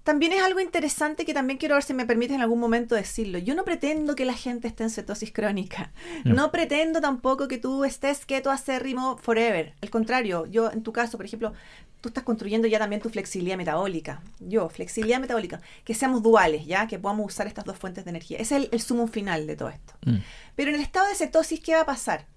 también 0.05 0.33
es 0.33 0.43
algo 0.43 0.59
interesante 0.59 1.25
que 1.25 1.33
también 1.33 1.57
quiero 1.57 1.73
ver 1.73 1.83
si 1.83 1.95
me 1.95 2.05
permites 2.05 2.35
en 2.35 2.41
algún 2.41 2.59
momento 2.59 2.93
decirlo. 2.93 3.39
Yo 3.39 3.55
no 3.55 3.65
pretendo 3.65 4.15
que 4.15 4.23
la 4.23 4.35
gente 4.35 4.67
esté 4.67 4.83
en 4.83 4.91
cetosis 4.91 5.31
crónica. 5.31 5.91
No. 6.23 6.35
No, 6.35 6.51
pretendo 6.51 7.01
tampoco 7.01 7.47
que 7.47 7.57
tú 7.57 7.83
estés 7.85 8.23
keto 8.23 8.51
acérrimo 8.51 9.17
forever. 9.17 9.73
Al 9.81 9.89
contrario, 9.89 10.45
yo 10.45 10.71
en 10.71 10.83
tu 10.83 10.93
caso, 10.93 11.17
por 11.17 11.25
ejemplo, 11.25 11.53
tú 12.01 12.09
estás 12.09 12.23
construyendo 12.23 12.67
ya 12.67 12.77
también 12.77 13.01
tu 13.01 13.09
flexibilidad 13.09 13.57
metabólica. 13.57 14.21
Yo, 14.39 14.69
flexibilidad 14.69 15.19
metabólica. 15.19 15.59
Que 15.83 15.95
seamos 15.95 16.21
duales, 16.21 16.67
¿ya? 16.67 16.85
Que 16.85 16.99
podamos 16.99 17.25
usar 17.25 17.47
estas 17.47 17.65
dos 17.65 17.75
fuentes 17.75 18.05
de 18.05 18.11
energía. 18.11 18.37
Ese 18.37 18.57
es 18.57 18.63
el, 18.65 18.69
el 18.73 18.81
sumo 18.81 19.07
final 19.07 19.47
de 19.47 19.55
todo 19.55 19.69
esto. 19.69 19.95
Mm. 20.05 20.17
Pero 20.55 20.69
en 20.69 20.75
el 20.75 20.81
estado 20.81 21.07
de 21.07 21.15
cetosis, 21.15 21.59
¿qué 21.61 21.73
va 21.73 21.81
a 21.81 21.85
pasar? 21.87 22.27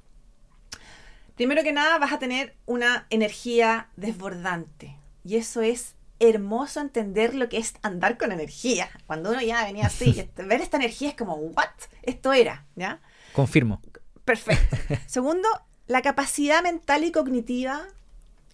Primero 1.37 1.63
que 1.63 1.73
nada, 1.73 1.99
vas 1.99 2.15
a 2.15 2.19
tener 2.19 2.57
una 2.65 3.07
energía 3.11 3.89
desbordante. 3.97 4.97
Y 5.23 5.37
eso 5.37 5.61
es 5.61 5.98
hermoso 6.21 6.81
entender 6.81 7.35
lo 7.35 7.49
que 7.49 7.59
es 7.59 7.75
andar 7.83 8.19
con 8.19 8.33
energía. 8.33 8.89
Cuando 9.07 9.31
uno 9.31 9.41
ya 9.41 9.65
venía 9.65 9.87
así, 9.87 10.11
este, 10.19 10.43
ver 10.45 10.61
esta 10.61 10.77
energía 10.77 11.11
es 11.11 11.15
como, 11.15 11.35
¿what? 11.37 11.69
Esto 12.03 12.33
era, 12.33 12.67
¿ya? 12.77 13.01
Confirmo. 13.33 13.81
Perfecto. 14.25 14.77
Segundo, 15.07 15.49
la 15.87 16.03
capacidad 16.03 16.63
mental 16.63 17.05
y 17.05 17.13
cognitiva 17.13 17.87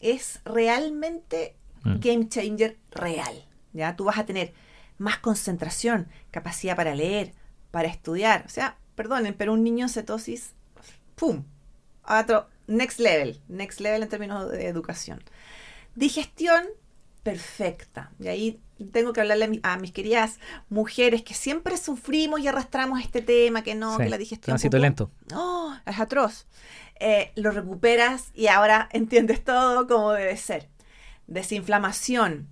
es 0.01 0.41
realmente 0.45 1.57
Mm. 1.85 2.01
game 2.01 2.29
changer 2.29 2.79
real. 2.91 3.45
¿ya? 3.73 3.95
Tú 3.97 4.05
vas 4.05 4.19
a 4.19 4.27
tener 4.27 4.53
más 4.99 5.19
concentración, 5.19 6.09
capacidad 6.31 6.77
para 6.77 6.95
leer, 6.95 7.33
para 7.71 7.89
estudiar. 7.89 8.45
O 8.47 8.49
sea, 8.49 8.79
perdonen, 8.95 9.35
pero 9.35 9.53
un 9.53 9.63
niño 9.63 9.85
en 9.87 9.91
cetosis, 9.91 10.53
¡pum! 11.15 11.45
A 12.05 12.21
otro 12.21 12.49
next 12.67 12.99
level, 12.99 13.41
next 13.49 13.81
level 13.81 14.03
en 14.03 14.09
términos 14.09 14.51
de 14.51 14.67
educación. 14.67 15.23
Digestión 15.95 16.65
perfecta. 17.25 18.11
Y 18.21 18.29
ahí 18.29 18.61
tengo 18.93 19.13
que 19.13 19.21
hablarle 19.21 19.47
a, 19.47 19.49
mi- 19.49 19.61
a 19.65 19.77
mis 19.79 19.91
queridas 19.93 20.39
mujeres 20.69 21.23
que 21.23 21.35
siempre 21.35 21.77
sufrimos 21.77 22.39
y 22.41 22.47
arrastramos 22.49 23.01
este 23.01 23.21
tema, 23.23 23.63
que 23.63 23.75
no, 23.75 23.97
Sí, 23.97 24.05
que 24.05 24.11
la 24.11 24.19
digestión... 24.19 24.53
tránsito 24.53 24.79
lento. 24.79 25.11
¡Oh! 25.35 25.75
es 25.87 25.99
atroz. 25.99 26.47
Eh, 27.01 27.33
lo 27.35 27.51
recuperas 27.51 28.31
y 28.35 28.47
ahora 28.47 28.89
entiendes 28.93 29.43
todo 29.43 29.87
como 29.89 30.13
debe 30.13 30.37
ser. 30.37 30.69
Desinflamación, 31.27 32.49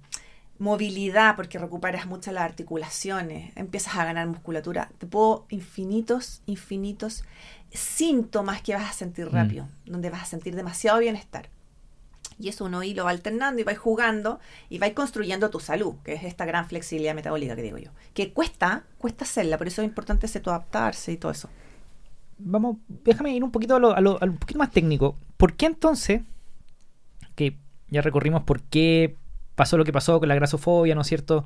movilidad, 0.58 1.36
porque 1.36 1.58
recuperas 1.58 2.06
muchas 2.06 2.34
las 2.34 2.42
articulaciones, 2.44 3.52
empiezas 3.56 3.94
a 3.96 4.04
ganar 4.04 4.26
musculatura. 4.26 4.90
Te 4.98 5.06
puedo 5.06 5.46
infinitos, 5.50 6.42
infinitos 6.46 7.24
síntomas 7.70 8.60
que 8.62 8.74
vas 8.74 8.90
a 8.90 8.92
sentir 8.92 9.26
Mm. 9.26 9.32
rápido, 9.34 9.68
donde 9.86 10.10
vas 10.10 10.22
a 10.22 10.26
sentir 10.26 10.54
demasiado 10.56 10.98
bienestar. 10.98 11.48
Y 12.38 12.48
eso 12.48 12.64
uno 12.64 12.80
ahí 12.80 12.94
lo 12.94 13.04
va 13.04 13.10
alternando 13.10 13.60
y 13.60 13.64
va 13.64 13.74
jugando 13.74 14.40
y 14.68 14.78
va 14.78 14.90
construyendo 14.92 15.50
tu 15.50 15.60
salud, 15.60 15.94
que 16.04 16.14
es 16.14 16.24
esta 16.24 16.44
gran 16.44 16.66
flexibilidad 16.68 17.14
metabólica 17.14 17.54
que 17.56 17.62
digo 17.62 17.78
yo. 17.78 17.90
Que 18.14 18.32
cuesta, 18.32 18.84
cuesta 18.98 19.24
hacerla, 19.24 19.58
por 19.58 19.66
eso 19.68 19.82
es 19.82 19.88
importante 19.88 20.26
ese 20.26 20.38
adaptarse 20.38 21.12
y 21.12 21.16
todo 21.16 21.32
eso. 21.32 21.48
Vamos, 22.38 22.78
déjame 22.88 23.34
ir 23.34 23.44
un 23.44 23.52
poquito 23.52 23.76
a 23.76 23.78
lo, 23.78 23.94
a 23.94 24.00
lo- 24.00 24.20
a 24.20 24.26
lo 24.26 24.32
un 24.32 24.38
poquito 24.38 24.58
más 24.58 24.70
técnico. 24.70 25.16
¿Por 25.36 25.54
qué 25.54 25.66
entonces, 25.66 26.22
que 27.36 27.56
ya 27.88 28.02
recorrimos 28.02 28.42
por 28.42 28.62
qué 28.62 29.16
pasó 29.54 29.76
lo 29.78 29.84
que 29.84 29.92
pasó 29.92 30.18
con 30.18 30.28
la 30.28 30.34
grasofobia, 30.34 30.94
¿no 30.94 31.02
es 31.02 31.06
cierto? 31.06 31.44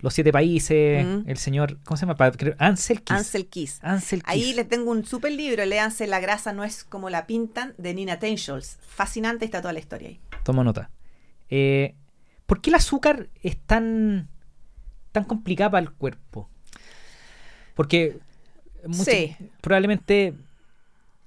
los 0.00 0.14
siete 0.14 0.30
países, 0.30 1.04
Mm. 1.04 1.28
el 1.28 1.38
señor, 1.38 1.76
¿cómo 1.84 1.96
se 1.96 2.06
llama? 2.06 2.16
Ansel 2.58 3.02
Keys. 3.02 3.18
Ansel 3.18 3.48
Keys. 3.48 3.78
Ansel 3.82 4.22
Keys. 4.22 4.32
Ahí 4.32 4.52
les 4.54 4.68
tengo 4.68 4.92
un 4.92 5.04
super 5.04 5.32
libro, 5.32 5.64
léanse 5.66 6.06
La 6.06 6.20
grasa 6.20 6.52
no 6.52 6.62
es 6.62 6.84
como 6.84 7.10
la 7.10 7.26
pintan, 7.26 7.74
de 7.78 7.94
Nina 7.94 8.20
Tenschels. 8.20 8.78
Fascinante, 8.86 9.44
está 9.44 9.60
toda 9.60 9.72
la 9.72 9.80
historia 9.80 10.10
ahí. 10.10 10.20
Tomo 10.48 10.64
nota. 10.64 10.90
Eh, 11.50 11.94
¿Por 12.46 12.62
qué 12.62 12.70
el 12.70 12.76
azúcar 12.76 13.28
es 13.42 13.58
tan, 13.58 14.30
tan 15.12 15.24
complicada 15.24 15.72
para 15.72 15.82
el 15.82 15.92
cuerpo? 15.92 16.48
Porque 17.74 18.18
mucho- 18.86 19.04
Sí. 19.10 19.36
probablemente, 19.60 20.32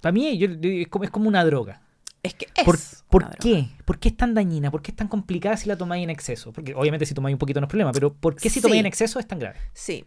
para 0.02 0.12
mí 0.12 0.40
yo- 0.40 0.48
es, 0.60 0.88
como, 0.88 1.04
es 1.06 1.12
como 1.12 1.28
una 1.28 1.46
droga. 1.46 1.84
Es 2.24 2.34
que 2.34 2.48
es 2.56 2.64
¿Por, 2.66 2.80
por 3.12 3.22
una 3.22 3.30
droga. 3.30 3.44
qué? 3.44 3.68
¿Por 3.86 4.00
qué 4.00 4.10
es 4.10 4.18
tan 4.18 4.34
dañina? 4.34 4.72
¿Por 4.72 4.82
qué 4.82 4.90
es 4.90 4.98
tan 4.98 5.08
complicada 5.08 5.56
si 5.56 5.70
la 5.70 5.78
tomáis 5.78 6.04
en 6.04 6.10
exceso? 6.10 6.52
Porque 6.52 6.74
obviamente 6.74 7.06
si 7.06 7.14
tomáis 7.14 7.36
un 7.36 7.40
poquito 7.40 7.62
no 7.62 7.66
es 7.68 7.70
problema, 7.70 7.92
pero 7.92 8.12
¿por 8.12 8.36
qué 8.36 8.50
si 8.50 8.56
Sí. 8.56 8.62
tomáis 8.64 8.80
en 8.80 8.88
exceso 8.88 9.20
es 9.20 9.28
tan 9.28 9.38
grave? 9.38 9.60
Sí. 9.74 10.04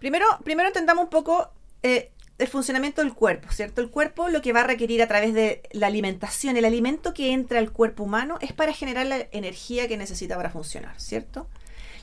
Primero, 0.00 0.26
primero 0.44 0.68
entendamos 0.68 1.04
un 1.04 1.10
poco 1.10 1.50
eh, 1.82 2.12
el 2.40 2.48
funcionamiento 2.48 3.02
del 3.02 3.12
cuerpo, 3.12 3.52
¿cierto? 3.52 3.82
El 3.82 3.90
cuerpo 3.90 4.28
lo 4.28 4.40
que 4.40 4.54
va 4.54 4.60
a 4.60 4.66
requerir 4.66 5.02
a 5.02 5.06
través 5.06 5.34
de 5.34 5.62
la 5.72 5.88
alimentación, 5.88 6.56
el 6.56 6.64
alimento 6.64 7.12
que 7.12 7.32
entra 7.32 7.58
al 7.58 7.70
cuerpo 7.70 8.04
humano 8.04 8.38
es 8.40 8.54
para 8.54 8.72
generar 8.72 9.06
la 9.06 9.26
energía 9.30 9.86
que 9.88 9.98
necesita 9.98 10.36
para 10.36 10.48
funcionar, 10.48 10.98
¿cierto? 10.98 11.48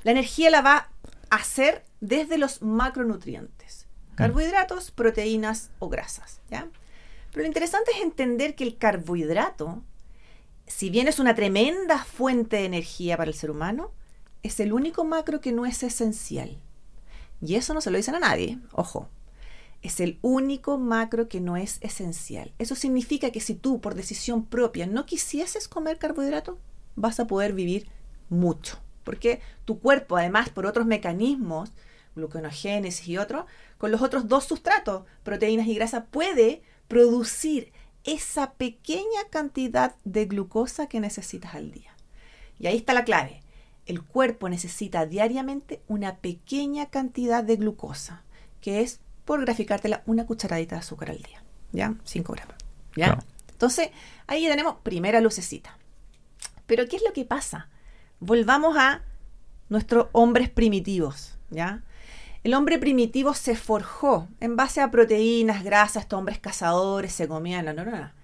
La 0.04 0.12
energía 0.12 0.52
la 0.52 0.62
va 0.62 0.90
a 1.32 1.36
hacer 1.36 1.84
desde 2.02 2.38
los 2.38 2.62
macronutrientes, 2.62 3.88
carbohidratos, 4.16 4.92
proteínas 4.92 5.72
o 5.80 5.90
grasas, 5.90 6.40
¿ya? 6.52 6.68
Pero 7.32 7.42
lo 7.42 7.48
interesante 7.48 7.92
es 7.96 8.02
entender 8.04 8.54
que 8.54 8.64
el 8.64 8.78
carbohidrato, 8.78 9.82
si 10.68 10.92
bien 10.92 11.08
es 11.08 11.18
una 11.18 11.34
tremenda 11.34 12.04
fuente 12.04 12.58
de 12.58 12.66
energía 12.66 13.18
para 13.18 13.32
el 13.32 13.36
ser 13.36 13.50
humano, 13.50 13.92
es 14.44 14.60
el 14.60 14.72
único 14.72 15.04
macro 15.04 15.42
que 15.42 15.52
no 15.52 15.66
es 15.66 15.82
esencial. 15.82 16.60
Y 17.42 17.56
eso 17.56 17.74
no 17.74 17.82
se 17.82 17.90
lo 17.90 17.98
dicen 17.98 18.16
a 18.16 18.20
nadie, 18.20 18.60
ojo. 18.72 19.10
Es 19.82 20.00
el 20.00 20.20
único 20.22 20.78
macro 20.78 21.30
que 21.30 21.40
no 21.40 21.58
es 21.58 21.78
esencial. 21.82 22.54
Eso 22.58 22.76
significa 22.76 23.32
que 23.32 23.40
si 23.40 23.54
tú 23.54 23.80
por 23.80 23.96
decisión 23.96 24.46
propia 24.46 24.88
no 24.88 25.06
quisieses 25.06 25.68
comer 25.68 25.98
carbohidratos, 25.98 26.58
vas 26.96 27.20
a 27.20 27.28
poder 27.28 27.54
vivir 27.54 27.88
mucho. 28.30 28.80
Porque 29.04 29.40
tu 29.66 29.80
cuerpo, 29.80 30.18
además, 30.18 30.50
por 30.50 30.66
otros 30.66 30.86
mecanismos, 30.86 31.72
gluconogénesis 32.16 33.08
y 33.08 33.18
otros, 33.18 33.46
con 33.78 33.92
los 33.92 34.02
otros 34.02 34.28
dos 34.28 34.46
sustratos, 34.46 35.04
proteínas 35.24 35.68
y 35.68 35.76
grasa, 35.76 36.06
puede 36.06 36.62
producir 36.88 37.72
esa 38.04 38.54
pequeña 38.54 39.26
cantidad 39.30 39.96
de 40.04 40.26
glucosa 40.26 40.88
que 40.88 41.00
necesitas 41.00 41.56
al 41.56 41.72
día. 41.72 41.92
Y 42.60 42.68
ahí 42.68 42.78
está 42.78 42.94
la 42.94 43.06
clave. 43.06 43.42
El 43.86 44.04
cuerpo 44.04 44.50
necesita 44.50 45.06
diariamente 45.06 45.82
una 45.88 46.18
pequeña 46.18 46.88
cantidad 46.88 47.44
de 47.44 47.56
glucosa, 47.56 48.24
que 48.60 48.82
es, 48.82 49.00
por 49.28 49.42
graficártela, 49.42 50.02
una 50.08 50.26
cucharadita 50.26 50.76
de 50.76 50.80
azúcar 50.80 51.12
al 51.12 51.22
día. 51.22 51.44
¿Ya? 51.74 51.94
5 52.06 52.34
gramos. 52.34 52.56
¿Ya? 52.96 53.20
Entonces, 53.52 53.90
ahí 54.26 54.44
ya 54.44 54.50
tenemos 54.50 54.78
primera 54.82 55.20
lucecita. 55.22 55.78
Pero, 56.66 56.88
¿qué 56.88 56.96
es 56.96 57.04
lo 57.04 57.14
que 57.14 57.26
pasa? 57.26 57.70
Volvamos 58.20 58.78
a 58.78 59.04
nuestros 59.70 60.08
hombres 60.14 60.50
primitivos, 60.50 61.38
¿ya? 61.50 61.84
El 62.44 62.54
hombre 62.54 62.80
primitivo 62.80 63.34
se 63.34 63.58
forjó 63.58 64.30
en 64.40 64.56
base 64.56 64.80
a 64.80 64.90
proteínas, 64.92 65.64
grasas, 65.64 66.04
estos 66.04 66.18
hombres 66.18 66.40
cazadores, 66.40 67.12
se 67.12 67.28
comían 67.28 67.66
la 67.66 67.74
neurona. 67.74 68.16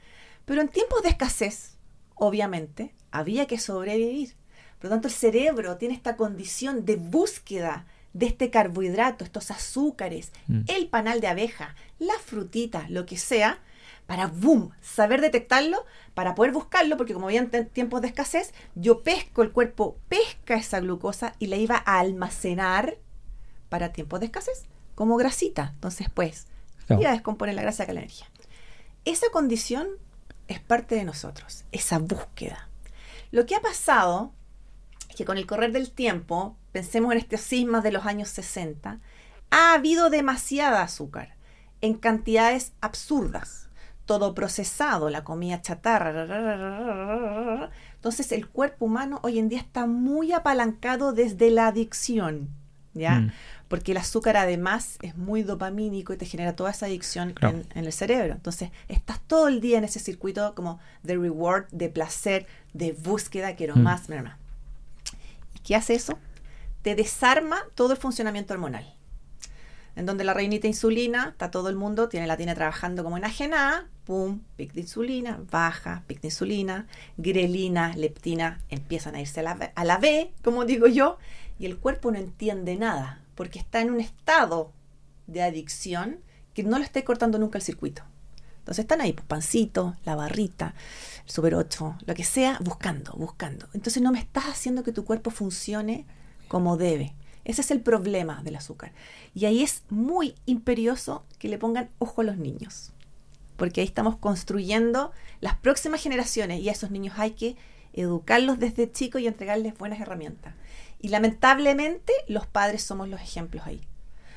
Pero 0.45 0.61
en 0.61 0.69
tiempos 0.69 1.03
de 1.03 1.09
escasez, 1.09 1.77
obviamente, 2.15 2.95
había 3.11 3.45
que 3.45 3.59
sobrevivir. 3.59 4.35
Por 4.79 4.85
lo 4.85 4.89
tanto, 4.91 5.09
el 5.09 5.13
cerebro 5.13 5.75
tiene 5.77 5.95
esta 5.95 6.15
condición 6.15 6.85
de 6.85 6.95
búsqueda 6.95 7.85
de 8.13 8.27
este 8.27 8.49
carbohidrato, 8.49 9.23
estos 9.23 9.49
azúcares, 9.51 10.31
Mm. 10.47 10.61
el 10.67 10.87
panal 10.87 11.19
de 11.21 11.27
abeja, 11.27 11.75
la 11.99 12.13
frutita, 12.23 12.85
lo 12.89 13.05
que 13.05 13.17
sea, 13.17 13.59
para, 14.05 14.27
boom, 14.27 14.71
saber 14.81 15.21
detectarlo, 15.21 15.85
para 16.13 16.35
poder 16.35 16.51
buscarlo, 16.51 16.97
porque 16.97 17.13
como 17.13 17.27
había 17.27 17.39
en 17.39 17.69
tiempos 17.69 18.01
de 18.01 18.07
escasez, 18.07 18.53
yo 18.75 19.01
pesco, 19.01 19.41
el 19.41 19.51
cuerpo 19.51 19.97
pesca 20.09 20.55
esa 20.55 20.79
glucosa 20.81 21.33
y 21.39 21.47
la 21.47 21.55
iba 21.55 21.81
a 21.85 21.99
almacenar 21.99 22.97
para 23.69 23.93
tiempos 23.93 24.19
de 24.19 24.27
escasez, 24.27 24.65
como 24.93 25.15
grasita. 25.17 25.71
Entonces, 25.75 26.07
pues, 26.13 26.47
Claro. 26.85 27.01
iba 27.01 27.11
a 27.11 27.13
descomponer 27.13 27.55
la 27.55 27.61
grasa 27.61 27.85
con 27.85 27.95
la 27.95 28.01
energía. 28.01 28.27
Esa 29.05 29.27
condición 29.31 29.87
es 30.49 30.59
parte 30.59 30.95
de 30.95 31.05
nosotros, 31.05 31.63
esa 31.71 31.97
búsqueda. 31.97 32.67
Lo 33.31 33.45
que 33.45 33.55
ha 33.55 33.61
pasado 33.61 34.33
es 35.09 35.15
que 35.15 35.25
con 35.25 35.37
el 35.37 35.47
correr 35.47 35.71
del 35.71 35.91
tiempo, 35.91 36.57
pensemos 36.73 37.13
en 37.13 37.19
estos 37.19 37.39
sismas 37.39 37.83
de 37.83 37.91
los 37.93 38.05
años 38.05 38.27
60, 38.27 38.99
ha 39.51 39.73
habido 39.73 40.09
demasiada 40.09 40.81
azúcar 40.81 41.35
en 41.79 41.93
cantidades 41.93 42.73
absurdas. 42.81 43.69
Todo 44.05 44.35
procesado, 44.35 45.09
la 45.09 45.23
comida 45.23 45.61
chatarra. 45.61 46.11
ra, 46.11 46.25
ra, 46.25 46.41
ra, 46.41 46.57
ra, 46.57 46.75
ra, 46.75 47.15
ra, 47.15 47.55
ra. 47.55 47.69
Entonces 47.95 48.33
el 48.33 48.49
cuerpo 48.49 48.85
humano 48.85 49.19
hoy 49.23 49.39
en 49.39 49.47
día 49.47 49.59
está 49.59 49.85
muy 49.85 50.33
apalancado 50.33 51.13
desde 51.13 51.49
la 51.51 51.67
adicción, 51.67 52.49
¿ya? 52.93 53.21
Mm. 53.21 53.31
Porque 53.69 53.91
el 53.93 53.97
azúcar 53.97 54.35
además 54.35 54.97
es 55.01 55.15
muy 55.15 55.41
dopamínico 55.43 56.11
y 56.13 56.17
te 56.17 56.25
genera 56.25 56.53
toda 56.55 56.71
esa 56.71 56.87
adicción 56.87 57.31
Claro. 57.31 57.59
en, 57.59 57.65
en 57.79 57.85
el 57.85 57.93
cerebro. 57.93 58.33
Entonces 58.33 58.71
estás 58.89 59.21
todo 59.25 59.47
el 59.47 59.61
día 59.61 59.77
en 59.77 59.85
ese 59.85 59.99
circuito 59.99 60.53
como 60.53 60.79
de 61.01 61.15
reward, 61.15 61.67
de 61.71 61.87
placer, 61.89 62.45
de 62.73 62.91
búsqueda, 62.91 63.55
quiero 63.55 63.75
Mm. 63.77 63.83
más, 63.83 64.09
más, 64.09 64.23
más. 64.23 64.37
¿Y 65.55 65.59
qué 65.59 65.75
hace 65.77 65.95
eso? 65.95 66.19
Te 66.83 66.93
desarma 66.93 67.57
todo 67.73 67.93
el 67.93 67.97
funcionamiento 67.97 68.53
hormonal. 68.53 68.93
En 69.95 70.05
donde 70.05 70.23
la 70.23 70.33
reinita 70.33 70.67
insulina, 70.67 71.29
está 71.29 71.49
todo 71.49 71.69
el 71.69 71.75
mundo, 71.75 72.09
tiene 72.09 72.27
la 72.27 72.37
tiene 72.37 72.55
trabajando 72.55 73.03
como 73.03 73.17
enajenada, 73.17 73.87
pum, 74.05 74.41
pic 74.55 74.73
de 74.73 74.81
insulina, 74.81 75.39
baja, 75.49 76.03
pic 76.07 76.21
de 76.21 76.27
insulina, 76.27 76.87
grelina, 77.17 77.95
leptina, 77.95 78.61
empiezan 78.69 79.15
a 79.15 79.21
irse 79.21 79.39
a 79.39 79.43
la, 79.43 79.71
a 79.73 79.85
la 79.85 79.97
B, 79.97 80.31
como 80.43 80.65
digo 80.65 80.87
yo, 80.87 81.17
y 81.59 81.65
el 81.65 81.77
cuerpo 81.77 82.11
no 82.11 82.17
entiende 82.17 82.75
nada, 82.75 83.21
porque 83.35 83.59
está 83.59 83.81
en 83.81 83.91
un 83.91 83.99
estado 83.99 84.71
de 85.27 85.41
adicción 85.41 86.19
que 86.53 86.63
no 86.63 86.77
le 86.77 86.85
está 86.85 87.03
cortando 87.03 87.39
nunca 87.39 87.57
el 87.57 87.63
circuito. 87.63 88.03
Entonces 88.59 88.83
están 88.83 89.01
ahí, 89.01 89.11
pues, 89.11 89.27
pancito, 89.27 89.97
la 90.05 90.15
barrita, 90.15 90.73
el 91.25 91.31
super 91.31 91.53
8, 91.53 91.97
lo 92.05 92.13
que 92.15 92.23
sea, 92.23 92.57
buscando, 92.61 93.11
buscando. 93.13 93.67
Entonces 93.73 94.01
no 94.01 94.11
me 94.11 94.19
estás 94.19 94.45
haciendo 94.45 94.83
que 94.83 94.93
tu 94.93 95.03
cuerpo 95.03 95.31
funcione 95.31 96.05
como 96.53 96.77
debe. 96.77 97.15
Ese 97.45 97.61
es 97.61 97.71
el 97.71 97.81
problema 97.81 98.43
del 98.43 98.55
azúcar. 98.55 98.93
Y 99.33 99.45
ahí 99.45 99.63
es 99.63 99.81
muy 99.89 100.35
imperioso 100.45 101.25
que 101.39 101.47
le 101.49 101.57
pongan 101.57 101.89
ojo 101.97 102.21
a 102.21 102.23
los 102.23 102.37
niños. 102.37 102.93
Porque 103.57 103.81
ahí 103.81 103.87
estamos 103.87 104.17
construyendo 104.17 105.11
las 105.41 105.55
próximas 105.55 105.99
generaciones 106.03 106.61
y 106.61 106.69
a 106.69 106.73
esos 106.73 106.91
niños 106.91 107.15
hay 107.17 107.31
que 107.31 107.55
educarlos 107.93 108.59
desde 108.59 108.91
chicos 108.91 109.19
y 109.19 109.25
entregarles 109.25 109.75
buenas 109.79 109.99
herramientas. 109.99 110.53
Y 111.01 111.07
lamentablemente 111.07 112.13
los 112.27 112.45
padres 112.45 112.83
somos 112.83 113.09
los 113.09 113.19
ejemplos 113.19 113.65
ahí. 113.65 113.81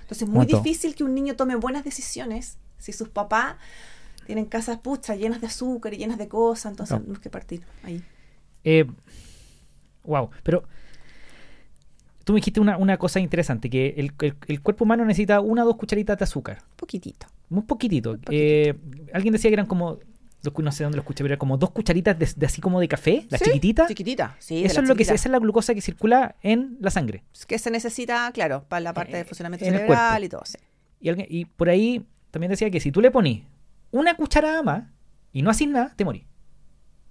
Entonces 0.01 0.23
es 0.23 0.29
muy 0.29 0.47
difícil 0.47 0.95
que 0.95 1.05
un 1.05 1.14
niño 1.14 1.37
tome 1.37 1.55
buenas 1.57 1.85
decisiones 1.85 2.57
si 2.79 2.95
sus 2.95 3.11
papás 3.11 3.57
tienen 4.25 4.47
casas 4.47 4.79
puchas 4.79 5.19
llenas 5.19 5.43
de 5.43 5.49
azúcar 5.49 5.93
y 5.93 5.99
llenas 5.99 6.17
de 6.17 6.29
cosas. 6.29 6.73
Entonces 6.73 6.95
No. 6.95 7.01
tenemos 7.03 7.21
que 7.21 7.29
partir 7.29 7.62
ahí. 7.85 8.03
Eh, 8.64 8.87
wow, 10.03 10.31
pero 10.43 10.64
tú 12.27 12.33
me 12.33 12.39
dijiste 12.39 12.59
una, 12.59 12.77
una 12.77 12.97
cosa 12.97 13.20
interesante, 13.20 13.70
que 13.70 13.95
el, 13.97 14.11
el- 14.20 14.35
el 14.49 14.61
cuerpo 14.61 14.83
humano 14.83 15.05
necesita 15.05 15.39
una 15.41 15.62
o 15.62 15.66
dos 15.66 15.77
cucharitas 15.77 16.18
de 16.18 16.24
azúcar. 16.24 16.59
Poquitito. 16.74 17.29
Muy 17.49 17.62
poquitito. 17.62 18.14
poquitito. 18.14 18.33
Eh, 18.33 18.74
alguien 19.14 19.31
decía 19.33 19.49
que 19.49 19.55
eran 19.55 19.66
como, 19.66 20.01
no 20.59 20.72
sé 20.72 20.83
dónde 20.83 20.97
lo 20.97 21.03
escuché, 21.03 21.22
pero 21.22 21.35
era 21.35 21.39
como 21.39 21.57
dos 21.57 21.70
cucharitas 21.70 22.18
de, 22.18 22.29
de 22.37 22.47
así 22.47 22.61
como 22.61 22.81
de 22.81 22.89
café, 22.89 23.24
la 23.31 23.39
Sí, 23.39 23.45
chiquitita. 23.45 23.87
Chiquitita, 23.87 24.35
sí. 24.41 24.64
Eso 24.64 24.81
es 24.81 24.89
lo 24.89 24.97
que 24.97 25.05
chiquita. 25.05 25.14
esa 25.14 25.29
es 25.29 25.33
la 25.33 25.39
glucosa 25.39 25.72
que 25.72 25.81
circula 25.81 26.35
en 26.43 26.77
la 26.81 26.91
sangre. 26.91 27.22
que 27.47 27.61
se 27.61 27.70
necesita, 27.70 28.29
claro, 28.33 28.64
para 28.68 28.81
la 28.81 28.93
parte 28.93 29.12
Eh, 29.12 29.18
de 29.18 29.24
funcionamiento 29.24 29.64
en 29.64 29.74
el 29.74 29.81
cerebral 29.83 30.09
cuerpo. 30.18 30.24
y 30.24 30.29
todo. 30.29 30.43
sí. 30.47 30.59
Y, 31.01 31.09
alguien- 31.11 31.29
y 31.31 31.45
por 31.45 31.68
ahí 31.68 32.05
también 32.33 32.51
decía 32.51 32.68
que 32.70 32.81
si 32.81 32.91
tú 32.91 33.01
le 33.01 33.12
pones 33.12 33.43
una 33.93 34.16
cucharada 34.16 34.64
más 34.64 34.83
y 35.33 35.43
no 35.43 35.51
haces 35.51 35.68
nada, 35.68 35.93
te 35.95 36.05
morís. 36.05 36.24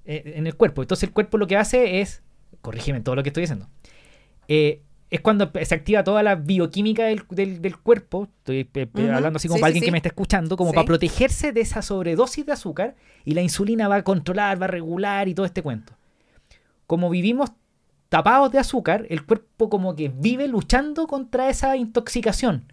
Eh, 0.03 0.33
en 0.35 0.45
el 0.45 0.55
cuerpo. 0.55 0.81
Entonces 0.81 1.07
el 1.07 1.13
cuerpo 1.13 1.37
lo 1.37 1.47
que 1.47 1.55
hace 1.55 2.01
es, 2.01 2.21
corrígeme 2.61 2.99
todo 2.99 3.15
lo 3.15 3.23
que 3.23 3.29
estoy 3.29 3.41
diciendo, 3.41 3.69
eh, 4.47 4.81
es 5.15 5.21
cuando 5.21 5.51
se 5.63 5.75
activa 5.75 6.03
toda 6.03 6.23
la 6.23 6.35
bioquímica 6.35 7.05
del, 7.05 7.23
del- 7.29 7.61
del 7.61 7.77
cuerpo, 7.77 8.27
estoy 8.45 8.67
hablando 9.09 9.37
así 9.37 9.47
como 9.47 9.57
Sí, 9.57 9.61
para 9.61 9.71
sí, 9.71 9.77
alguien 9.77 9.83
que 9.85 9.91
me 9.91 9.97
está 9.97 10.09
escuchando, 10.09 10.57
como 10.57 10.71
para 10.73 10.85
protegerse 10.85 11.51
de 11.51 11.61
esa 11.61 11.81
sobredosis 11.81 12.45
de 12.45 12.51
azúcar 12.53 12.95
y 13.23 13.33
la 13.33 13.41
insulina 13.41 13.87
va 13.87 13.95
a 13.97 14.03
controlar, 14.03 14.61
va 14.61 14.65
a 14.65 14.69
regular 14.69 15.27
y 15.27 15.33
todo 15.33 15.45
este 15.45 15.61
cuento. 15.61 15.93
Como 16.87 17.09
vivimos 17.09 17.51
tapados 18.09 18.51
de 18.51 18.59
azúcar, 18.59 19.05
el 19.09 19.25
cuerpo 19.25 19.69
como 19.69 19.95
que 19.95 20.09
vive 20.09 20.47
luchando 20.47 21.07
contra 21.07 21.49
esa 21.49 21.75
intoxicación. 21.75 22.65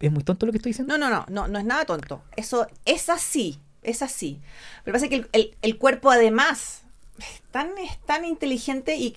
¿Es 0.00 0.10
muy 0.10 0.22
tonto 0.24 0.46
lo 0.46 0.52
que 0.52 0.58
estoy 0.58 0.70
diciendo? 0.70 0.96
No, 0.96 1.08
no, 1.08 1.14
no, 1.14 1.26
no, 1.28 1.48
no 1.48 1.58
es 1.58 1.64
nada 1.64 1.84
tonto. 1.84 2.22
Eso 2.36 2.66
es 2.86 3.08
así, 3.10 3.58
es 3.82 4.02
así. 4.02 4.40
Pero 4.84 4.94
pasa 4.94 5.08
que 5.08 5.16
el, 5.16 5.28
el- 5.32 5.56
el 5.62 5.76
cuerpo 5.78 6.10
además 6.10 6.82
es 7.18 7.42
tan, 7.50 7.68
es 7.78 7.98
tan 8.06 8.24
inteligente 8.24 8.96
y, 8.96 9.16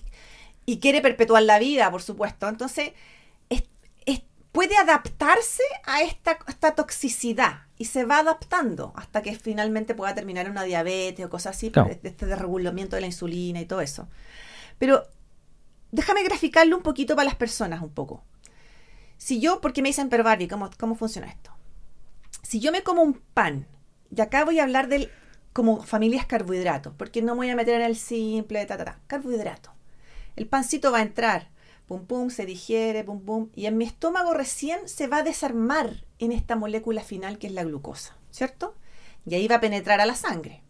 y 0.66 0.80
quiere 0.80 1.02
perpetuar 1.02 1.44
la 1.44 1.60
vida, 1.60 1.90
por 1.92 2.02
supuesto. 2.02 2.48
Entonces, 2.48 2.94
puede 4.54 4.78
adaptarse 4.78 5.64
a 5.84 6.04
esta, 6.04 6.38
esta, 6.48 6.76
toxicidad 6.76 7.64
y 7.78 7.86
se 7.86 8.06
va 8.06 8.20
adaptando 8.20 8.94
hasta 8.96 9.24
que 9.24 9.36
finalmente 9.36 9.96
pueda 9.96 10.14
terminar 10.14 10.50
una 10.50 10.64
diabetes 10.64 11.26
o 11.26 11.30
cosas 11.30 11.58
así, 11.58 11.72
este 12.04 12.26
desregulamiento 12.28 12.96
de 12.96 13.02
la 13.02 13.08
insulina 13.08 13.60
y 13.60 13.66
todo 13.66 13.82
eso. 13.82 14.08
Pero 14.78 15.08
déjame 15.92 16.24
graficarlo 16.24 16.78
un 16.78 16.84
poquito 16.84 17.16
para 17.16 17.26
las 17.26 17.36
personas, 17.36 17.82
un 17.82 17.90
poco. 17.90 18.24
Si 19.18 19.42
yo, 19.42 19.60
porque 19.60 19.82
me 19.82 19.90
dicen, 19.90 20.10
pero 20.10 20.24
Barbie, 20.24 20.48
¿cómo, 20.48 20.70
¿cómo 20.80 20.96
funciona 20.96 21.28
esto? 21.28 21.52
Si 22.44 22.60
yo 22.60 22.72
me 22.72 22.84
como 22.84 23.02
un 23.02 23.16
pan, 23.34 23.66
y 24.16 24.22
acá 24.22 24.46
voy 24.46 24.60
a 24.60 24.64
hablar 24.64 24.88
del 24.88 25.10
como 25.52 25.82
familias 25.82 26.28
carbohidratos, 26.28 26.94
porque 26.96 27.24
no 27.24 27.34
me 27.34 27.38
voy 27.38 27.50
a 27.50 27.56
meter 27.56 27.82
en 27.82 27.88
el 27.88 27.96
simple, 27.96 28.66
ta, 28.68 28.78
ta, 28.78 28.86
ta, 28.86 29.00
carbohidrato. 29.08 29.73
El 30.36 30.48
pancito 30.48 30.92
va 30.92 31.00
a 31.00 31.04
entrar 31.04 31.54
pum 31.88 32.06
pum, 32.06 32.30
se 32.30 32.46
digiere, 32.46 33.04
pum 33.04 33.24
pum, 33.24 33.50
y 33.56 33.66
en 33.66 33.78
mi 33.78 33.86
estómago 33.86 34.34
recién 34.34 34.88
se 34.88 35.08
va 35.08 35.18
a 35.18 35.24
desarmar 35.24 36.06
en 36.20 36.32
esta 36.32 36.56
molécula 36.56 37.04
final 37.04 37.38
que 37.38 37.48
es 37.48 37.54
la 37.54 37.64
glucosa, 37.64 38.18
¿cierto? 38.32 38.76
Y 39.26 39.36
ahí 39.36 39.48
va 39.48 39.58
a 39.58 39.62
penetrar 39.62 40.02
a 40.02 40.06
la 40.06 40.16
sangre. 40.16 40.64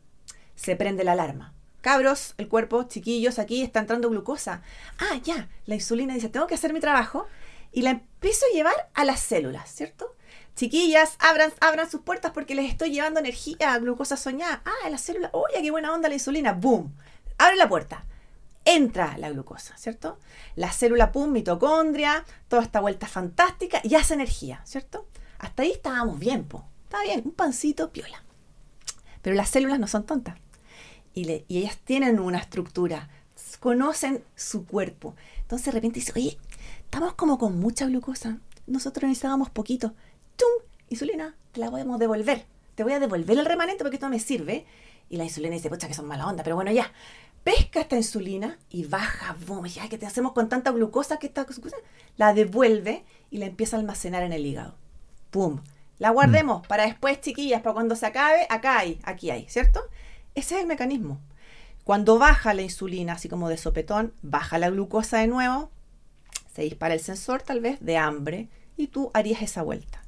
Se 0.56 0.76
prende 0.76 1.04
la 1.04 1.14
alarma. 1.14 1.54
Cabros, 1.82 2.34
el 2.38 2.48
cuerpo, 2.48 2.84
chiquillos, 2.84 3.40
aquí 3.40 3.62
está 3.62 3.80
entrando 3.80 4.10
glucosa. 4.10 4.62
Ah, 5.00 5.20
ya, 5.24 5.50
la 5.66 5.76
insulina 5.76 6.14
dice, 6.14 6.30
tengo 6.30 6.48
que 6.48 6.56
hacer 6.56 6.74
mi 6.74 6.80
trabajo 6.80 7.28
y 7.72 7.82
la 7.82 7.92
empiezo 7.92 8.46
a 8.46 8.56
llevar 8.56 8.90
a 8.94 9.06
las 9.06 9.20
células, 9.20 9.70
¿cierto? 9.70 10.16
Chiquillas, 10.56 11.16
abran, 11.20 11.52
abran 11.62 11.90
sus 11.90 12.02
puertas 12.02 12.32
porque 12.32 12.56
les 12.56 12.70
estoy 12.70 12.92
llevando 12.92 13.20
energía, 13.20 13.78
glucosa 13.80 14.18
soñada. 14.18 14.62
Ah, 14.66 14.90
la 14.90 14.98
célula, 14.98 15.30
oye, 15.34 15.62
qué 15.62 15.72
buena 15.72 15.94
onda 15.94 16.10
la 16.10 16.16
insulina, 16.16 16.54
boom. 16.54 16.94
Abre 17.38 17.56
la 17.56 17.68
puerta 17.68 18.06
entra 18.66 19.18
la 19.18 19.30
glucosa, 19.30 19.78
¿cierto? 19.78 20.20
La 20.56 20.72
célula 20.72 21.12
pum, 21.12 21.32
mitocondria, 21.32 22.26
toda 22.48 22.64
esta 22.64 22.80
vuelta 22.80 23.08
fantástica 23.08 23.82
y 23.84 23.96
hace 23.96 24.14
energía, 24.14 24.62
¿cierto? 24.66 25.08
Hasta 25.40 25.64
ahí 25.64 25.72
estábamos 25.72 26.20
bien, 26.20 26.46
po. 26.46 26.66
Está 26.86 27.02
bien, 27.04 27.22
un 27.26 27.32
pancito 27.32 27.92
piola. 27.92 28.24
Pero 29.22 29.36
las 29.36 29.50
células 29.50 29.80
no 29.80 29.88
son 29.88 30.06
tontas. 30.06 30.36
Y, 31.14 31.44
ellas 31.50 31.78
tienen 31.84 32.20
una 32.20 32.40
estructura, 32.40 33.10
conocen 33.60 34.24
su 34.36 34.66
cuerpo. 34.66 35.16
Entonces 35.42 35.66
de 35.66 35.72
repente 35.72 36.00
dice, 36.00 36.14
oye, 36.16 36.38
estamos 36.84 37.14
como 37.14 37.38
con 37.38 37.60
mucha 37.60 37.86
glucosa. 37.86 38.40
Nosotros 38.68 39.08
necesitábamos 39.08 39.50
poquito. 39.50 39.94
¡Tum! 40.36 40.66
Insulina, 40.90 41.36
te 41.52 41.60
la 41.60 41.70
podemos 41.70 42.00
devolver. 42.00 42.46
Te 42.76 42.84
voy 42.84 42.94
a 42.94 43.00
devolver 43.00 43.38
el 43.38 43.46
remanente 43.46 43.84
porque 43.84 43.98
esto 43.98 44.08
no 44.08 44.12
me 44.12 44.20
sirve. 44.20 44.66
Y 45.10 45.18
la 45.18 45.24
insulina 45.24 45.54
dice, 45.54 45.70
pucha, 45.70 45.88
que 45.88 45.94
son 45.94 46.08
mala 46.08 46.28
onda, 46.28 46.44
pero 46.44 46.56
bueno, 46.56 46.72
ya 46.72 46.92
pesca 47.44 47.82
esta 47.82 47.96
insulina 47.96 48.58
y 48.70 48.86
baja, 48.86 49.36
boom, 49.46 49.66
ya 49.66 49.90
que 49.90 49.98
te 49.98 50.06
hacemos 50.06 50.32
con 50.34 50.50
tanta 50.50 50.72
glucosa 50.72 51.18
que 51.18 51.28
esta 51.28 51.44
glucosa 51.44 51.78
la 52.18 52.34
devuelve 52.34 53.04
y 53.30 53.38
la 53.38 53.46
empieza 53.46 53.76
a 53.76 53.80
almacenar 53.80 54.24
en 54.24 54.34
el 54.34 54.46
hígado. 54.46 54.76
¡Pum! 55.32 55.62
La 56.00 56.10
guardemos 56.10 56.64
mm. 56.64 56.68
para 56.68 56.86
después, 56.86 57.22
chiquillas, 57.22 57.62
para 57.62 57.74
cuando 57.74 57.96
se 57.96 58.06
acabe, 58.06 58.48
acá 58.50 58.80
hay, 58.80 59.00
aquí 59.04 59.30
hay, 59.30 59.48
¿cierto? 59.48 59.82
Ese 60.36 60.56
es 60.56 60.62
el 60.62 60.68
mecanismo. 60.68 61.20
Cuando 61.84 62.18
baja 62.18 62.54
la 62.54 62.62
insulina, 62.62 63.14
así 63.14 63.28
como 63.28 63.50
de 63.50 63.58
sopetón, 63.58 64.14
baja 64.22 64.58
la 64.58 64.70
glucosa 64.70 65.18
de 65.18 65.28
nuevo, 65.28 65.70
se 66.54 66.64
dispara 66.64 66.94
el 66.94 67.00
sensor 67.00 67.42
tal 67.42 67.60
vez 67.60 67.80
de 67.82 67.98
hambre 67.98 68.48
y 68.78 68.88
tú 68.88 69.12
harías 69.14 69.42
esa 69.42 69.64
vuelta. 69.64 70.02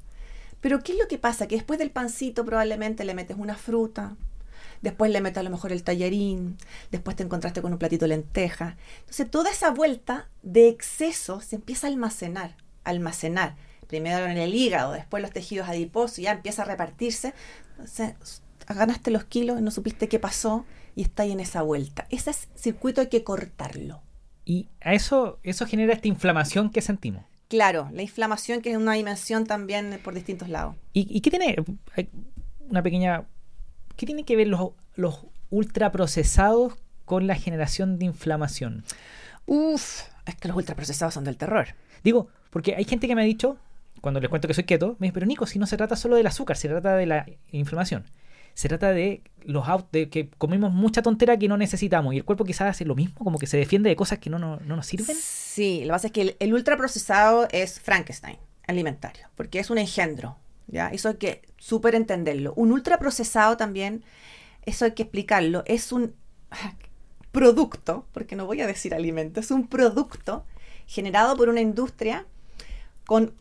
Pero 0.60 0.82
¿qué 0.82 0.92
es 0.92 0.98
lo 0.98 1.06
que 1.06 1.18
pasa? 1.18 1.46
Que 1.46 1.56
después 1.56 1.78
del 1.78 1.90
pancito 1.90 2.44
probablemente 2.44 3.04
le 3.04 3.14
metes 3.14 3.36
una 3.36 3.56
fruta, 3.56 4.16
después 4.82 5.10
le 5.10 5.20
metes 5.20 5.38
a 5.38 5.42
lo 5.42 5.50
mejor 5.50 5.72
el 5.72 5.82
tallarín, 5.82 6.56
después 6.90 7.16
te 7.16 7.22
encontraste 7.22 7.62
con 7.62 7.72
un 7.72 7.78
platito 7.78 8.04
de 8.04 8.10
lenteja. 8.10 8.76
Entonces 9.00 9.30
toda 9.30 9.50
esa 9.50 9.70
vuelta 9.70 10.28
de 10.42 10.68
exceso 10.68 11.40
se 11.40 11.56
empieza 11.56 11.86
a 11.86 11.90
almacenar, 11.90 12.56
almacenar. 12.84 13.56
Primero 13.86 14.26
en 14.26 14.36
el 14.36 14.54
hígado, 14.54 14.92
después 14.92 15.22
los 15.22 15.32
tejidos 15.32 15.68
adiposos, 15.68 16.18
ya 16.18 16.32
empieza 16.32 16.62
a 16.62 16.66
repartirse. 16.66 17.34
Entonces 17.70 18.14
ganaste 18.68 19.10
los 19.10 19.24
kilos, 19.24 19.60
no 19.60 19.70
supiste 19.70 20.08
qué 20.08 20.18
pasó 20.18 20.64
y 20.94 21.02
está 21.02 21.22
ahí 21.22 21.32
en 21.32 21.40
esa 21.40 21.62
vuelta. 21.62 22.06
Ese 22.10 22.32
circuito 22.54 23.00
hay 23.00 23.08
que 23.08 23.22
cortarlo. 23.22 24.02
Y 24.44 24.68
a 24.80 24.94
eso, 24.94 25.38
eso 25.42 25.66
genera 25.66 25.92
esta 25.92 26.08
inflamación 26.08 26.70
que 26.70 26.80
sentimos. 26.80 27.24
Claro, 27.48 27.88
la 27.92 28.02
inflamación 28.02 28.60
que 28.60 28.72
es 28.72 28.76
una 28.76 28.94
dimensión 28.94 29.46
también 29.46 30.00
por 30.02 30.14
distintos 30.14 30.48
lados. 30.48 30.74
¿Y, 30.92 31.06
y 31.16 31.20
qué 31.20 31.30
tiene? 31.30 31.56
Una 32.68 32.82
pequeña 32.82 33.26
¿Qué 33.96 34.06
tiene 34.06 34.24
que 34.24 34.36
ver 34.36 34.48
los, 34.48 34.70
los 34.94 35.26
ultraprocesados 35.50 36.74
con 37.04 37.26
la 37.26 37.34
generación 37.34 37.98
de 37.98 38.06
inflamación? 38.06 38.84
Uf, 39.46 40.02
es 40.26 40.34
que 40.36 40.48
los 40.48 40.56
ultraprocesados 40.56 41.14
son 41.14 41.24
del 41.24 41.36
terror. 41.36 41.68
Digo, 42.04 42.28
porque 42.50 42.74
hay 42.74 42.84
gente 42.84 43.08
que 43.08 43.14
me 43.14 43.22
ha 43.22 43.24
dicho, 43.24 43.56
cuando 44.00 44.20
les 44.20 44.28
cuento 44.28 44.48
que 44.48 44.54
soy 44.54 44.64
keto, 44.64 44.96
me 44.98 45.06
dice, 45.06 45.14
pero 45.14 45.26
Nico, 45.26 45.46
si 45.46 45.58
no 45.58 45.66
se 45.66 45.76
trata 45.76 45.96
solo 45.96 46.16
del 46.16 46.26
azúcar, 46.26 46.56
se 46.56 46.68
trata 46.68 46.96
de 46.96 47.06
la 47.06 47.26
inflamación. 47.52 48.04
Se 48.54 48.68
trata 48.68 48.92
de 48.92 49.22
los 49.44 49.66
de 49.92 50.08
que 50.08 50.30
comemos 50.30 50.72
mucha 50.72 51.02
tontera 51.02 51.36
que 51.36 51.46
no 51.46 51.58
necesitamos 51.58 52.14
y 52.14 52.16
el 52.16 52.24
cuerpo 52.24 52.44
quizás 52.44 52.70
hace 52.70 52.86
lo 52.86 52.94
mismo, 52.94 53.16
como 53.22 53.38
que 53.38 53.46
se 53.46 53.58
defiende 53.58 53.90
de 53.90 53.96
cosas 53.96 54.18
que 54.18 54.30
no, 54.30 54.38
no, 54.38 54.58
nos 54.58 54.86
sirven. 54.86 55.14
Sí, 55.14 55.80
lo 55.80 55.88
que 55.88 55.92
pasa 55.92 56.06
es 56.06 56.12
que 56.12 56.22
el, 56.22 56.36
el 56.40 56.54
ultraprocesado 56.54 57.48
es 57.50 57.80
Frankenstein 57.80 58.38
alimentario, 58.66 59.28
porque 59.36 59.58
es 59.58 59.70
un 59.70 59.78
engendro, 59.78 60.38
¿ya? 60.66 60.88
Eso 60.88 61.08
hay 61.08 61.16
que 61.16 61.42
súper 61.58 61.94
entenderlo. 61.94 62.52
Un 62.56 62.72
ultraprocesado 62.72 63.56
también, 63.56 64.04
eso 64.64 64.84
hay 64.84 64.92
que 64.92 65.04
explicarlo, 65.04 65.62
es 65.66 65.92
un 65.92 66.14
producto, 67.32 68.06
porque 68.12 68.36
no 68.36 68.46
voy 68.46 68.60
a 68.60 68.66
decir 68.66 68.94
alimento, 68.94 69.40
es 69.40 69.50
un 69.50 69.66
producto 69.68 70.44
generado 70.86 71.36
por 71.36 71.48
una 71.48 71.60
industria 71.60 72.26
con 73.04 73.34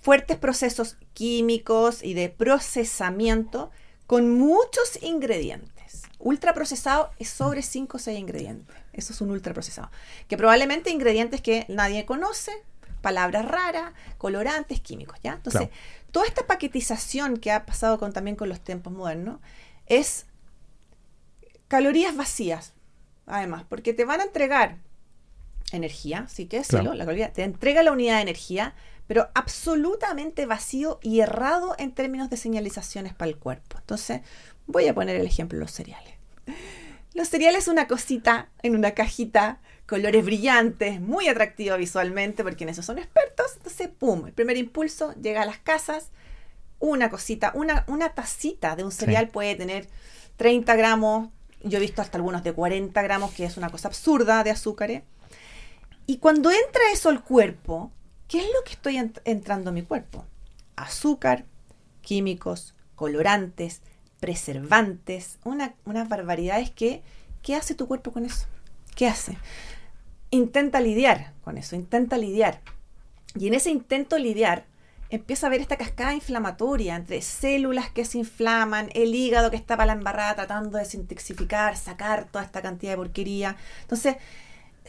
fuertes 0.00 0.36
procesos 0.36 0.96
químicos 1.12 2.02
y 2.02 2.14
de 2.14 2.28
procesamiento 2.28 3.70
con 4.06 4.30
muchos 4.30 5.02
ingredientes. 5.02 6.02
Ultraprocesado 6.18 7.10
es 7.18 7.28
sobre 7.28 7.62
5 7.62 7.96
o 7.96 8.00
6 8.00 8.18
ingredientes. 8.18 8.76
Eso 8.92 9.12
es 9.12 9.20
un 9.20 9.30
ultraprocesado. 9.30 9.90
Que 10.26 10.36
probablemente 10.36 10.90
ingredientes 10.90 11.40
que 11.40 11.64
nadie 11.68 12.06
conoce, 12.06 12.52
palabras 13.02 13.44
raras, 13.44 13.92
colorantes, 14.16 14.80
químicos, 14.80 15.18
¿ya? 15.22 15.34
Entonces, 15.34 15.68
toda 16.10 16.26
esta 16.26 16.46
paquetización 16.46 17.36
que 17.36 17.50
ha 17.52 17.66
pasado 17.66 17.98
con, 17.98 18.12
también 18.12 18.36
con 18.36 18.48
los 18.48 18.60
tiempos 18.60 18.92
modernos 18.92 19.40
es 19.86 20.26
calorías 21.68 22.16
vacías, 22.16 22.74
además, 23.26 23.64
porque 23.68 23.92
te 23.92 24.04
van 24.04 24.20
a 24.20 24.24
entregar 24.24 24.78
energía, 25.72 26.26
sí 26.28 26.46
que 26.46 26.58
es 26.58 26.72
la 26.72 26.82
caloría, 26.82 27.32
te 27.32 27.44
entrega 27.44 27.82
la 27.82 27.92
unidad 27.92 28.16
de 28.16 28.22
energía, 28.22 28.74
pero 29.06 29.28
absolutamente 29.34 30.46
vacío 30.46 30.98
y 31.02 31.20
errado 31.20 31.74
en 31.78 31.92
términos 31.92 32.30
de 32.30 32.36
señalizaciones 32.36 33.14
para 33.14 33.30
el 33.30 33.38
cuerpo. 33.38 33.76
Entonces, 33.78 34.20
voy 34.66 34.86
a 34.86 34.94
poner 34.94 35.16
el 35.16 35.26
ejemplo 35.26 35.58
de 35.58 35.64
los 35.64 35.72
cereales. 35.72 36.14
Los 37.14 37.28
cereales 37.28 37.68
una 37.68 37.88
cosita 37.88 38.50
en 38.62 38.74
una 38.74 38.92
cajita 38.92 39.60
colores 39.88 40.22
brillantes, 40.24 41.00
muy 41.00 41.28
atractivo 41.28 41.76
visualmente, 41.78 42.44
porque 42.44 42.64
en 42.64 42.70
eso 42.70 42.82
son 42.82 42.98
expertos. 42.98 43.54
Entonces, 43.56 43.88
¡pum! 43.88 44.26
El 44.26 44.32
primer 44.34 44.58
impulso 44.58 45.14
llega 45.14 45.42
a 45.42 45.46
las 45.46 45.58
casas, 45.58 46.10
una 46.78 47.08
cosita, 47.08 47.52
una, 47.54 47.84
una 47.88 48.10
tacita 48.10 48.76
de 48.76 48.84
un 48.84 48.92
cereal 48.92 49.28
puede 49.28 49.56
tener 49.56 49.88
30 50.36 50.76
gramos, 50.76 51.30
yo 51.62 51.78
he 51.78 51.80
visto 51.80 52.02
hasta 52.02 52.18
algunos 52.18 52.44
de 52.44 52.52
40 52.52 53.00
gramos, 53.02 53.32
que 53.32 53.46
es 53.46 53.56
una 53.56 53.70
cosa 53.70 53.88
absurda 53.88 54.44
de 54.44 54.50
azúcar. 54.50 54.90
¿eh? 54.90 55.04
Y 56.06 56.18
cuando 56.18 56.50
entra 56.50 56.82
eso 56.92 57.08
al 57.08 57.24
cuerpo, 57.24 57.90
¿qué 58.28 58.40
es 58.40 58.46
lo 58.46 58.62
que 58.64 58.72
estoy 58.72 58.98
entrando 59.24 59.70
a 59.70 59.72
mi 59.72 59.82
cuerpo? 59.82 60.26
Azúcar, 60.76 61.46
químicos, 62.02 62.74
colorantes, 62.94 63.80
preservantes, 64.20 65.38
una, 65.44 65.74
unas 65.86 66.08
barbaridades 66.08 66.70
que, 66.70 67.02
¿qué 67.42 67.56
hace 67.56 67.74
tu 67.74 67.88
cuerpo 67.88 68.12
con 68.12 68.26
eso? 68.26 68.46
¿Qué 68.94 69.08
hace? 69.08 69.38
Intenta 70.30 70.80
lidiar 70.80 71.32
con 71.42 71.58
eso, 71.58 71.76
intenta 71.76 72.18
lidiar. 72.18 72.60
Y 73.34 73.48
en 73.48 73.54
ese 73.54 73.70
intento 73.70 74.18
lidiar, 74.18 74.66
empieza 75.10 75.46
a 75.46 75.50
ver 75.50 75.60
esta 75.60 75.76
cascada 75.76 76.14
inflamatoria 76.14 76.96
entre 76.96 77.22
células 77.22 77.90
que 77.90 78.04
se 78.04 78.18
inflaman, 78.18 78.90
el 78.94 79.14
hígado 79.14 79.50
que 79.50 79.56
está 79.56 79.76
para 79.76 79.86
la 79.86 79.92
embarrada 79.92 80.34
tratando 80.34 80.76
de 80.76 80.84
desintoxicar, 80.84 81.76
sacar 81.76 82.26
toda 82.30 82.44
esta 82.44 82.62
cantidad 82.62 82.92
de 82.92 82.98
porquería. 82.98 83.56
Entonces, 83.82 84.16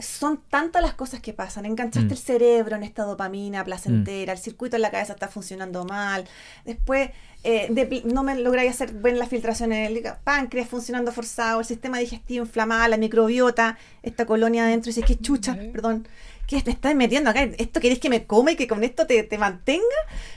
son 0.02 0.42
tantas 0.48 0.82
las 0.82 0.94
cosas 0.94 1.20
que 1.20 1.32
pasan. 1.32 1.66
Enganchaste 1.66 2.08
mm. 2.08 2.12
el 2.12 2.18
cerebro 2.18 2.76
en 2.76 2.82
esta 2.82 3.04
dopamina 3.04 3.64
placentera, 3.64 4.32
mm. 4.32 4.36
el 4.36 4.42
circuito 4.42 4.76
en 4.76 4.82
la 4.82 4.90
cabeza 4.90 5.14
está 5.14 5.28
funcionando 5.28 5.84
mal. 5.84 6.26
Después 6.64 7.10
eh, 7.42 8.02
no 8.04 8.22
me 8.22 8.34
lográis 8.38 8.70
hacer 8.70 8.92
buena 8.92 9.18
la 9.18 9.26
filtración 9.26 9.72
en 9.72 9.96
el 9.96 10.02
páncreas 10.24 10.68
funcionando 10.68 11.12
forzado, 11.12 11.60
el 11.60 11.66
sistema 11.66 11.98
digestivo 11.98 12.44
inflamado, 12.44 12.88
la 12.88 12.96
microbiota, 12.96 13.78
esta 14.02 14.26
colonia 14.26 14.64
adentro. 14.64 14.90
Y 14.90 14.94
dices, 14.94 15.06
qué 15.06 15.18
chucha, 15.18 15.56
perdón. 15.72 16.06
¿Qué 16.46 16.60
te 16.62 16.72
estás 16.72 16.96
metiendo 16.96 17.30
acá? 17.30 17.42
¿Esto 17.44 17.80
querés 17.80 18.00
que 18.00 18.10
me 18.10 18.26
coma 18.26 18.52
y 18.52 18.56
que 18.56 18.66
con 18.66 18.82
esto 18.82 19.06
te, 19.06 19.38
mantenga? 19.38 19.84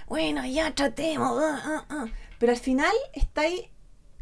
Bueno, 0.07 0.45
ya 0.45 0.73
tratemos. 0.75 1.41
Ah, 1.41 1.61
ah, 1.65 1.85
ah. 1.89 2.05
Pero 2.37 2.51
al 2.51 2.59
final 2.59 2.93
está 3.13 3.41
ahí, 3.41 3.71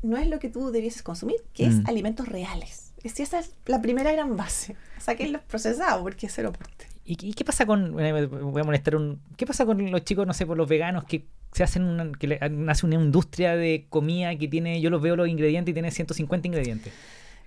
no 0.01 0.15
es 0.15 0.27
lo 0.27 0.39
que 0.39 0.47
tú 0.47 0.71
debieses 0.71 1.03
consumir, 1.03 1.37
que 1.53 1.65
es 1.65 1.73
mm. 1.73 1.87
alimentos 1.87 2.27
reales 2.29 2.90
Si 3.09 3.23
esa 3.23 3.39
es 3.39 3.53
la 3.65 3.81
primera 3.81 4.11
gran 4.11 4.35
base, 4.37 4.75
saquen 4.99 5.31
los 5.33 5.41
procesados 5.41 6.01
porque 6.03 6.27
es 6.27 6.33
cero 6.35 6.49
aporte. 6.49 6.87
¿Y, 7.03 7.17
y 7.25 7.33
qué 7.33 7.43
pasa 7.43 7.65
con, 7.65 7.99
eh, 7.99 8.25
voy 8.27 8.61
a 8.61 8.63
molestar 8.63 8.95
un, 8.95 9.19
qué 9.37 9.45
pasa 9.45 9.65
con 9.65 9.89
los 9.91 10.03
chicos, 10.03 10.27
no 10.27 10.33
sé, 10.33 10.45
por 10.45 10.55
los 10.57 10.67
veganos 10.69 11.03
que 11.05 11.25
se 11.51 11.63
hacen 11.63 11.83
una, 11.83 12.11
que 12.11 12.27
le, 12.27 12.39
nace 12.51 12.85
una 12.85 12.95
industria 12.95 13.55
de 13.55 13.87
comida 13.89 14.35
que 14.37 14.47
tiene, 14.47 14.79
yo 14.81 14.89
los 14.89 15.01
veo 15.01 15.15
los 15.15 15.27
ingredientes 15.27 15.71
y 15.71 15.73
tiene 15.73 15.89
150 15.91 16.47
ingredientes? 16.47 16.93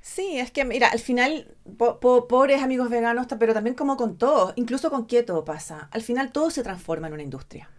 Sí, 0.02 0.38
es 0.38 0.50
que 0.50 0.64
mira, 0.66 0.88
al 0.88 0.98
final, 0.98 1.54
po- 1.78 1.98
po- 1.98 2.28
pobres 2.28 2.62
amigos 2.62 2.90
veganos, 2.90 3.26
pero 3.38 3.54
también 3.54 3.74
como 3.74 3.96
con 3.96 4.18
todo, 4.18 4.52
incluso 4.56 4.90
con 4.90 5.06
keto 5.06 5.44
pasa. 5.46 5.88
Al 5.92 6.02
final 6.02 6.30
todo 6.32 6.50
se 6.50 6.62
transforma 6.62 7.06
en 7.06 7.14
una 7.14 7.22
industria. 7.22 7.70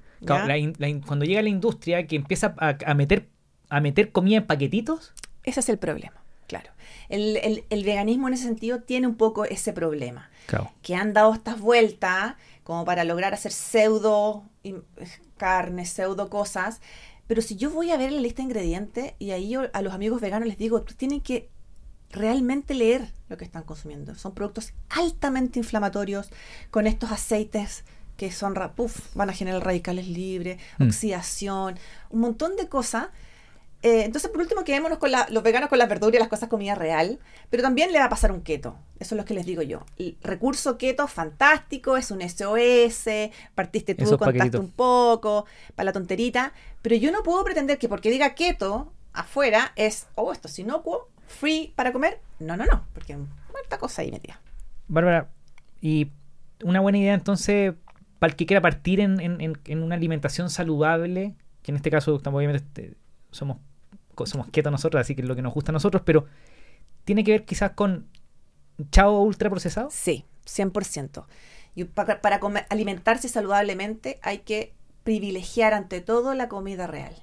la 0.48 0.58
in- 0.58 0.74
la 0.80 0.88
in- 0.88 1.02
cuando 1.02 1.26
llega 1.26 1.42
la 1.44 1.50
industria 1.50 2.08
que 2.08 2.16
empieza 2.16 2.56
a, 2.58 2.78
a 2.86 2.94
meter 2.96 3.28
a 3.70 3.82
meter 3.82 4.12
comida 4.12 4.38
en 4.38 4.48
paquetitos, 4.48 5.14
Ese 5.44 5.60
es 5.60 5.70
el 5.70 5.78
problema, 5.78 6.16
claro. 6.48 6.72
El, 7.10 7.38
el- 7.38 7.64
el 7.70 7.84
veganismo 7.84 8.28
en 8.28 8.34
ese 8.36 8.44
sentido 8.44 8.82
tiene 8.82 9.08
un 9.08 9.16
poco 9.16 9.46
ese 9.46 9.74
problema. 9.74 10.30
claro. 10.48 10.72
que 10.84 10.96
han 10.96 11.14
dado 11.14 11.34
estas 11.34 11.60
vueltas 11.60 12.36
como 12.64 12.86
para 12.86 13.04
lograr 13.04 13.34
hacer 13.34 13.52
pseudo 13.52 14.44
im- 14.64 14.84
carne, 15.38 15.86
pseudo 15.86 16.30
cosas. 16.30 16.82
Pero 17.28 17.42
si 17.42 17.56
yo 17.56 17.72
voy 17.72 17.90
a 17.92 17.98
ver 17.98 18.12
la 18.12 18.22
lista 18.22 18.38
de 18.38 18.44
ingredientes 18.44 19.14
y 19.18 19.32
ahí 19.32 19.50
yo 19.50 19.64
a 19.74 19.82
los 19.82 19.94
amigos 19.94 20.22
veganos 20.22 20.48
les 20.48 20.58
digo, 20.60 20.82
tienen 20.84 21.22
que 21.22 21.50
realmente 22.12 22.74
leer 22.76 23.12
lo 23.30 23.38
que 23.38 23.44
están 23.46 23.64
consumiendo. 23.64 24.16
Son 24.16 24.34
productos 24.34 24.74
altamente 24.90 25.60
inflamatorios 25.60 26.30
con 26.72 26.88
estos 26.88 27.12
aceites 27.12 27.84
que 28.18 28.32
son, 28.32 28.56
ra- 28.56 28.74
puf, 28.76 29.14
van 29.16 29.30
a 29.30 29.34
generar 29.34 29.64
radicales 29.66 30.08
libres, 30.08 30.60
Mm. 30.78 30.88
oxidación, 30.88 31.78
un 32.12 32.20
montón 32.22 32.56
de 32.56 32.70
cosas. 32.70 33.08
Eh, 33.88 34.04
entonces, 34.04 34.32
por 34.32 34.42
último, 34.42 34.64
quedémonos 34.64 34.98
con 34.98 35.12
la- 35.12 35.28
los 35.30 35.44
veganos 35.44 35.70
con 35.70 35.78
las 35.78 35.88
verduras 35.88 36.16
y 36.16 36.20
las 36.20 36.28
cosas 36.28 36.50
comida 36.50 36.74
real, 36.74 37.20
pero 37.52 37.62
también 37.62 37.92
le 37.92 38.00
va 38.00 38.06
a 38.06 38.10
pasar 38.10 38.32
un 38.32 38.42
keto. 38.42 38.76
Eso 39.00 39.14
es 39.14 39.18
lo 39.20 39.26
que 39.26 39.36
les 39.36 39.46
digo 39.46 39.62
yo. 39.62 39.86
El 40.00 40.18
recurso 40.24 40.80
keto, 40.80 41.08
fantástico, 41.08 41.96
es 41.96 42.10
un 42.10 42.22
SOS, 42.24 43.30
partiste 43.54 43.94
tú, 43.94 44.04
Esos 44.06 44.18
contaste 44.18 44.40
paquetitos. 44.40 44.60
un 44.62 44.72
poco, 44.72 45.46
para 45.76 45.86
la 45.86 45.94
tonterita, 45.94 46.52
pero 46.82 46.96
yo 46.96 47.12
no 47.12 47.22
puedo 47.22 47.44
pretender 47.44 47.78
que 47.78 47.88
porque 47.88 48.10
diga 48.10 48.34
keto 48.34 48.92
afuera 49.14 49.72
es, 49.76 50.08
oh, 50.16 50.32
esto 50.32 50.48
es 50.48 50.58
inocuo, 50.58 51.08
free 51.28 51.72
para 51.76 51.94
comer. 51.94 52.20
No, 52.40 52.58
no, 52.58 52.66
no, 52.66 52.86
porque 52.94 53.16
muerta 53.52 53.78
cosa 53.78 54.02
ahí 54.02 54.12
metida. 54.12 54.42
Bárbara, 54.88 55.30
y 55.80 56.10
una 56.64 56.80
buena 56.80 56.98
idea 56.98 57.14
entonces 57.14 57.74
para 58.18 58.32
el 58.32 58.36
que 58.36 58.48
quiera 58.48 58.62
partir 58.62 59.00
en, 59.00 59.20
en- 59.22 59.60
en- 59.64 59.84
una 59.84 59.94
alimentación 59.96 60.50
saludable, 60.50 61.36
que 61.62 61.72
en 61.72 61.76
este 61.76 61.92
caso 61.92 62.16
estamos, 62.16 62.40
obviamente 62.40 62.96
somos, 63.32 63.58
somos 64.26 64.48
keto 64.52 64.72
nosotros, 64.72 65.02
así 65.02 65.16
que 65.16 65.22
es 65.22 65.28
lo 65.28 65.36
que 65.36 65.42
nos 65.42 65.54
gusta 65.54 65.72
a 65.72 65.74
nosotros, 65.74 66.04
pero 66.06 66.26
tiene 67.04 67.24
que 67.24 67.32
ver 67.32 67.46
quizás 67.46 67.72
con 67.72 68.08
chao 68.92 69.22
ultra 69.22 69.50
procesado. 69.50 69.90
Sí, 69.92 70.26
100%. 70.46 71.26
Y 71.76 71.84
para, 71.86 72.22
para 72.22 72.40
comer- 72.40 72.66
alimentarse 72.70 73.28
saludablemente 73.30 74.20
hay 74.22 74.40
que 74.40 74.74
privilegiar 75.04 75.74
ante 75.74 76.02
todo 76.02 76.34
la 76.34 76.48
comida 76.50 76.88
real. 76.88 77.16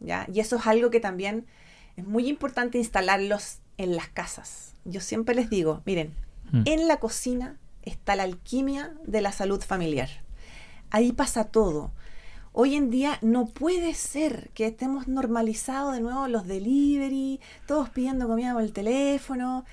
¿ya? 0.00 0.26
Y 0.32 0.40
eso 0.40 0.56
es 0.56 0.66
algo 0.66 0.90
que 0.90 1.00
también 1.00 1.46
es 1.96 2.06
muy 2.06 2.28
importante 2.28 2.78
instalarlos 2.78 3.58
en 3.78 3.96
las 3.96 4.08
casas. 4.08 4.74
Yo 4.84 5.00
siempre 5.00 5.34
les 5.34 5.50
digo, 5.50 5.82
miren, 5.84 6.12
Mm. 6.52 6.62
en 6.66 6.86
la 6.88 6.98
cocina 6.98 7.58
está 7.82 8.14
la 8.14 8.22
alquimia 8.22 8.94
de 9.04 9.20
la 9.20 9.32
salud 9.32 9.60
familiar. 9.60 10.08
Ahí 10.90 11.10
pasa 11.12 11.44
todo. 11.44 11.90
Hoy 12.58 12.74
en 12.74 12.88
día 12.90 13.18
no 13.20 13.44
puede 13.44 13.92
ser 13.92 14.48
que 14.54 14.66
estemos 14.66 15.08
normalizados 15.08 15.92
de 15.94 16.00
nuevo 16.00 16.26
los 16.26 16.46
delivery, 16.46 17.38
todos 17.66 17.90
pidiendo 17.90 18.26
comida 18.26 18.54
por 18.54 18.62
el 18.62 18.72
teléfono. 18.72 19.66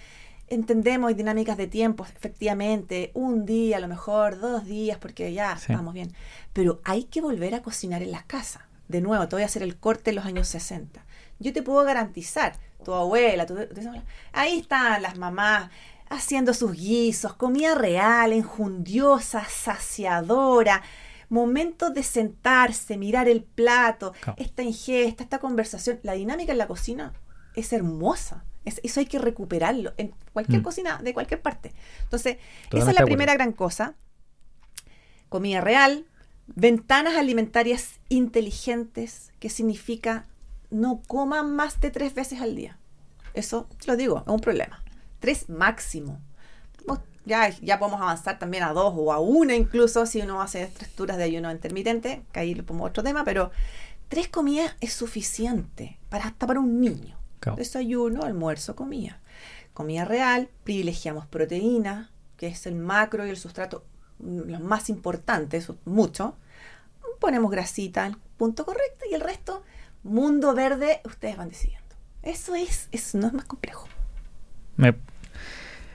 Entendemos 0.50 1.16
dinámicas 1.16 1.56
de 1.56 1.68
tiempo, 1.68 2.04
efectivamente, 2.04 3.12
un 3.14 3.46
día, 3.46 3.78
a 3.78 3.80
lo 3.80 3.88
mejor 3.88 4.38
dos 4.38 4.66
días, 4.66 4.98
porque 4.98 5.32
ya 5.32 5.56
Sí. 5.58 5.72
estamos 5.72 5.94
bien. 5.94 6.12
Pero 6.52 6.82
hay 6.84 7.06
que 7.06 7.22
volver 7.22 7.56
a 7.56 7.62
cocinar 7.62 8.04
en 8.04 8.12
las 8.12 8.26
casas. 8.26 8.64
De 8.90 9.00
nuevo, 9.00 9.30
te 9.30 9.38
voy 9.38 9.44
a 9.44 9.46
hacer 9.46 9.64
el 9.64 9.78
corte 9.78 10.10
en 10.10 10.18
los 10.18 10.26
años 10.26 10.50
60. 10.50 11.06
Yo 11.40 11.54
te 11.54 11.64
puedo 11.64 11.86
garantizar, 11.86 12.58
tu 12.84 12.94
abuela, 12.94 13.46
tu, 13.46 13.56
tu- 13.56 13.82
ahí 14.34 14.60
están 14.60 15.02
las 15.04 15.18
mamás 15.18 15.70
haciendo 16.10 16.54
sus 16.54 16.74
guisos, 16.74 17.34
comida 17.36 17.76
real, 17.76 18.34
enjundiosa, 18.34 19.46
saciadora, 19.50 20.84
momentos 21.34 21.94
de 21.94 22.04
sentarse, 22.04 22.98
mirar 22.98 23.28
el 23.28 23.44
plato, 23.44 24.14
Claro. 24.22 24.36
esta 24.38 24.62
ingesta, 24.62 25.24
esta 25.24 25.40
conversación. 25.40 26.00
La 26.04 26.14
dinámica 26.14 26.52
en 26.52 26.60
la 26.60 26.68
cocina 26.68 27.14
es 27.56 27.74
hermosa. 27.74 28.44
Es- 28.66 28.80
eso 28.84 29.00
hay 29.00 29.08
que 29.08 29.20
recuperarlo 29.20 29.94
en 29.98 30.14
cualquier 30.32 30.62
Mm. 30.62 30.64
cocina 30.64 31.00
de 31.04 31.14
cualquier 31.14 31.42
parte. 31.42 31.74
Entonces, 32.04 32.38
esa 32.72 32.90
es 32.92 32.96
la 33.00 33.04
primera 33.06 33.34
gran 33.34 33.52
cosa. 33.52 33.96
Comida 35.30 35.60
real, 35.62 36.06
ventanas 36.48 37.16
alimentarias 37.16 38.00
inteligentes, 38.10 39.32
que 39.40 39.50
significa 39.50 40.26
no 40.70 41.02
coman 41.08 41.56
más 41.56 41.80
de 41.82 41.90
tres 41.92 42.14
veces 42.14 42.42
al 42.42 42.56
día. 42.56 42.78
Eso, 43.34 43.68
lo 43.88 43.96
digo, 43.98 44.20
es 44.26 44.32
un 44.32 44.40
problema. 44.40 44.84
Tres 45.20 45.50
máximo. 45.50 46.22
Ya, 47.26 47.50
ya 47.50 47.80
podemos 47.80 48.02
avanzar 48.02 48.38
también 48.40 48.64
a 48.64 48.74
dos 48.74 48.94
o 48.98 49.14
a 49.14 49.20
una 49.20 49.56
incluso 49.56 50.06
si 50.06 50.22
uno 50.22 50.42
hace 50.42 50.64
estructuras 50.64 51.18
de 51.18 51.24
ayuno 51.24 51.52
intermitente, 51.52 52.24
que 52.34 52.40
ahí 52.42 52.54
lo 52.54 52.66
pongo 52.66 52.84
otro 52.86 53.02
tema, 53.04 53.24
pero 53.24 53.52
tres 54.10 54.28
comidas 54.28 54.76
es 54.82 54.94
suficiente 54.94 55.98
para 56.10 56.26
hasta 56.26 56.46
para 56.48 56.60
un 56.60 56.82
niño. 56.82 57.18
Claro. 57.40 57.58
Desayuno, 57.58 58.24
almuerzo, 58.24 58.76
comida. 58.76 59.20
Comida 59.74 60.06
real, 60.06 60.50
privilegiamos 60.64 61.26
proteína, 61.26 62.12
que 62.38 62.48
es 62.48 62.66
el 62.68 62.76
macro 62.76 63.26
y 63.26 63.30
el 63.30 63.38
sustrato 63.38 63.86
mm, 64.20 64.50
los 64.50 64.60
más 64.62 64.90
importantes, 64.90 65.72
mucho. 65.86 66.36
Ponemos 67.20 67.52
grasita 67.52 68.04
al 68.06 68.18
punto 68.38 68.66
correcto 68.66 69.06
y 69.10 69.14
el 69.14 69.22
resto, 69.22 69.64
mundo 70.04 70.54
verde, 70.54 71.00
ustedes 71.06 71.38
van 71.38 71.50
decidiendo. 71.50 71.84
Eso 72.22 72.54
es, 72.56 72.90
eso 72.92 73.18
no 73.18 73.28
es 73.28 73.34
más 73.34 73.46
complejo. 73.46 73.88
Me- 74.76 74.96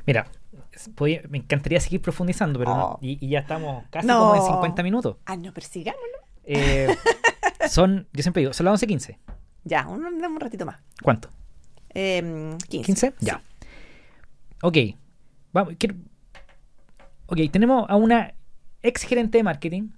mira, 0.06 0.26
podía- 0.94 1.22
me 1.28 1.38
encantaría 1.38 1.80
seguir 1.80 2.00
profundizando, 2.02 2.58
pero 2.58 2.74
no, 2.74 2.84
Oh. 2.92 2.98
y, 3.00 3.24
y 3.24 3.30
ya 3.30 3.40
estamos 3.40 3.84
casi 3.90 4.06
No. 4.06 4.18
como 4.20 4.34
en 4.36 4.42
50 4.42 4.82
minutos. 4.82 5.16
Ah, 5.26 5.36
no, 5.36 5.52
persigámoslo. 5.52 6.18
Eh, 6.44 6.88
son, 7.68 8.06
yo 8.12 8.22
siempre 8.22 8.40
digo, 8.42 8.52
son 8.52 8.66
las 8.66 8.82
11.15. 8.82 9.18
Ya, 9.64 9.86
un, 9.86 10.04
un 10.04 10.40
ratito 10.40 10.64
más. 10.64 10.78
¿Cuánto? 11.02 11.28
Eh, 11.94 12.56
15. 12.68 13.12
¿15? 13.12 13.14
Ya. 13.20 13.42
Ok. 14.62 14.76
Vamos, 15.52 15.74
quiero- 15.78 15.96
Ok, 17.26 17.38
tenemos 17.50 17.88
a 17.90 17.96
una 17.96 18.34
ex 18.82 19.02
gerente 19.02 19.38
de 19.38 19.44
marketing, 19.44 19.90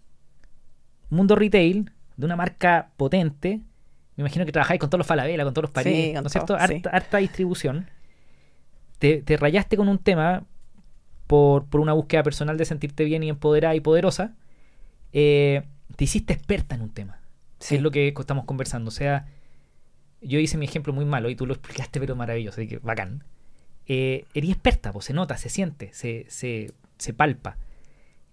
mundo 1.10 1.36
retail, 1.36 1.92
de 2.16 2.26
una 2.26 2.36
marca 2.36 2.90
potente. 2.96 3.60
Me 4.16 4.22
imagino 4.22 4.44
que 4.44 4.52
trabajáis 4.52 4.80
con 4.80 4.90
todos 4.90 4.98
los 5.00 5.06
Falabella, 5.06 5.44
con 5.44 5.54
todos 5.54 5.64
los 5.64 5.70
París, 5.70 5.94
Sí, 5.94 6.12
¿no 6.12 6.22
es 6.26 6.32
cierto? 6.32 6.56
sí. 6.58 6.62
Harta, 6.74 6.90
harta 6.90 7.18
distribución. 7.18 7.88
Te, 8.98 9.22
te 9.22 9.36
rayaste 9.36 9.76
con 9.76 9.88
un 9.88 9.98
tema 9.98 10.44
por, 11.30 11.66
por 11.66 11.80
una 11.80 11.92
búsqueda 11.92 12.24
personal 12.24 12.58
de 12.58 12.64
sentirte 12.64 13.04
bien 13.04 13.22
y 13.22 13.28
empoderada 13.28 13.76
y 13.76 13.80
poderosa. 13.80 14.34
Eh, 15.12 15.62
te 15.94 16.02
hiciste 16.04 16.32
experta 16.32 16.74
en 16.74 16.82
un 16.82 16.90
tema. 16.90 17.20
Sí. 17.60 17.76
Es 17.76 17.82
lo 17.82 17.92
que 17.92 18.08
estamos 18.18 18.46
conversando. 18.46 18.88
O 18.88 18.90
sea, 18.90 19.28
yo 20.20 20.40
hice 20.40 20.58
mi 20.58 20.64
ejemplo 20.66 20.92
muy 20.92 21.04
malo 21.04 21.30
y 21.30 21.36
tú 21.36 21.46
lo 21.46 21.54
explicaste, 21.54 22.00
pero 22.00 22.16
maravilloso, 22.16 22.60
así 22.60 22.66
que 22.68 22.78
bacán. 22.78 23.22
Eh, 23.86 24.24
eres 24.34 24.50
experta, 24.50 24.92
pues 24.92 25.04
se 25.04 25.12
nota, 25.12 25.36
se 25.36 25.48
siente, 25.50 25.90
se, 25.92 26.26
se, 26.28 26.72
se 26.98 27.12
palpa. 27.14 27.56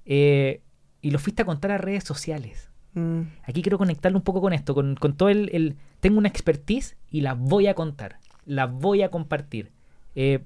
Eh, 0.05 0.61
y 1.01 1.11
lo 1.11 1.19
fuiste 1.19 1.43
a 1.43 1.45
contar 1.45 1.69
a 1.71 1.77
redes 1.77 2.03
sociales. 2.03 2.69
Mm, 2.93 3.21
Aquí 3.43 3.61
quiero 3.61 3.77
conectarlo 3.77 4.17
un 4.17 4.23
poco 4.23 4.41
con 4.41 4.53
esto, 4.53 4.73
con, 4.73 4.95
con 4.95 5.15
todo 5.15 5.29
el, 5.29 5.49
el- 5.53 5.75
Tengo 5.99 6.17
una 6.17 6.29
expertise 6.29 6.95
y 7.11 7.21
la 7.21 7.33
voy 7.35 7.67
a 7.67 7.75
contar, 7.75 8.17
la 8.45 8.65
voy 8.65 9.03
a 9.03 9.09
compartir. 9.11 9.71
Eh, 10.15 10.39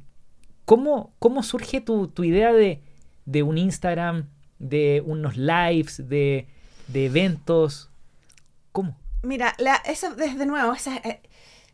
¿cómo, 0.71 1.13
¿Cómo 1.19 1.43
surge 1.43 1.81
tu, 1.81 2.07
tu 2.07 2.23
idea 2.23 2.53
de, 2.53 2.81
de 3.25 3.43
un 3.43 3.57
Instagram, 3.57 4.29
de 4.57 5.03
unos 5.05 5.35
lives, 5.35 6.07
de, 6.07 6.47
de 6.87 7.07
eventos? 7.07 7.89
¿Cómo? 8.71 8.97
Mira, 9.21 9.53
la, 9.57 9.75
eso 9.83 10.15
desde 10.15 10.45
nuevo, 10.45 10.71
esa 10.71 10.95
eh, 10.95 11.19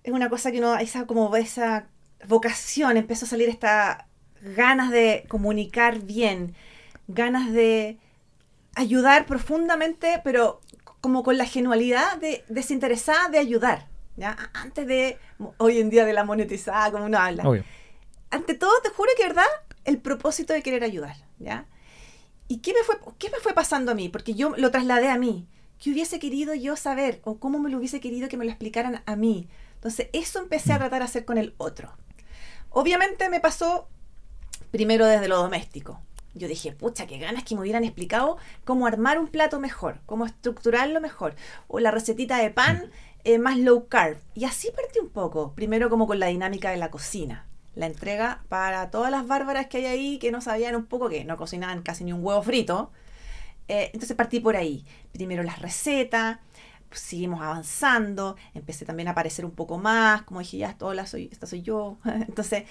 es 0.04 0.12
una 0.12 0.30
cosa 0.32 0.52
que 0.52 0.58
uno, 0.58 0.76
esa 0.78 1.06
como 1.06 1.36
esa 1.36 1.90
vocación, 2.28 2.98
empezó 2.98 3.26
a 3.26 3.30
salir 3.30 3.50
esta 3.50 4.08
ganas 4.42 4.90
de 4.90 5.26
comunicar 5.28 6.00
bien, 6.00 6.56
ganas 7.08 7.54
de 7.54 8.00
ayudar 8.74 9.28
profundamente, 9.28 10.22
pero 10.24 10.60
como 11.02 11.22
con 11.22 11.38
la 11.38 11.46
genualidad 11.46 12.18
de 12.18 12.44
desinteresada 12.50 13.30
de 13.30 13.38
ayudar, 13.38 13.86
¿ya? 14.16 14.36
Antes 14.56 14.88
de 14.88 15.20
hoy 15.58 15.78
en 15.78 15.92
día 15.92 16.04
de 16.04 16.14
la 16.14 16.24
monetizada, 16.24 16.92
como 16.92 17.06
uno 17.06 17.20
habla. 17.20 17.48
Obvio. 17.48 17.64
Ante 18.30 18.54
todo, 18.54 18.72
te 18.82 18.90
juro 18.90 19.10
que, 19.18 19.28
¿verdad? 19.28 19.46
El 19.86 20.00
propósito 20.00 20.54
de 20.54 20.64
querer 20.64 20.84
ayudar, 20.84 21.16
¿ya? 21.40 21.66
¿Y 22.48 22.60
qué 22.60 22.74
me 22.74 22.84
fue, 22.84 22.96
qué 23.18 23.30
me 23.30 23.40
fue 23.40 23.54
pasando 23.54 23.92
a 23.92 23.96
mí? 23.96 24.10
Porque 24.10 24.34
yo 24.34 24.54
lo 24.58 24.72
trasladé 24.72 25.10
a 25.10 25.18
mí. 25.18 25.48
¿Qué 25.80 25.92
hubiese 25.92 26.20
querido 26.20 26.54
yo 26.54 26.76
saber? 26.76 27.22
¿O 27.24 27.38
cómo 27.38 27.60
me 27.60 27.70
lo 27.70 27.78
hubiese 27.78 28.00
querido 28.00 28.30
que 28.30 28.38
me 28.38 28.46
lo 28.46 28.52
explicaran 28.52 29.04
a 29.06 29.16
mí? 29.16 29.48
Entonces, 29.76 30.08
eso 30.14 30.40
empecé 30.40 30.74
a 30.74 30.80
tratar 30.80 31.00
de 31.00 31.06
hacer 31.06 31.26
con 31.26 31.38
el 31.38 31.54
otro. 31.58 31.96
Obviamente 32.70 33.30
me 33.30 33.40
pasó 33.40 33.88
primero 34.72 35.06
desde 35.06 35.28
lo 35.28 35.38
doméstico. 35.38 36.02
Yo 36.34 36.48
dije, 36.48 36.72
pucha, 36.72 37.08
qué 37.08 37.18
ganas 37.18 37.44
que 37.44 37.56
me 37.56 37.62
hubieran 37.62 37.84
explicado 37.84 38.38
cómo 38.64 38.88
armar 38.88 39.20
un 39.20 39.28
plato 39.28 39.60
mejor, 39.60 40.00
cómo 40.06 40.26
estructurarlo 40.26 41.02
mejor, 41.02 41.36
o 41.68 41.80
la 41.80 41.92
recetita 41.92 42.38
de 42.38 42.52
pan 42.52 42.92
eh, 43.24 43.40
más 43.40 43.58
low 43.58 43.88
carb. 43.88 44.20
Y 44.36 44.46
así 44.46 44.70
partí 44.72 45.00
un 45.00 45.10
poco, 45.10 45.54
primero 45.54 45.90
como 45.90 46.08
con 46.08 46.20
la 46.20 46.28
dinámica 46.28 46.70
de 46.72 46.78
la 46.78 46.92
cocina. 46.92 47.48
La 47.78 47.86
entrega 47.86 48.44
para 48.50 48.90
todas 48.90 49.12
las 49.12 49.28
bárbaras 49.28 49.68
que 49.68 49.78
hay 49.78 49.86
ahí 49.86 50.18
que 50.20 50.32
no 50.32 50.42
sabían 50.42 50.76
un 50.76 50.86
poco, 50.88 51.10
que 51.10 51.24
no 51.24 51.38
cocinaban 51.38 51.84
casi 51.84 52.04
ni 52.04 52.12
un 52.12 52.24
huevo 52.24 52.42
frito. 52.42 52.92
Eh, 53.68 53.92
entonces 53.94 54.16
partí 54.18 54.40
por 54.40 54.56
ahí. 54.56 54.86
Primero 55.14 55.44
las 55.44 55.62
recetas, 55.62 56.40
seguimos 56.92 57.42
avanzando, 57.42 58.36
empecé 58.54 58.86
también 58.86 59.08
a 59.08 59.12
aparecer 59.12 59.46
un 59.46 59.52
poco 59.52 59.78
más, 59.78 60.24
como 60.24 60.40
dije, 60.40 60.58
ya, 60.58 60.76
hola, 60.80 61.06
soy, 61.06 61.30
esta 61.32 61.46
soy 61.46 61.62
yo. 61.62 61.98
Entonces, 62.06 62.64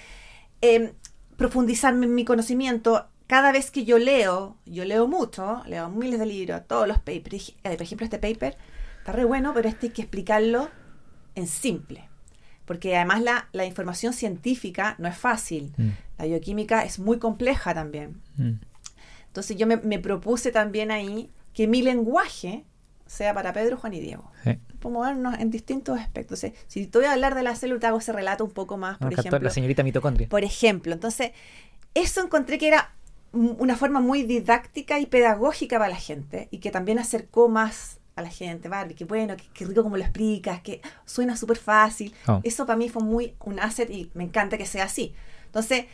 eh, 0.61 0.93
profundizarme 1.37 2.05
en 2.05 2.15
mi 2.15 2.25
conocimiento. 2.25 3.07
Cada 3.27 3.51
vez 3.51 3.71
que 3.71 3.83
yo 3.85 3.97
leo, 3.99 4.57
yo 4.65 4.85
leo 4.85 5.07
mucho, 5.07 5.61
leo 5.65 5.89
miles 5.89 6.19
de 6.19 6.25
libros, 6.25 6.61
todos 6.67 6.87
los 6.87 6.99
papers. 6.99 7.55
Eh, 7.63 7.75
por 7.75 7.81
ejemplo, 7.81 8.05
este 8.05 8.19
paper 8.19 8.57
está 8.99 9.11
re 9.11 9.25
bueno, 9.25 9.53
pero 9.53 9.69
este 9.69 9.87
hay 9.87 9.93
que 9.93 10.01
explicarlo 10.01 10.69
en 11.35 11.47
simple. 11.47 12.09
Porque 12.67 12.95
además 12.95 13.23
la, 13.23 13.47
la 13.53 13.65
información 13.65 14.13
científica 14.13 14.95
no 14.99 15.07
es 15.07 15.17
fácil. 15.17 15.73
Mm. 15.77 15.89
La 16.19 16.25
bioquímica 16.25 16.83
es 16.83 16.99
muy 16.99 17.17
compleja 17.17 17.73
también. 17.73 18.21
Mm. 18.35 18.59
Entonces 19.27 19.57
yo 19.57 19.65
me, 19.65 19.77
me, 19.77 19.97
propuse 19.97 20.51
también 20.51 20.91
ahí 20.91 21.31
que 21.53 21.65
mi 21.65 21.81
lenguaje 21.81 22.65
sea 23.07 23.33
para 23.33 23.53
Pedro, 23.53 23.77
Juan 23.77 23.93
y 23.93 24.01
Diego. 24.01 24.29
Sí. 24.43 24.59
movernos 24.83 25.39
en 25.39 25.49
distintos 25.49 25.99
aspectos. 25.99 26.45
si 26.67 26.87
te 26.87 26.97
voy 26.97 27.07
a 27.07 27.13
hablar 27.13 27.35
de 27.35 27.43
la 27.43 27.55
célula, 27.55 27.79
te 27.79 27.87
hago 27.87 27.97
ese 27.97 28.11
relato 28.11 28.43
un 28.43 28.51
poco 28.51 28.77
más, 28.77 28.97
por 28.97 29.13
ejemplo. 29.13 29.39
La 29.39 29.49
señorita 29.49 29.83
mitocondria. 29.83 30.29
Por 30.29 30.43
ejemplo, 30.43 30.93
entonces, 30.93 31.31
eso 31.93 32.21
encontré 32.21 32.57
que 32.57 32.67
era 32.67 32.93
una 33.31 33.75
forma 33.75 33.99
muy 33.99 34.23
didáctica 34.23 34.99
y 34.99 35.05
pedagógica 35.05 35.77
para 35.77 35.89
la 35.89 35.97
gente 35.97 36.47
y 36.51 36.59
que 36.59 36.71
también 36.71 36.99
acercó 36.99 37.49
más 37.49 37.99
a 38.17 38.21
la 38.21 38.29
gente, 38.29 38.67
Barbie, 38.67 38.95
que 38.95 39.05
bueno, 39.05 39.35
qué 39.53 39.65
rico 39.65 39.83
como 39.83 39.95
lo 39.95 40.03
explicas, 40.03 40.61
que 40.61 40.81
suena 41.05 41.37
súper 41.37 41.57
fácil. 41.57 42.13
Oh. 42.27 42.41
Eso 42.43 42.65
para 42.65 42.77
mí 42.77 42.89
fue 42.89 43.03
muy 43.03 43.35
un 43.45 43.59
asset 43.59 43.89
y 43.89 44.11
me 44.13 44.25
encanta 44.25 44.57
que 44.57 44.65
sea 44.65 44.85
así. 44.85 45.13
Entonces, 45.45 45.85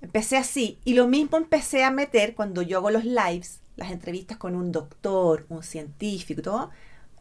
empecé 0.00 0.36
así 0.36 0.78
y 0.84 0.94
lo 0.94 1.08
mismo 1.08 1.36
empecé 1.36 1.82
a 1.82 1.90
meter 1.90 2.34
cuando 2.34 2.62
yo 2.62 2.78
hago 2.78 2.90
los 2.90 3.04
lives 3.04 3.60
las 3.80 3.90
entrevistas 3.90 4.36
con 4.36 4.54
un 4.54 4.72
doctor, 4.72 5.46
un 5.48 5.62
científico, 5.62 6.42
todo, 6.42 6.70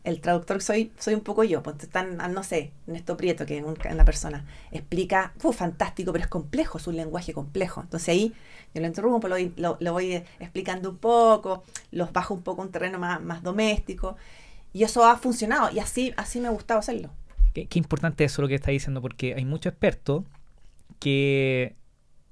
el 0.03 0.22
traductor 0.22 0.62
soy, 0.62 0.91
soy 0.99 1.14
un 1.14 1.22
poco 1.22 1.43
yo, 1.43 1.64
pues 1.64 1.78
están, 1.82 2.20
ah, 2.20 2.28
no 2.28 2.43
sé, 2.43 2.72
Néstor 2.86 3.18
Prieto, 3.18 3.45
que 3.45 3.57
es 3.57 3.64
una 3.64 4.05
persona 4.05 4.45
explica, 4.72 5.34
fue 5.38 5.53
fantástico, 5.53 6.12
pero 6.12 6.24
es 6.24 6.30
complejo, 6.30 6.78
es 6.78 6.88
un 6.88 6.95
lenguaje 6.95 7.34
complejo. 7.34 7.82
Entonces 7.82 8.10
ahí 8.10 8.34
yo 8.74 8.82
lo 8.82 8.88
interrumpo, 8.88 9.28
lo, 9.28 9.38
lo, 9.80 9.93
voy 9.93 10.14
explicando 10.39 10.89
un 10.89 10.97
poco, 10.97 11.64
los 11.91 12.12
bajo 12.12 12.34
un 12.34 12.41
poco 12.41 12.62
a 12.62 12.66
un 12.66 12.72
terreno 12.72 12.99
más, 12.99 13.22
más 13.22 13.41
doméstico, 13.41 14.16
y 14.74 14.84
eso 14.84 15.05
ha 15.05 15.17
funcionado, 15.17 15.70
y 15.72 15.80
así, 15.80 16.13
así 16.17 16.39
me 16.39 16.47
ha 16.47 16.51
gustado 16.51 16.80
hacerlo. 16.80 17.11
Qué, 17.53 17.67
qué 17.67 17.80
importante 17.80 18.24
eso 18.24 18.41
lo 18.41 18.47
que 18.47 18.55
está 18.55 18.72
diciendo, 18.72 19.01
porque 19.01 19.34
hay 19.34 19.45
muchos 19.45 19.72
expertos 19.72 20.24
que 20.99 21.76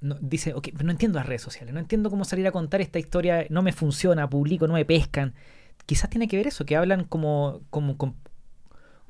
no, 0.00 0.16
dice, 0.20 0.54
ok, 0.54 0.68
pero 0.72 0.84
no 0.84 0.92
entiendo 0.92 1.18
las 1.18 1.26
redes 1.26 1.42
sociales, 1.42 1.74
no 1.74 1.80
entiendo 1.80 2.10
cómo 2.10 2.24
salir 2.24 2.46
a 2.46 2.52
contar 2.52 2.80
esta 2.80 2.98
historia, 2.98 3.46
no 3.50 3.62
me 3.62 3.72
funciona, 3.72 4.28
publico, 4.30 4.66
no 4.66 4.74
me 4.74 4.84
pescan. 4.84 5.34
Quizás 5.86 6.10
tiene 6.10 6.28
que 6.28 6.36
ver 6.36 6.46
eso, 6.46 6.64
que 6.66 6.76
hablan 6.76 7.04
como, 7.04 7.62
como 7.70 7.96
con, 7.96 8.14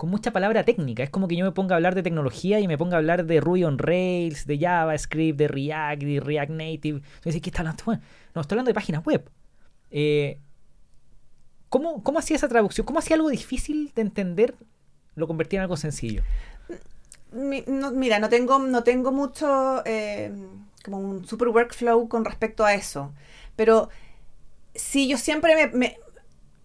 mucha 0.02 0.32
palabra 0.32 0.64
técnica. 0.64 1.02
Es 1.02 1.10
como 1.10 1.28
que 1.28 1.36
yo 1.36 1.44
me 1.44 1.52
ponga 1.52 1.74
a 1.74 1.76
hablar 1.76 1.94
de 1.94 2.02
tecnología 2.02 2.60
y 2.60 2.68
me 2.68 2.78
ponga 2.78 2.96
a 2.96 2.98
hablar 2.98 3.26
de 3.26 3.40
Ruby 3.40 3.64
on 3.64 3.78
Rails, 3.78 4.46
de 4.46 4.58
JavaScript, 4.58 5.38
de 5.38 5.48
React, 5.48 6.02
de 6.02 6.20
React 6.20 6.50
Native. 6.52 7.02
Entonces, 7.16 7.42
¿qué 7.42 7.50
está 7.50 7.62
hablando? 7.62 7.82
No, 8.34 8.40
estoy 8.40 8.54
hablando 8.54 8.68
de 8.68 8.74
páginas 8.74 9.04
web. 9.04 9.28
Eh, 9.90 10.38
¿cómo, 11.68 12.02
¿Cómo 12.02 12.18
hacía 12.18 12.36
esa 12.36 12.48
traducción? 12.48 12.86
¿Cómo 12.86 12.98
hacía 12.98 13.16
algo 13.16 13.30
difícil 13.30 13.92
de 13.94 14.02
entender? 14.02 14.54
Lo 15.14 15.26
convertía 15.26 15.58
en 15.58 15.62
algo 15.62 15.76
sencillo. 15.76 16.22
mira, 17.32 18.18
no 18.18 18.28
tengo, 18.28 18.58
no 18.58 18.82
tengo 18.84 19.12
mucho... 19.12 19.82
Eh, 19.84 20.32
como 20.84 20.98
un 20.98 21.26
super 21.26 21.48
workflow 21.48 22.08
con 22.08 22.24
respecto 22.24 22.64
a 22.64 22.74
eso. 22.74 23.12
Pero 23.56 23.88
sí, 24.74 25.08
yo 25.08 25.18
siempre 25.18 25.68
me, 25.68 25.98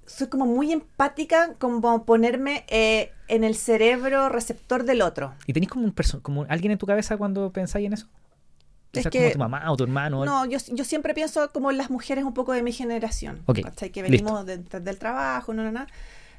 soy 0.05 0.27
como 0.27 0.45
muy 0.45 0.71
empática 0.71 1.55
como 1.59 2.05
ponerme 2.05 2.65
eh, 2.67 3.11
en 3.27 3.43
el 3.43 3.55
cerebro 3.55 4.29
receptor 4.29 4.83
del 4.83 5.01
otro. 5.01 5.33
¿Y 5.45 5.53
tenéis 5.53 5.71
como 5.71 5.85
un 5.85 5.93
como 6.21 6.45
alguien 6.49 6.71
en 6.71 6.77
tu 6.77 6.85
cabeza 6.85 7.17
cuando 7.17 7.51
pensáis 7.51 7.87
en 7.87 7.93
eso? 7.93 8.07
Es 8.93 9.07
que, 9.07 9.19
como 9.19 9.31
tu 9.31 9.39
mamá 9.39 9.71
o 9.71 9.77
tu 9.77 9.83
hermano. 9.83 10.23
No, 10.23 10.45
yo, 10.45 10.59
yo, 10.71 10.83
siempre 10.83 11.13
pienso 11.13 11.51
como 11.51 11.71
las 11.71 11.89
mujeres 11.89 12.23
un 12.23 12.33
poco 12.33 12.53
de 12.53 12.61
mi 12.61 12.71
generación. 12.71 13.41
Okay, 13.47 13.63
que 13.89 14.01
venimos 14.01 14.45
del 14.45 14.97
trabajo, 14.99 15.53
no, 15.53 15.63
no, 15.63 15.71
no. 15.71 15.85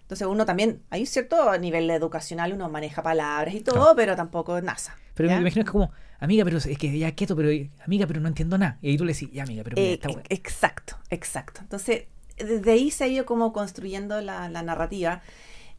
Entonces 0.03 0.27
uno 0.27 0.45
también, 0.45 0.83
hay 0.91 1.01
un 1.01 1.07
cierto 1.07 1.57
nivel 1.59 1.89
educacional, 1.91 2.53
uno 2.53 2.69
maneja 2.69 3.03
palabras 3.03 3.55
y 3.55 3.61
todo, 3.61 3.97
pero 3.97 4.15
tampoco 4.15 4.61
NASA. 4.61 4.95
Pero 5.15 5.31
me 5.31 5.37
imagino 5.37 5.65
que 5.65 5.69
es 5.69 5.73
como, 5.73 5.91
amiga, 6.21 6.45
pero 6.45 6.59
es 6.59 6.79
que 6.79 6.99
ya 6.99 7.13
quieto, 7.13 7.35
pero 7.35 7.49
amiga, 7.85 8.07
pero 8.07 8.21
no 8.21 8.29
entiendo 8.29 8.59
nada. 8.59 8.79
Y 8.83 8.91
ahí 8.91 8.97
tú 8.99 9.07
le 9.07 9.15
decís, 9.15 9.31
ya 9.33 9.45
amiga, 9.45 9.65
pero 9.65 9.79
eh, 9.79 9.95
está 9.95 10.09
bueno. 10.09 10.23
Exacto, 10.29 10.97
exacto. 11.09 11.63
Entonces, 11.63 12.05
desde 12.37 12.71
ahí 12.71 12.91
se 12.91 13.05
ha 13.05 13.07
ido 13.07 13.25
como 13.25 13.53
construyendo 13.55 14.21
la, 14.21 14.49
narrativa. 14.51 15.23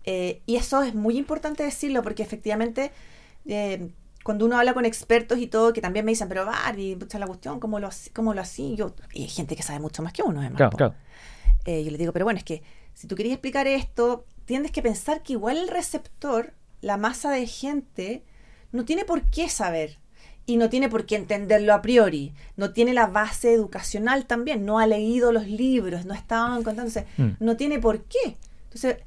Eh, 0.05 0.41
y 0.47 0.55
eso 0.55 0.82
es 0.82 0.95
muy 0.95 1.17
importante 1.17 1.63
decirlo 1.63 2.01
porque 2.01 2.23
efectivamente 2.23 2.91
eh, 3.45 3.89
cuando 4.26 4.43
uno 4.47 4.57
habla 4.57 4.73
con 4.73 4.86
expertos 4.86 5.38
y 5.38 5.45
todo, 5.45 5.71
que 5.71 5.82
también 5.82 6.03
me 6.03 6.11
dicen, 6.11 6.28
pero 6.28 6.47
Barbie, 6.47 6.95
pucha 6.95 7.19
la 7.19 7.28
cuestión, 7.28 7.59
¿cómo 7.59 7.80
lo, 7.80 7.91
cómo 8.11 8.34
lo 8.34 8.41
así? 8.41 8.76
Yo, 8.76 8.95
y 9.13 9.21
hay 9.21 9.30
gente 9.30 9.55
que 9.55 9.61
sabe 9.61 9.80
mucho 9.80 10.01
más 10.01 10.13
que 10.13 10.23
uno, 10.23 10.39
además. 10.39 10.57
Claro, 10.57 10.76
claro. 10.76 10.95
yo 11.63 11.91
le 11.91 11.97
digo, 11.99 12.11
pero 12.11 12.26
bueno, 12.26 12.39
es 12.39 12.43
que 12.43 12.63
si 12.95 13.05
tú 13.05 13.15
querías 13.15 13.34
explicar 13.34 13.67
esto, 13.67 14.26
tienes 14.45 14.71
que 14.71 14.82
pensar 14.82 15.21
que 15.21 15.34
igual 15.34 15.57
el 15.57 15.67
receptor, 15.67 16.53
la 16.82 16.97
masa 16.97 17.30
de 17.30 17.45
gente, 17.45 18.23
no 18.71 18.84
tiene 18.84 19.05
por 19.05 19.21
qué 19.30 19.47
saber 19.47 19.99
y 20.47 20.57
no 20.57 20.71
tiene 20.71 20.89
por 20.89 21.05
qué 21.05 21.17
entenderlo 21.17 21.76
a 21.76 21.84
priori, 21.84 22.34
no 22.57 22.73
tiene 22.73 22.95
la 22.95 23.05
base 23.05 23.53
educacional 23.53 24.26
también, 24.26 24.65
no 24.65 24.80
ha 24.80 24.88
leído 24.88 25.32
los 25.34 25.45
libros, 25.47 26.05
no 26.05 26.15
estaban 26.15 26.63
contándose, 26.63 27.05
mm. 27.17 27.30
no 27.39 27.57
tiene 27.57 27.78
por 27.78 28.01
qué. 28.05 28.38
Entonces, 28.63 28.97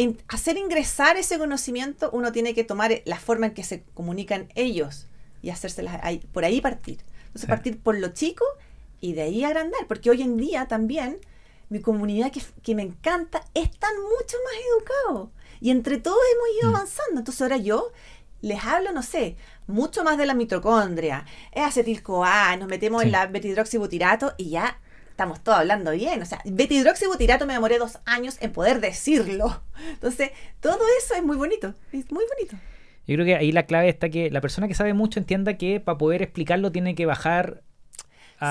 en 0.00 0.16
hacer 0.28 0.56
ingresar 0.56 1.18
ese 1.18 1.38
conocimiento, 1.38 2.08
uno 2.14 2.32
tiene 2.32 2.54
que 2.54 2.64
tomar 2.64 3.02
la 3.04 3.18
forma 3.18 3.48
en 3.48 3.54
que 3.54 3.62
se 3.62 3.82
comunican 3.92 4.48
ellos 4.54 5.08
y 5.42 5.50
hacérselas 5.50 6.00
ahí, 6.02 6.20
por 6.32 6.46
ahí 6.46 6.62
partir. 6.62 7.04
Entonces, 7.26 7.46
partir 7.46 7.78
por 7.78 7.98
lo 7.98 8.08
chico 8.08 8.46
y 9.02 9.12
de 9.12 9.22
ahí 9.22 9.44
agrandar, 9.44 9.86
porque 9.88 10.08
hoy 10.08 10.22
en 10.22 10.38
día 10.38 10.66
también 10.68 11.18
mi 11.68 11.80
comunidad 11.80 12.32
que, 12.32 12.74
me 12.74 12.82
encanta, 12.82 13.44
están 13.52 13.94
mucho 14.00 14.38
más 14.42 14.54
educados. 14.72 15.28
Y 15.60 15.70
entre 15.70 15.98
todos 15.98 16.18
hemos 16.34 16.62
ido 16.62 16.70
mm. 16.70 16.74
avanzando. 16.74 17.18
Entonces 17.18 17.42
ahora 17.42 17.58
yo 17.58 17.92
les 18.40 18.64
hablo, 18.64 18.92
no 18.92 19.02
sé, 19.02 19.36
mucho 19.66 20.02
más 20.02 20.16
de 20.16 20.24
la 20.24 20.32
mitocondria. 20.32 21.26
Es 21.52 21.62
acetil-CoA, 21.62 22.56
nos 22.56 22.68
metemos 22.68 23.02
en 23.02 23.12
la 23.12 23.26
betidroxibutirato 23.26 24.32
y 24.38 24.48
ya 24.48 24.80
estamos 25.20 25.42
todos 25.44 25.58
hablando 25.58 25.90
bien. 25.90 26.22
O 26.22 26.24
sea, 26.24 26.40
betidroxibutirato 26.46 27.46
me 27.46 27.52
demoré 27.52 27.78
dos 27.78 27.98
años 28.06 28.38
en 28.40 28.52
poder 28.52 28.80
decirlo. 28.80 29.62
Entonces, 29.92 30.30
todo 30.60 30.78
eso 30.98 31.14
es 31.14 31.22
muy 31.22 31.36
bonito. 31.36 31.74
Es 31.92 32.10
muy 32.10 32.24
bonito. 32.24 32.56
Yo 33.06 33.16
creo 33.16 33.26
que 33.26 33.36
ahí 33.36 33.52
la 33.52 33.64
clave 33.64 33.90
está 33.90 34.08
que 34.08 34.30
la 34.30 34.40
persona 34.40 34.66
que 34.66 34.74
sabe 34.74 34.94
mucho 34.94 35.18
entienda 35.18 35.58
que 35.58 35.78
para 35.78 35.98
poder 35.98 36.22
explicarlo 36.22 36.72
tiene 36.72 36.94
que 36.94 37.04
bajar 37.04 37.62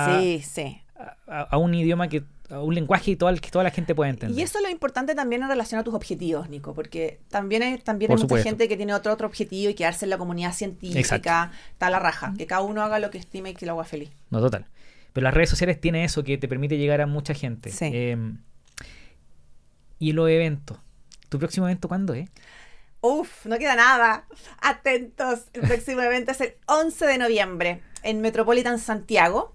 sí, 0.06 0.44
sí. 0.44 0.80
a 1.28 1.58
un 1.58 1.74
idioma 1.74 2.08
que 2.08 2.24
un 2.52 2.74
lenguaje 2.74 3.12
y 3.12 3.16
toda, 3.16 3.34
que 3.36 3.50
toda 3.52 3.64
la 3.64 3.72
gente 3.72 3.96
puede 3.96 4.10
entender. 4.12 4.38
Y 4.38 4.42
eso 4.42 4.58
es 4.58 4.64
lo 4.64 4.70
importante 4.70 5.16
también 5.16 5.44
en 5.44 5.50
relación 5.50 5.80
a 5.80 5.84
tus 5.84 5.94
objetivos, 5.94 6.50
Nico, 6.50 6.74
porque 6.74 7.20
también 7.30 7.64
hay, 7.64 7.78
también 7.78 8.12
hay 8.12 8.18
mucha 8.18 8.38
gente 8.42 8.68
que 8.68 8.76
tiene 8.76 8.94
otro, 8.94 9.14
otro 9.14 9.28
objetivo 9.28 9.70
y 9.70 9.76
quedarse 9.76 10.06
en 10.06 10.10
la 10.10 10.18
comunidad 10.18 10.54
científica, 10.54 11.52
está 11.72 11.90
la 11.90 12.00
raja, 12.00 12.34
que 12.38 12.48
cada 12.48 12.62
uno 12.62 12.82
haga 12.82 13.00
lo 13.00 13.12
que 13.12 13.20
estime 13.20 13.52
y 13.52 13.54
que 13.54 13.66
lo 13.66 13.74
haga 13.74 13.86
feliz. 13.86 14.10
No, 14.30 14.40
total. 14.40 14.66
Pero 15.14 15.24
las 15.24 15.34
redes 15.34 15.50
sociales 15.50 15.80
tienen 15.80 16.04
eso 16.04 16.24
que 16.24 16.38
te 16.38 16.48
permite 16.48 16.78
llegar 16.78 17.02
a 17.02 17.08
mucha 17.08 17.34
gente. 17.34 17.72
Sí. 17.72 17.90
Em, 17.92 18.38
y 19.98 20.14
los 20.14 20.30
eventos. 20.30 20.78
¿Tu 21.30 21.40
próximo 21.40 21.68
evento 21.68 21.88
cuándo 21.88 22.14
es? 22.14 22.30
Uf, 23.02 23.46
no 23.46 23.58
queda 23.58 23.76
nada. 23.76 24.26
Atentos. 24.62 25.46
El 25.54 25.62
próximo 25.62 26.02
evento 26.02 26.32
es 26.32 26.42
el 26.42 26.56
11 26.68 27.06
de 27.06 27.18
noviembre 27.18 27.82
en 28.04 28.22
Metropolitan 28.22 28.80
Santiago, 28.80 29.54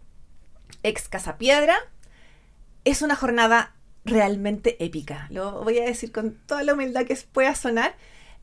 ex 0.83 1.09
Casa 1.09 1.39
Piedra 1.39 1.77
es 2.85 3.03
una 3.03 3.17
jornada 3.17 3.75
realmente 4.05 4.83
épica. 4.85 5.27
Lo 5.31 5.65
voy 5.65 5.79
a 5.79 5.85
decir 5.85 6.13
con 6.13 6.35
toda 6.47 6.63
la 6.63 6.75
humildad 6.75 7.07
que 7.07 7.17
pueda 7.33 7.55
sonar, 7.55 7.95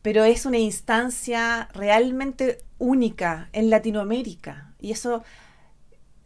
pero 0.01 0.24
es 0.24 0.45
una 0.45 0.57
instancia 0.57 1.70
realmente 1.74 2.57
única 2.80 3.49
en 3.53 3.70
Latinoamérica. 3.70 4.74
Y 4.80 4.91
eso 4.91 5.24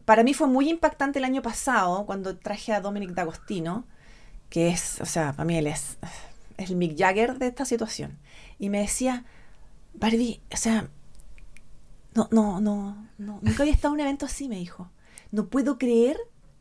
para 0.05 0.23
mí 0.23 0.33
fue 0.33 0.47
muy 0.47 0.69
impactante 0.69 1.19
el 1.19 1.25
año 1.25 1.41
pasado 1.41 2.05
cuando 2.05 2.37
traje 2.37 2.73
a 2.73 2.81
Dominic 2.81 3.11
D'Agostino, 3.11 3.85
que 4.49 4.69
es, 4.69 5.01
o 5.01 5.05
sea, 5.05 5.33
para 5.33 5.45
mí 5.45 5.57
él 5.57 5.67
es, 5.67 5.97
el 6.57 6.75
Mick 6.75 6.97
Jagger 6.97 7.37
de 7.39 7.47
esta 7.47 7.65
situación. 7.65 8.17
Y 8.59 8.69
me 8.69 8.79
decía, 8.79 9.25
Barbie, 9.95 10.39
o 10.53 10.57
sea, 10.57 10.87
no, 12.13 12.29
no, 12.31 12.61
no, 12.61 13.07
no, 13.17 13.39
nunca 13.41 13.63
había 13.63 13.73
estado 13.73 13.93
en 13.93 14.01
un 14.01 14.05
evento 14.05 14.25
así, 14.25 14.47
me 14.47 14.57
dijo. 14.57 14.89
No 15.31 15.47
puedo 15.47 15.77
creer 15.77 16.17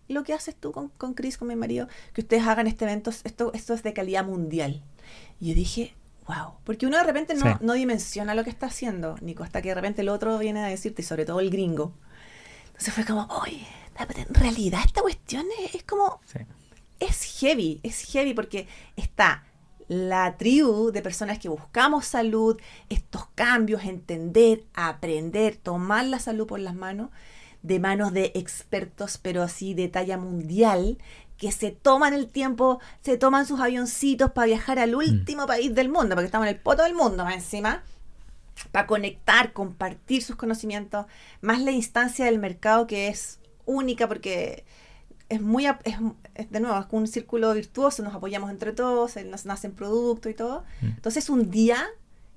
lo 0.08 0.24
que 0.24 0.32
haces 0.32 0.54
tú 0.56 0.72
con, 0.72 0.88
con 0.88 1.14
Chris, 1.14 1.38
con 1.38 1.48
mi 1.48 1.56
marido, 1.56 1.88
que 2.12 2.22
ustedes 2.22 2.46
hagan 2.46 2.66
este 2.66 2.84
evento, 2.84 3.10
esto, 3.10 3.52
esto 3.54 3.74
es 3.74 3.82
de 3.82 3.92
calidad 3.92 4.24
mundial. 4.24 4.82
Y 5.40 5.50
yo 5.50 5.54
dije, 5.54 5.94
wow, 6.26 6.54
porque 6.64 6.86
uno 6.86 6.96
de 6.96 7.04
repente 7.04 7.34
no, 7.34 7.46
Sí. 7.46 7.64
no 7.64 7.74
dimensiona 7.74 8.34
lo 8.34 8.42
que 8.42 8.50
está 8.50 8.66
haciendo, 8.66 9.16
Nico, 9.20 9.44
hasta 9.44 9.62
que 9.62 9.68
de 9.68 9.74
repente 9.76 10.02
el 10.02 10.08
otro 10.08 10.38
viene 10.38 10.64
a 10.64 10.66
decirte, 10.66 11.02
y 11.02 11.04
sobre 11.04 11.24
todo 11.24 11.40
el 11.40 11.50
gringo. 11.50 11.92
Entonces 12.74 12.94
fue 12.94 13.04
como, 13.04 13.26
oye, 13.42 13.66
en 14.16 14.34
realidad 14.34 14.80
esta 14.84 15.00
cuestión 15.02 15.46
es, 15.64 15.76
es 15.76 15.84
como, 15.84 16.20
Sí. 16.26 16.40
es 17.00 17.38
heavy, 17.40 17.80
es 17.82 18.00
heavy 18.12 18.34
porque 18.34 18.66
está 18.96 19.44
la 19.86 20.36
tribu 20.36 20.90
de 20.90 21.02
personas 21.02 21.38
que 21.38 21.48
buscamos 21.48 22.06
salud, 22.06 22.58
estos 22.88 23.26
cambios, 23.34 23.84
entender, 23.84 24.64
aprender, 24.74 25.56
tomar 25.56 26.04
la 26.06 26.18
salud 26.18 26.46
por 26.46 26.58
las 26.60 26.74
manos, 26.74 27.10
de 27.62 27.78
manos 27.80 28.12
de 28.12 28.32
expertos, 28.34 29.18
pero 29.18 29.42
así 29.42 29.72
de 29.74 29.88
talla 29.88 30.18
mundial, 30.18 30.98
que 31.38 31.52
se 31.52 31.70
toman 31.70 32.12
el 32.14 32.28
tiempo, 32.28 32.80
se 33.02 33.16
toman 33.18 33.46
sus 33.46 33.60
avioncitos 33.60 34.30
para 34.32 34.46
viajar 34.46 34.78
al 34.78 34.94
último 34.94 35.46
país 35.46 35.74
del 35.74 35.88
mundo, 35.88 36.14
porque 36.14 36.26
estamos 36.26 36.46
en 36.48 36.54
el 36.54 36.60
poto 36.60 36.82
del 36.82 36.94
mundo 36.94 37.24
más 37.24 37.34
encima, 37.34 37.82
para 38.72 38.86
conectar, 38.86 39.52
compartir 39.52 40.22
sus 40.22 40.36
conocimientos, 40.36 41.06
más 41.40 41.60
la 41.60 41.70
instancia 41.72 42.24
del 42.26 42.38
mercado 42.38 42.86
que 42.86 43.08
es 43.08 43.40
única 43.66 44.06
porque 44.08 44.64
es 45.28 45.40
muy, 45.40 45.66
es, 45.66 45.76
es 46.34 46.50
de 46.50 46.60
nuevo, 46.60 46.78
es 46.78 46.86
un 46.90 47.06
círculo 47.06 47.52
virtuoso, 47.54 48.02
nos 48.02 48.14
apoyamos 48.14 48.50
entre 48.50 48.72
todos, 48.72 49.16
eh, 49.16 49.24
nos 49.24 49.46
nacen 49.46 49.72
productos 49.72 50.30
y 50.30 50.34
todo. 50.34 50.64
Mm. 50.82 50.86
Entonces 50.86 51.24
es 51.24 51.30
un 51.30 51.50
día 51.50 51.84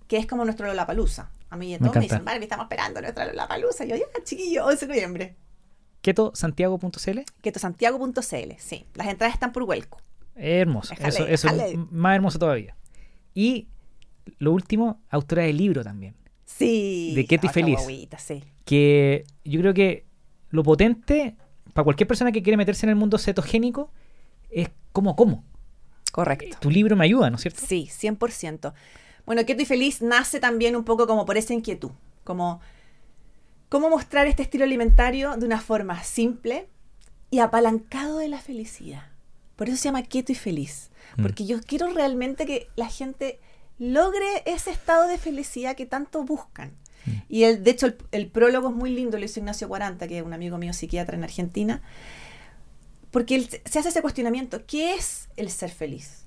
que 0.07 0.17
es 0.17 0.25
como 0.25 0.45
nuestro 0.45 0.67
Lollapalooza. 0.67 1.29
A 1.49 1.57
mí 1.57 1.71
Me 1.71 1.77
todos 1.79 1.95
me 1.95 1.99
encanta. 1.99 1.99
dicen, 2.15 2.25
Barbie, 2.25 2.43
estamos 2.43 2.63
esperando 2.65 3.01
nuestra 3.01 3.25
Lollapalooza. 3.25 3.85
Y 3.85 3.89
yo, 3.89 3.95
ya, 3.97 4.05
chiquillo, 4.23 4.65
11 4.65 4.87
de 4.87 4.93
noviembre. 4.93 5.35
Ketosantiago.cl 6.01 7.19
Ketosantiago.cl, 7.41 8.51
sí. 8.57 8.85
Las 8.93 9.07
entradas 9.07 9.33
están 9.33 9.51
por 9.51 9.63
Huelco. 9.63 9.99
Hermoso, 10.35 10.89
Déjale, 10.95 11.09
eso, 11.09 11.27
eso 11.27 11.47
déjale. 11.49 11.77
más 11.91 12.15
hermoso 12.15 12.39
todavía. 12.39 12.75
Y 13.33 13.67
lo 14.39 14.51
último, 14.53 15.01
autora 15.09 15.43
del 15.43 15.57
libro 15.57 15.83
también. 15.83 16.15
Sí. 16.45 17.13
De 17.15 17.25
Keto 17.25 17.47
y 17.47 17.49
Feliz. 17.49 17.79
sí. 18.19 18.43
Que 18.65 19.25
yo 19.43 19.59
creo 19.61 19.73
que 19.73 20.05
lo 20.49 20.63
potente 20.63 21.35
para 21.73 21.83
cualquier 21.83 22.07
persona 22.07 22.31
que 22.31 22.41
quiere 22.41 22.57
meterse 22.57 22.85
en 22.85 22.89
el 22.91 22.95
mundo 22.95 23.17
cetogénico 23.17 23.91
es 24.49 24.69
cómo 24.91 25.15
como. 25.15 25.43
Correcto. 26.11 26.57
Tu 26.59 26.71
libro 26.71 26.95
me 26.95 27.05
ayuda, 27.05 27.29
¿no 27.29 27.35
es 27.35 27.41
cierto? 27.41 27.61
Sí, 27.65 27.89
100%. 27.91 28.73
Bueno, 29.25 29.45
Keto 29.45 29.61
y 29.61 29.65
Feliz 29.65 30.01
nace 30.01 30.39
también 30.39 30.75
un 30.75 30.83
poco 30.85 31.05
como 31.05 31.25
por 31.25 31.37
esa 31.37 31.53
inquietud, 31.53 31.91
como 32.23 32.61
cómo 33.69 33.89
mostrar 33.89 34.25
este 34.27 34.43
estilo 34.43 34.63
alimentario 34.63 35.35
de 35.35 35.45
una 35.45 35.59
forma 35.59 36.01
simple 36.03 36.69
y 37.29 37.39
apalancado 37.39 38.19
de 38.19 38.29
la 38.29 38.39
felicidad. 38.39 39.03
Por 39.57 39.67
eso 39.67 39.77
se 39.77 39.83
llama 39.85 40.03
Keto 40.03 40.31
y 40.31 40.35
Feliz, 40.35 40.89
Mm. 41.17 41.21
porque 41.23 41.45
yo 41.45 41.59
quiero 41.61 41.89
realmente 41.89 42.45
que 42.45 42.67
la 42.75 42.87
gente 42.87 43.39
logre 43.79 44.43
ese 44.45 44.71
estado 44.71 45.07
de 45.07 45.17
felicidad 45.17 45.75
que 45.75 45.85
tanto 45.85 46.23
buscan. 46.23 46.71
Mm. 47.05 47.11
Y 47.29 47.43
el, 47.43 47.63
de 47.63 47.71
hecho 47.71 47.85
el, 47.87 47.97
el 48.11 48.27
prólogo 48.27 48.69
es 48.69 48.75
muy 48.75 48.89
lindo, 48.89 49.17
lo 49.17 49.25
hizo 49.25 49.39
Ignacio 49.39 49.67
Cuaranta, 49.67 50.07
que 50.07 50.19
es 50.19 50.23
un 50.23 50.33
amigo 50.33 50.57
mío 50.57 50.73
psiquiatra 50.73 51.17
en 51.17 51.23
Argentina, 51.23 51.81
porque 53.11 53.35
él 53.35 53.49
se 53.49 53.79
hace 53.79 53.89
ese 53.89 54.01
cuestionamiento, 54.01 54.65
¿qué 54.65 54.93
es 54.93 55.29
el 55.37 55.49
ser 55.49 55.71
feliz? 55.71 56.25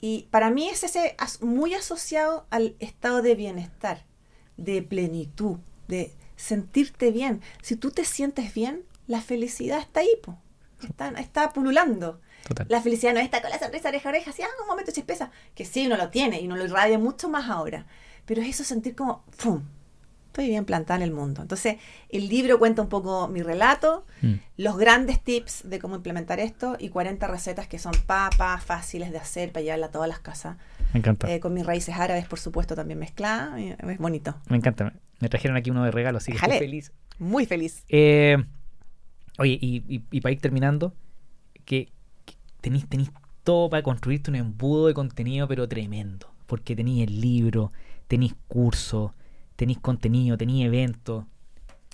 Y 0.00 0.26
para 0.30 0.50
mí 0.50 0.68
es 0.68 0.82
ese 0.82 1.16
muy 1.40 1.74
asociado 1.74 2.46
al 2.50 2.74
estado 2.80 3.22
de 3.22 3.36
bienestar, 3.36 4.04
de 4.56 4.82
plenitud, 4.82 5.58
de 5.86 6.12
sentirte 6.34 7.12
bien. 7.12 7.40
Si 7.62 7.76
tú 7.76 7.92
te 7.92 8.04
sientes 8.04 8.52
bien, 8.52 8.84
la 9.06 9.20
felicidad 9.20 9.78
está 9.78 10.00
ahí, 10.00 10.10
po. 10.22 10.36
Está, 10.82 11.10
está 11.10 11.52
pululando. 11.52 12.20
Total. 12.46 12.66
La 12.68 12.80
felicidad 12.82 13.14
no 13.14 13.20
está 13.20 13.40
con 13.40 13.50
la 13.50 13.58
sonrisa 13.58 13.88
oreja 13.88 14.08
oreja, 14.08 14.30
así, 14.30 14.42
ah, 14.42 14.48
un 14.62 14.66
momento 14.68 14.90
chispeza, 14.92 15.30
que 15.54 15.64
sí, 15.64 15.86
uno 15.86 15.96
lo 15.96 16.08
tiene 16.10 16.40
y 16.40 16.46
uno 16.46 16.56
lo 16.56 16.64
irradia 16.64 16.98
mucho 16.98 17.28
más 17.28 17.48
ahora. 17.48 17.86
Pero 18.26 18.40
es 18.42 18.48
eso 18.48 18.64
sentir 18.64 18.94
como, 18.94 19.24
¡pum! 19.42 19.62
Estoy 20.28 20.48
bien 20.48 20.64
plantada 20.64 20.96
en 20.96 21.02
el 21.02 21.10
mundo. 21.10 21.42
Entonces, 21.42 21.76
el 22.08 22.28
libro 22.30 22.58
cuenta 22.58 22.80
un 22.80 22.88
poco 22.88 23.28
mi 23.28 23.42
relato, 23.42 24.06
Mm. 24.22 24.34
los 24.56 24.78
grandes 24.78 25.22
tips 25.22 25.68
de 25.68 25.78
cómo 25.78 25.94
implementar 25.96 26.40
esto 26.40 26.76
y 26.78 26.88
40 26.88 27.26
recetas 27.26 27.68
que 27.68 27.78
son 27.78 27.92
papas, 28.06 28.64
fáciles 28.64 29.10
de 29.12 29.18
hacer 29.18 29.52
para 29.52 29.62
llevarla 29.64 29.86
a 29.86 29.90
todas 29.90 30.08
las 30.08 30.20
casas. 30.20 30.56
Me 30.94 31.00
encanta. 31.00 31.30
Eh, 31.30 31.38
con 31.38 31.52
mis 31.52 31.66
raíces 31.66 31.94
árabes, 31.96 32.24
por 32.26 32.38
supuesto, 32.38 32.74
también 32.74 32.98
mezcladas. 32.98 33.60
y 33.60 33.70
Es 33.78 33.98
bonito. 33.98 34.34
Me 34.48 34.56
encanta. 34.56 34.94
Me 35.20 35.28
trajeron 35.28 35.56
aquí 35.58 35.70
uno 35.70 35.84
de 35.84 35.90
regalo, 35.90 36.16
así 36.18 36.32
que 36.32 36.38
estoy 36.38 36.58
feliz. 36.58 36.92
Muy 37.18 37.44
feliz. 37.44 37.84
Eh, 37.90 38.38
oye, 39.38 39.58
y, 39.60 39.84
y- 39.86 40.02
y 40.10 40.20
para 40.22 40.32
ir 40.32 40.40
terminando, 40.40 40.94
que, 41.66 41.92
tenéis 42.62 43.10
todo 43.44 43.68
para 43.68 43.82
construirte 43.82 44.30
un 44.30 44.36
embudo 44.36 44.86
de 44.86 44.94
contenido, 44.94 45.48
pero 45.48 45.68
tremendo. 45.68 46.28
Porque 46.46 46.76
tenéis 46.76 47.08
el 47.08 47.20
libro, 47.20 47.72
tenéis 48.08 48.34
curso, 48.48 49.14
tenéis 49.56 49.78
contenido, 49.78 50.36
tenéis 50.36 50.66
eventos. 50.66 51.24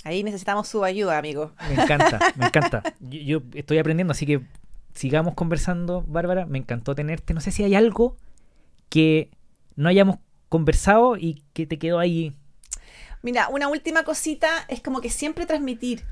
Ahí 0.04 0.22
necesitamos 0.22 0.68
su 0.68 0.84
ayuda, 0.84 1.18
amigo. 1.18 1.52
Me 1.68 1.82
encanta, 1.82 2.20
me 2.36 2.46
encanta. 2.46 2.82
Yo, 3.00 3.40
yo 3.40 3.42
estoy 3.54 3.78
aprendiendo, 3.78 4.12
así 4.12 4.26
que 4.26 4.42
sigamos 4.94 5.34
conversando, 5.34 6.04
Bárbara. 6.06 6.46
Me 6.46 6.58
encantó 6.58 6.94
tenerte. 6.94 7.34
No 7.34 7.40
sé 7.40 7.50
si 7.50 7.64
hay 7.64 7.74
algo 7.74 8.16
que 8.88 9.30
no 9.76 9.88
hayamos 9.88 10.18
conversado 10.48 11.16
y 11.16 11.42
que 11.52 11.66
te 11.66 11.78
quedó 11.78 11.98
ahí. 11.98 12.34
Mira, 13.22 13.48
una 13.48 13.68
última 13.68 14.04
cosita 14.04 14.48
es 14.68 14.80
como 14.80 15.00
que 15.00 15.10
siempre 15.10 15.46
transmitir 15.46 16.04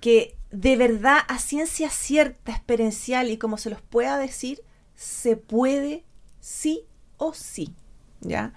que 0.00 0.36
de 0.50 0.76
verdad 0.76 1.18
a 1.28 1.38
ciencia 1.38 1.90
cierta, 1.90 2.52
experiencial 2.52 3.30
y 3.30 3.38
como 3.38 3.56
se 3.58 3.70
los 3.70 3.80
pueda 3.80 4.18
decir, 4.18 4.62
se 4.94 5.36
puede 5.36 6.04
sí 6.40 6.84
o 7.16 7.32
sí. 7.34 7.74
¿Ya? 8.20 8.52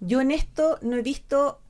Yo 0.00 0.20
en 0.20 0.30
esto 0.30 0.78
no 0.82 0.96
he 0.96 1.02
visto 1.02 1.60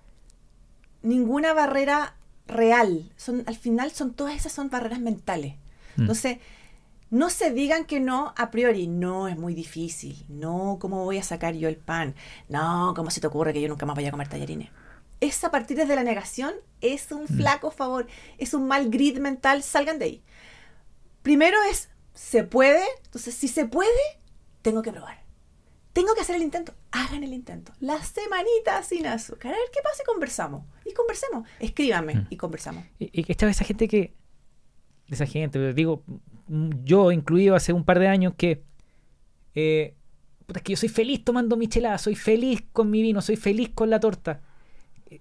ninguna 1.03 1.53
barrera 1.53 2.17
real. 2.47 3.11
Son, 3.17 3.43
al 3.47 3.57
final 3.57 3.91
son 3.93 4.13
todas 4.13 4.35
esas 4.37 4.53
son 4.53 4.71
barreras 4.71 5.01
mentales. 5.01 5.57
Mm. 5.97 6.03
Entonces, 6.03 6.39
no 7.11 7.29
se 7.29 7.51
digan 7.53 7.85
que 7.85 8.01
no 8.01 8.33
a 8.37 8.51
priori. 8.51 8.87
No, 8.87 9.29
es 9.29 9.37
muy 9.37 9.55
difícil. 9.55 10.25
No, 10.29 10.79
¿cómo 10.81 11.05
voy 11.05 11.19
a 11.19 11.23
sacar 11.23 11.55
yo 11.55 11.69
el 11.69 11.77
pan? 11.77 12.15
No, 12.49 12.95
¿cómo 12.97 13.11
se 13.11 13.21
te 13.21 13.27
ocurre 13.27 13.53
que 13.53 13.61
yo 13.61 13.69
nunca 13.69 13.87
más 13.87 13.97
vaya 13.97 14.09
a 14.09 14.13
comer 14.13 14.29
tallarines? 14.29 14.71
Es 15.23 15.45
a 15.45 15.51
partir 15.53 15.77
desde 15.77 15.95
la 15.95 16.03
negación, 16.03 16.53
es 16.81 17.13
un 17.13 17.29
flaco 17.29 17.71
favor, 17.71 18.09
es 18.39 18.55
un 18.55 18.67
mal 18.67 18.91
grid 18.91 19.19
mental, 19.19 19.63
salgan 19.63 20.01
de 20.01 20.05
ahí. 20.07 20.23
Primero 21.23 21.57
es, 21.71 21.91
¿se 22.13 22.43
puede? 22.43 22.83
Entonces, 23.05 23.33
si 23.35 23.47
se 23.47 23.67
puede, 23.67 23.89
tengo 24.63 24.83
que 24.83 24.91
probar. 24.91 25.23
Tengo 25.93 26.15
que 26.15 26.23
hacer 26.23 26.35
el 26.35 26.43
intento. 26.43 26.75
Hagan 26.91 27.23
el 27.23 27.33
intento. 27.35 27.73
La 27.79 28.03
semanita 28.03 28.83
sin 28.83 29.07
azúcar. 29.07 29.53
A 29.55 29.57
ver 29.59 29.69
qué 29.73 29.81
pasa 29.85 30.03
y 30.03 30.07
conversamos. 30.07 30.65
Y 30.85 30.93
conversemos. 30.93 31.49
Escríbanme 31.61 32.15
Mm. 32.17 32.27
y 32.31 32.37
conversamos. 32.37 32.85
Y, 32.99 33.23
que 33.23 33.31
esta 33.33 33.49
esa 33.49 33.65
gente 33.65 33.87
que. 33.87 34.15
Esa 35.09 35.27
gente, 35.27 35.73
digo, 35.73 36.03
mm, 36.49 36.71
yo 36.83 37.13
incluido 37.13 37.55
hace 37.55 37.73
un 37.73 37.85
par 37.85 37.99
de 38.01 38.09
años 38.09 38.35
que. 38.37 38.65
eh, 39.55 39.95
puta, 40.47 40.59
es 40.59 40.65
que 40.65 40.73
yo 40.73 40.77
soy 40.79 40.89
feliz 40.89 41.23
tomando 41.25 41.57
michelada, 41.57 41.99
soy 41.99 42.17
feliz 42.17 42.65
con 42.73 42.91
mi 42.91 43.03
vino, 43.03 43.21
soy 43.21 43.37
feliz 43.37 43.71
con 43.73 43.89
la 43.89 44.01
torta. 44.01 44.41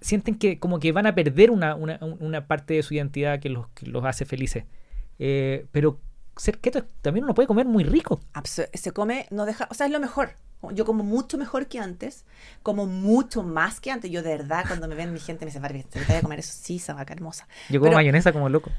Sienten 0.02 0.36
que 0.36 0.60
como 0.60 0.80
que 0.80 0.92
van 0.92 1.08
a 1.08 1.16
perder 1.16 1.52
una, 1.52 1.76
una, 1.76 2.00
una 2.20 2.48
parte 2.48 2.76
de 2.76 2.84
su 2.84 2.94
identidad 2.94 3.40
que 3.40 3.50
los, 3.50 3.68
que 3.70 3.86
los 3.88 4.06
hace 4.06 4.26
felices. 4.26 4.66
Eh, 5.20 5.66
pero 5.72 6.00
ser 6.38 6.60
keto 6.60 6.84
también 7.02 7.26
uno 7.26 7.34
puede 7.34 7.48
comer 7.48 7.66
muy 7.66 7.84
rico. 7.84 8.22
Absu- 8.34 8.70
se 8.74 8.92
come, 8.92 9.28
no 9.32 9.46
deja, 9.46 9.68
o 9.70 9.74
sea, 9.74 9.86
es 9.88 9.92
lo 9.92 10.00
mejor. 10.00 10.32
Yo 10.74 10.86
como 10.86 11.04
mucho 11.04 11.38
mejor 11.40 11.68
que 11.68 11.80
antes, 11.80 12.24
como 12.62 12.86
mucho 12.86 13.42
más 13.42 13.80
que 13.80 13.90
antes. 13.92 14.12
Yo 14.12 14.22
de 14.22 14.30
verdad, 14.38 14.64
cuando 14.68 14.88
me 14.88 14.94
ven 14.96 15.12
mi 15.12 15.20
gente 15.20 15.44
me 15.46 15.50
dice, 15.50 15.60
Barbie, 15.60 15.84
te 15.84 16.00
voy 16.04 16.16
a 16.16 16.22
comer 16.22 16.40
eso, 16.40 16.54
sí, 16.56 16.76
esa 16.76 16.94
vaca 16.94 17.14
hermosa. 17.14 17.48
Yo 17.70 17.80
como 17.80 17.90
Pero- 17.90 17.98
mayonesa 17.98 18.32
como 18.32 18.48
loco. 18.50 18.70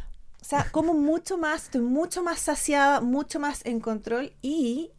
O 0.40 0.44
sea, 0.44 0.66
como 0.72 0.94
mucho 0.94 1.38
más, 1.38 1.64
estoy 1.64 1.80
mucho 1.82 2.22
más 2.22 2.38
saciada, 2.40 3.00
mucho 3.00 3.38
más 3.40 3.64
en 3.64 3.78
control 3.80 4.32
y 4.42 4.90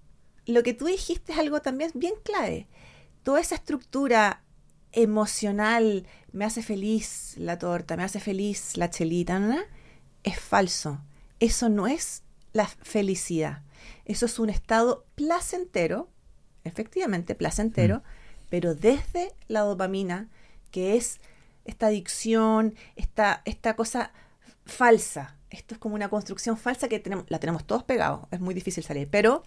lo 0.46 0.62
que 0.64 0.74
tú 0.74 0.86
dijiste 0.86 1.34
es 1.34 1.38
algo 1.40 1.62
también 1.62 1.92
bien 1.96 2.14
clave. 2.24 2.68
Toda 3.24 3.40
esa 3.42 3.56
estructura 3.56 4.42
emocional, 4.94 6.08
me 6.32 6.46
hace 6.46 6.64
feliz 6.64 7.36
la 7.38 7.60
torta, 7.60 7.98
me 7.98 8.04
hace 8.04 8.20
feliz 8.20 8.78
la 8.78 8.90
chelita, 8.90 9.40
¿no? 9.40 9.58
es 10.24 10.40
falso. 10.40 11.02
Eso 11.40 11.70
no 11.70 11.88
es 11.88 12.24
la 12.54 12.68
felicidad. 12.68 13.62
Eso 14.06 14.26
es 14.26 14.40
un 14.40 14.50
estado 14.50 15.06
placentero, 15.16 16.10
efectivamente 16.64 17.36
placentero, 17.36 18.04
pero 18.50 18.76
desde 18.76 19.34
la 19.48 19.62
dopamina, 19.62 20.30
que 20.72 20.96
es 20.96 21.20
esta 21.66 21.88
adicción, 21.88 22.76
esta, 22.96 23.42
esta 23.46 23.76
cosa 23.76 24.12
falsa. 24.66 25.38
Esto 25.50 25.76
es 25.76 25.80
como 25.80 25.96
una 25.96 26.10
construcción 26.10 26.58
falsa 26.58 26.88
que 26.88 27.00
tenemos, 27.00 27.26
la 27.30 27.40
tenemos 27.40 27.66
todos 27.66 27.84
pegados, 27.84 28.28
es 28.32 28.40
muy 28.40 28.54
difícil 28.54 28.84
salir. 28.84 29.08
Pero 29.10 29.44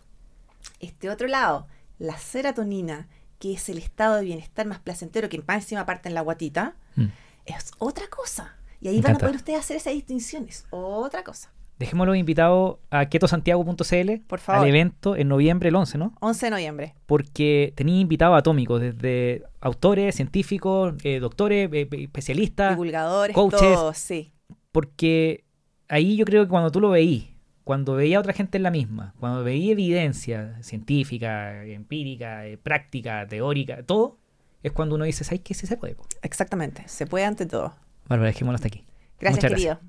este 0.80 1.10
otro 1.10 1.26
lado, 1.28 1.66
la 1.98 2.18
serotonina, 2.18 3.08
que 3.38 3.52
es 3.54 3.68
el 3.68 3.78
estado 3.78 4.16
de 4.16 4.24
bienestar 4.24 4.66
más 4.66 4.78
placentero, 4.80 5.28
que 5.28 5.42
más 5.46 5.62
encima 5.64 5.84
parte 5.86 6.08
en 6.08 6.14
la 6.14 6.20
guatita, 6.22 6.74
Mm. 6.96 7.06
es 7.46 7.70
otra 7.78 8.06
cosa. 8.08 8.56
Y 8.80 8.88
ahí 8.88 8.96
Me 8.96 9.02
van 9.02 9.16
a 9.16 9.18
poder 9.18 9.36
ustedes 9.36 9.58
hacer 9.58 9.76
esa 9.76 9.90
distinción. 9.90 10.46
Es 10.48 10.66
otra 10.70 11.22
cosa. 11.24 11.52
Dejémoslo 11.78 12.14
invitado 12.14 12.80
a 12.90 13.04
ketosantiago.cl 13.06 14.20
Por 14.26 14.38
favor. 14.40 14.62
al 14.62 14.68
evento 14.68 15.14
en 15.16 15.28
noviembre, 15.28 15.68
el 15.68 15.74
11, 15.76 15.98
¿no? 15.98 16.14
11 16.20 16.46
de 16.46 16.50
noviembre. 16.50 16.94
Porque 17.04 17.72
tenía 17.76 18.00
invitados 18.00 18.38
atómicos, 18.38 18.80
desde 18.80 19.42
autores, 19.60 20.14
científicos, 20.14 20.94
eh, 21.04 21.18
doctores, 21.20 21.70
eh, 21.72 21.88
eh, 21.90 22.02
especialistas, 22.04 22.70
Divulgadores, 22.70 23.34
coaches. 23.34 23.60
todos, 23.60 23.98
sí. 23.98 24.32
porque 24.72 25.44
ahí 25.88 26.16
yo 26.16 26.24
creo 26.24 26.44
que 26.44 26.48
cuando 26.48 26.70
tú 26.70 26.80
lo 26.80 26.90
veís, 26.90 27.28
cuando 27.66 27.96
veía 27.96 28.18
a 28.18 28.20
otra 28.20 28.32
gente 28.32 28.58
en 28.58 28.62
la 28.62 28.70
misma, 28.70 29.12
cuando 29.18 29.42
veía 29.42 29.72
evidencia 29.72 30.56
científica, 30.62 31.64
empírica, 31.64 32.46
eh, 32.46 32.58
práctica, 32.58 33.26
teórica, 33.26 33.82
todo, 33.82 34.18
es 34.62 34.70
cuando 34.70 34.94
uno 34.94 35.04
dice, 35.04 35.24
¿sabes 35.24 35.40
qué? 35.40 35.52
Sí 35.52 35.66
se 35.66 35.76
puede. 35.76 35.96
po". 35.96 36.06
Exactamente. 36.22 36.84
Se 36.86 37.08
puede 37.08 37.24
ante 37.24 37.44
todo. 37.44 37.74
Bárbara, 38.06 38.28
dejémoslo 38.28 38.54
hasta 38.54 38.68
aquí. 38.68 38.84
Gracias, 39.18 39.42
Muchas 39.42 39.58
querido. 39.58 39.80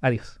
Adiós. 0.00 0.40